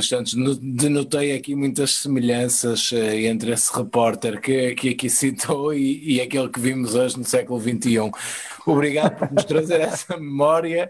[0.00, 6.20] Santos, denotei aqui muitas semelhanças eh, entre esse repórter que, que aqui citou e, e
[6.20, 8.10] aquele que vimos hoje no século XXI.
[8.64, 10.88] Obrigado por nos trazer essa memória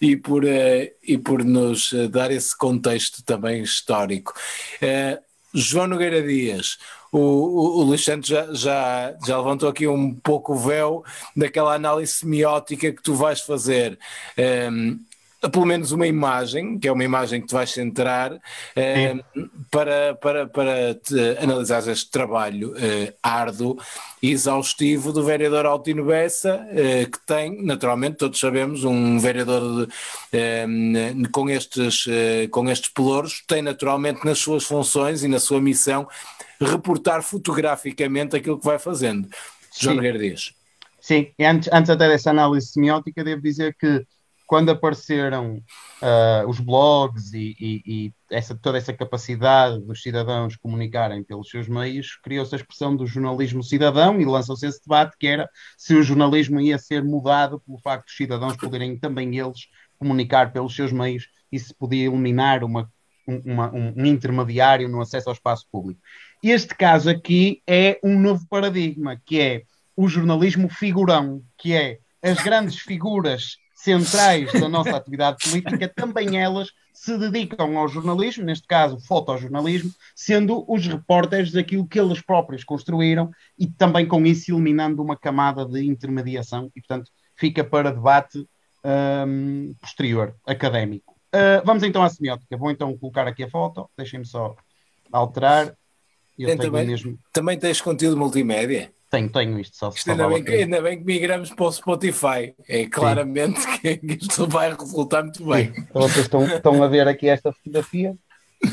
[0.00, 4.34] e por, eh, e por nos eh, dar esse contexto também histórico.
[5.54, 6.78] João Nogueira Dias,
[7.10, 11.04] o, o, o Luís Santos já, já, já levantou aqui um pouco o véu
[11.36, 13.98] daquela análise semiótica que tu vais fazer.
[14.70, 14.98] Um,
[15.50, 18.38] pelo menos uma imagem, que é uma imagem que tu vais centrar,
[18.76, 19.16] eh,
[19.70, 21.00] para, para, para
[21.40, 23.76] analisar este trabalho eh, árduo
[24.22, 29.88] e exaustivo do vereador Altino Bessa, eh, que tem, naturalmente, todos sabemos, um vereador
[30.32, 32.06] de, com, estes,
[32.50, 36.06] com estes pelouros, tem naturalmente nas suas funções e na sua missão
[36.60, 39.28] reportar fotograficamente aquilo que vai fazendo.
[39.76, 40.54] João Dias.
[41.00, 44.06] Sim, e antes, antes até dessa análise semiótica, devo dizer que
[44.52, 45.62] quando apareceram
[46.02, 51.66] uh, os blogs e, e, e essa, toda essa capacidade dos cidadãos comunicarem pelos seus
[51.66, 55.48] meios, criou-se a expressão do jornalismo cidadão e lançou-se esse debate que era
[55.78, 59.68] se o jornalismo ia ser mudado pelo facto dos cidadãos poderem também eles
[59.98, 62.92] comunicar pelos seus meios e se podia eliminar uma,
[63.26, 65.98] uma, um, intermediário no acesso ao espaço público.
[66.42, 69.62] Este caso aqui é um novo paradigma, que é
[69.96, 76.68] o jornalismo figurão, que é as grandes figuras centrais da nossa atividade política, também elas
[76.92, 83.30] se dedicam ao jornalismo, neste caso fotojornalismo, sendo os repórteres daquilo que eles próprios construíram
[83.58, 88.46] e também com isso eliminando uma camada de intermediação e, portanto, fica para debate
[88.84, 91.14] um, posterior, académico.
[91.34, 92.56] Uh, vamos então à semiótica.
[92.56, 94.54] Vou então colocar aqui a foto, deixem-me só
[95.10, 95.74] alterar.
[96.38, 97.18] Eu também, mesmo...
[97.32, 98.92] também tens conteúdo multimédia?
[99.12, 99.90] Tenho, tenho isto só.
[99.90, 102.54] Isto ainda, bem que, ainda bem que migramos para o Spotify.
[102.66, 103.98] É claramente Sim.
[103.98, 105.70] que isto vai resultar muito bem.
[105.76, 108.16] Então vocês estão, estão a ver aqui esta fotografia.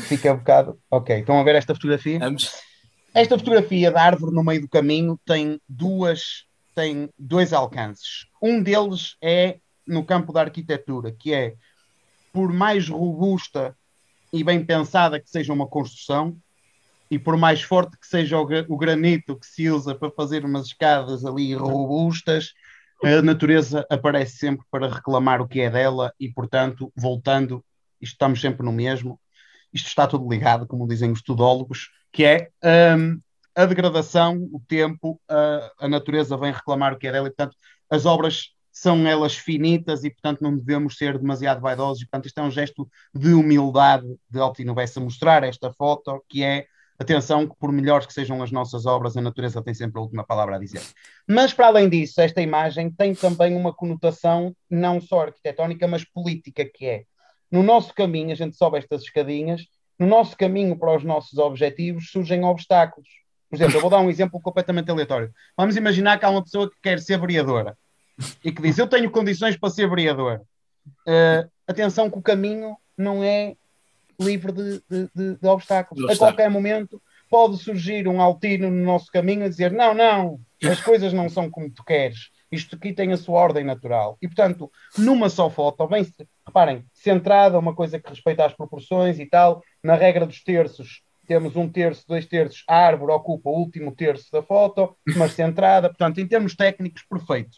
[0.08, 0.80] Fica um bocado.
[0.90, 2.18] Ok, estão a ver esta fotografia?
[2.20, 2.50] Vamos.
[3.12, 8.26] Esta fotografia da árvore no meio do caminho tem duas, tem dois alcances.
[8.40, 11.54] Um deles é no campo da arquitetura, que é
[12.32, 13.76] por mais robusta
[14.32, 16.34] e bem pensada que seja uma construção,
[17.10, 20.66] e por mais forte que seja o, o granito que se usa para fazer umas
[20.66, 22.52] escadas ali robustas,
[23.02, 27.64] a natureza aparece sempre para reclamar o que é dela e, portanto, voltando,
[28.00, 29.18] estamos sempre no mesmo,
[29.72, 32.50] isto está tudo ligado, como dizem os tudólogos, que é
[32.96, 33.20] um,
[33.54, 37.56] a degradação, o tempo, a, a, natureza vem reclamar o que é dela e, portanto,
[37.88, 42.02] as obras são elas finitas e, portanto, não devemos ser demasiado vaidosos.
[42.02, 46.42] E, portanto, isto é um gesto de humildade de Altino Bessa mostrar esta foto, que
[46.42, 46.66] é
[47.00, 50.22] Atenção que por melhores que sejam as nossas obras, a natureza tem sempre a última
[50.22, 50.82] palavra a dizer.
[51.26, 56.62] Mas para além disso, esta imagem tem também uma conotação não só arquitetónica, mas política,
[56.62, 57.04] que é
[57.50, 59.66] no nosso caminho, a gente sobe estas escadinhas,
[59.98, 63.08] no nosso caminho para os nossos objetivos surgem obstáculos.
[63.48, 65.32] Por exemplo, eu vou dar um exemplo completamente aleatório.
[65.56, 67.76] Vamos imaginar que há uma pessoa que quer ser vereadora
[68.44, 70.42] e que diz: Eu tenho condições para ser vereador.
[71.06, 73.56] Uh, atenção que o caminho não é
[74.20, 76.10] livre de, de, de, de obstáculos.
[76.10, 80.80] A qualquer momento pode surgir um altino no nosso caminho a dizer: não, não, as
[80.82, 82.30] coisas não são como tu queres.
[82.50, 84.18] Isto aqui tem a sua ordem natural.
[84.20, 86.04] E, portanto, numa só foto, bem,
[86.44, 91.54] reparem, centrada, uma coisa que respeita às proporções e tal, na regra dos terços, temos
[91.54, 96.20] um terço, dois terços, a árvore ocupa o último terço da foto, mas centrada, portanto,
[96.20, 97.56] em termos técnicos, perfeito.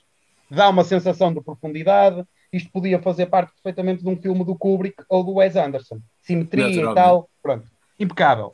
[0.51, 2.23] Dá uma sensação de profundidade,
[2.53, 6.01] isto podia fazer parte perfeitamente de um filme do Kubrick ou do Wes Anderson.
[6.23, 8.51] Simetria e tal, pronto, impecável.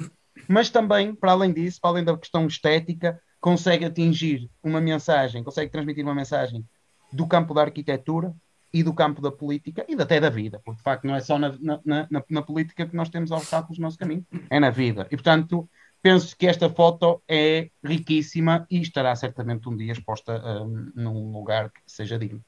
[0.48, 5.70] Mas também, para além disso, para além da questão estética, consegue atingir uma mensagem, consegue
[5.70, 6.64] transmitir uma mensagem
[7.12, 8.34] do campo da arquitetura
[8.72, 11.38] e do campo da política e até da vida, porque de facto não é só
[11.38, 11.80] na, na,
[12.10, 15.06] na, na política que nós temos obstáculos no nosso caminho, é na vida.
[15.10, 15.68] E portanto,
[16.02, 21.70] penso que esta foto é riquíssima e estará certamente um dia exposta um, num lugar
[21.70, 22.42] que seja digno.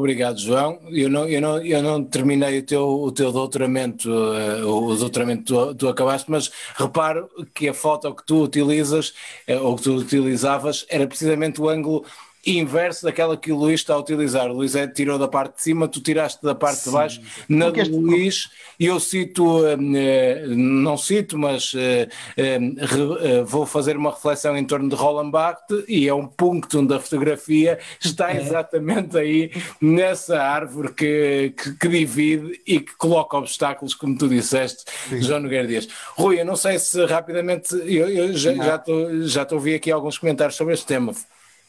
[0.00, 0.80] Obrigado, João.
[0.88, 5.42] Eu não, eu não, eu não terminei o teu, o teu doutoramento, uh, o doutoramento
[5.42, 9.10] que tu, tu, acabaste, mas reparo que a foto que tu utilizas,
[9.46, 12.06] uh, ou que tu utilizavas, era precisamente o ângulo
[12.46, 14.50] inverso daquela que o Luís está a utilizar.
[14.50, 16.90] O Luís é, tirou da parte de cima, tu tiraste da parte Sim.
[16.90, 17.20] de baixo.
[17.48, 17.94] Na do este...
[17.94, 24.88] Luís, eu cito, eh, não cito, mas eh, eh, vou fazer uma reflexão em torno
[24.88, 28.38] de Roland Barthes e é um ponto da fotografia, está é.
[28.38, 29.50] exatamente aí
[29.80, 35.22] nessa árvore que, que, que, divide e que coloca obstáculos, como tu disseste, Sim.
[35.22, 35.88] João Nogueira Dias.
[36.14, 39.74] Rui, eu não sei se rapidamente, eu, eu já, já, tô, já estou a ouvir
[39.74, 41.12] aqui alguns comentários sobre este tema.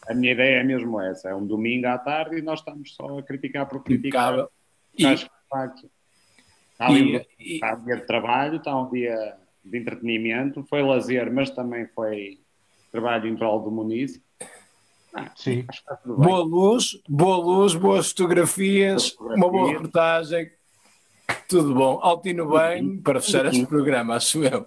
[0.07, 3.19] A minha ideia é mesmo essa: é um domingo à tarde e nós estamos só
[3.19, 4.47] a criticar por criticar.
[4.97, 5.91] E, Acho que, de facto,
[6.71, 11.31] está, ali, e, está um dia de trabalho, está um dia de entretenimento, foi lazer,
[11.31, 12.39] mas também foi
[12.91, 14.21] trabalho em prol do município.
[15.13, 15.65] Ah, Sim.
[16.05, 20.51] Boa luz, boa luz, boas fotografias, boa uma boa reportagem.
[21.49, 21.99] Tudo bom.
[22.01, 24.65] Altino bem para fechar este programa, acho eu.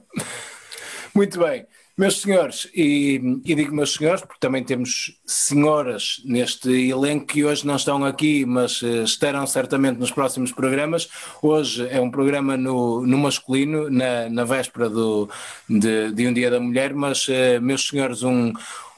[1.14, 1.66] Muito bem.
[1.96, 7.64] Meus senhores, e, e, digo meus senhores porque também temos senhoras neste elenco que hoje
[7.64, 11.08] não estão aqui, mas uh, estarão certamente nos próximos programas.
[11.40, 15.30] Hoje é um programa no, no masculino, na, na véspera do,
[15.70, 18.52] de, de, um Dia da Mulher, mas uh, meus senhores, um,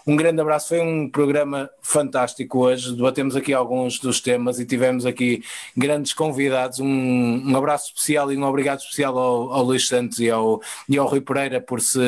[0.09, 2.95] Um grande abraço, foi um programa fantástico hoje.
[2.95, 5.43] Debatemos aqui alguns dos temas e tivemos aqui
[5.77, 6.79] grandes convidados.
[6.79, 10.97] Um, um abraço especial e um obrigado especial ao, ao Luís Santos e ao, e
[10.97, 11.99] ao Rui Pereira por se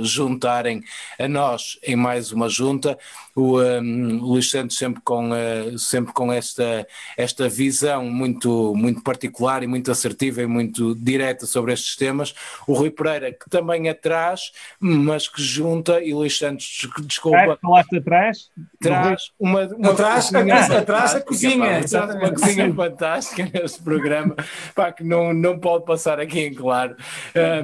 [0.00, 0.82] juntarem
[1.18, 2.98] a nós em mais uma junta
[3.34, 9.62] o, um, Luís Santos sempre com, uh, sempre com esta, esta visão muito, muito particular
[9.62, 12.34] e muito assertiva e muito direta sobre estes temas.
[12.66, 17.41] O Rui Pereira, que também atrás, mas que junta, e Luís Santos, desculpa.
[17.60, 18.38] Falaste atrás?
[18.80, 21.80] Traz uma, uma atrás, cozinha, atrás a cozinha.
[21.90, 24.34] Pá, uma cozinha fantástica neste programa,
[24.74, 26.96] pá, que não, não pode passar aqui em claro.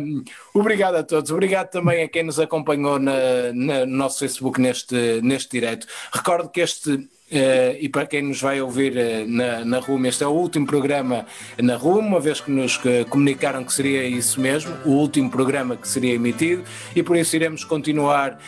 [0.00, 0.22] Um,
[0.54, 5.20] obrigado a todos, obrigado também a quem nos acompanhou na, na, no nosso Facebook neste,
[5.22, 5.86] neste direto.
[6.12, 10.24] Recordo que este Uh, e para quem nos vai ouvir uh, na, na RUM, este
[10.24, 11.26] é o último programa
[11.60, 15.76] na RUM, uma vez que nos uh, comunicaram que seria isso mesmo, o último programa
[15.76, 16.64] que seria emitido,
[16.96, 18.38] e por isso iremos continuar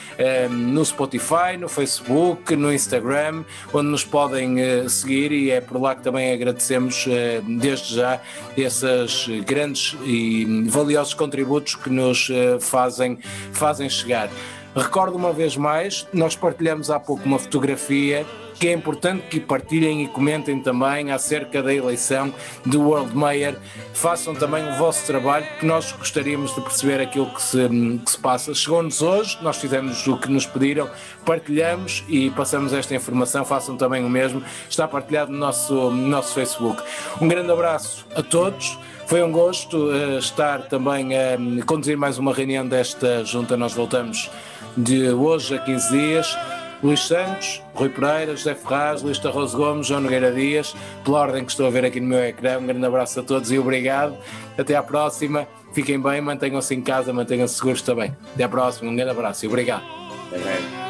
[0.50, 4.56] no Spotify, no Facebook, no Instagram, onde nos podem
[4.88, 7.06] seguir, e é por lá que também agradecemos
[7.46, 8.20] desde já
[8.56, 12.28] esses grandes e valiosos contributos que nos
[12.60, 13.18] fazem,
[13.52, 14.30] fazem chegar.
[14.74, 18.24] Recordo uma vez mais, nós partilhamos há pouco uma fotografia
[18.60, 22.32] que é importante que partilhem e comentem também acerca da eleição
[22.66, 23.56] do World Mayor.
[23.94, 27.66] Façam também o vosso trabalho, que nós gostaríamos de perceber aquilo que se,
[28.04, 28.52] que se passa.
[28.52, 30.90] Chegou-nos hoje, nós fizemos o que nos pediram,
[31.24, 33.46] partilhamos e passamos esta informação.
[33.46, 34.42] Façam também o mesmo.
[34.68, 36.82] Está partilhado no nosso, no nosso Facebook.
[37.18, 38.78] Um grande abraço a todos.
[39.06, 43.56] Foi um gosto uh, estar também a conduzir mais uma reunião desta junta.
[43.56, 44.30] Nós voltamos
[44.76, 46.36] de hoje a 15 dias.
[46.82, 50.74] Luís Santos, Rui Pereira, José Ferraz, Luís Tarroso Gomes, João Nogueira Dias,
[51.04, 52.58] pela ordem que estou a ver aqui no meu ecrã.
[52.58, 54.16] Um grande abraço a todos e obrigado.
[54.56, 55.46] Até à próxima.
[55.72, 58.16] Fiquem bem, mantenham-se em casa, mantenham-se seguros também.
[58.34, 58.90] Até à próxima.
[58.90, 59.84] Um grande abraço e obrigado.
[60.32, 60.89] Até.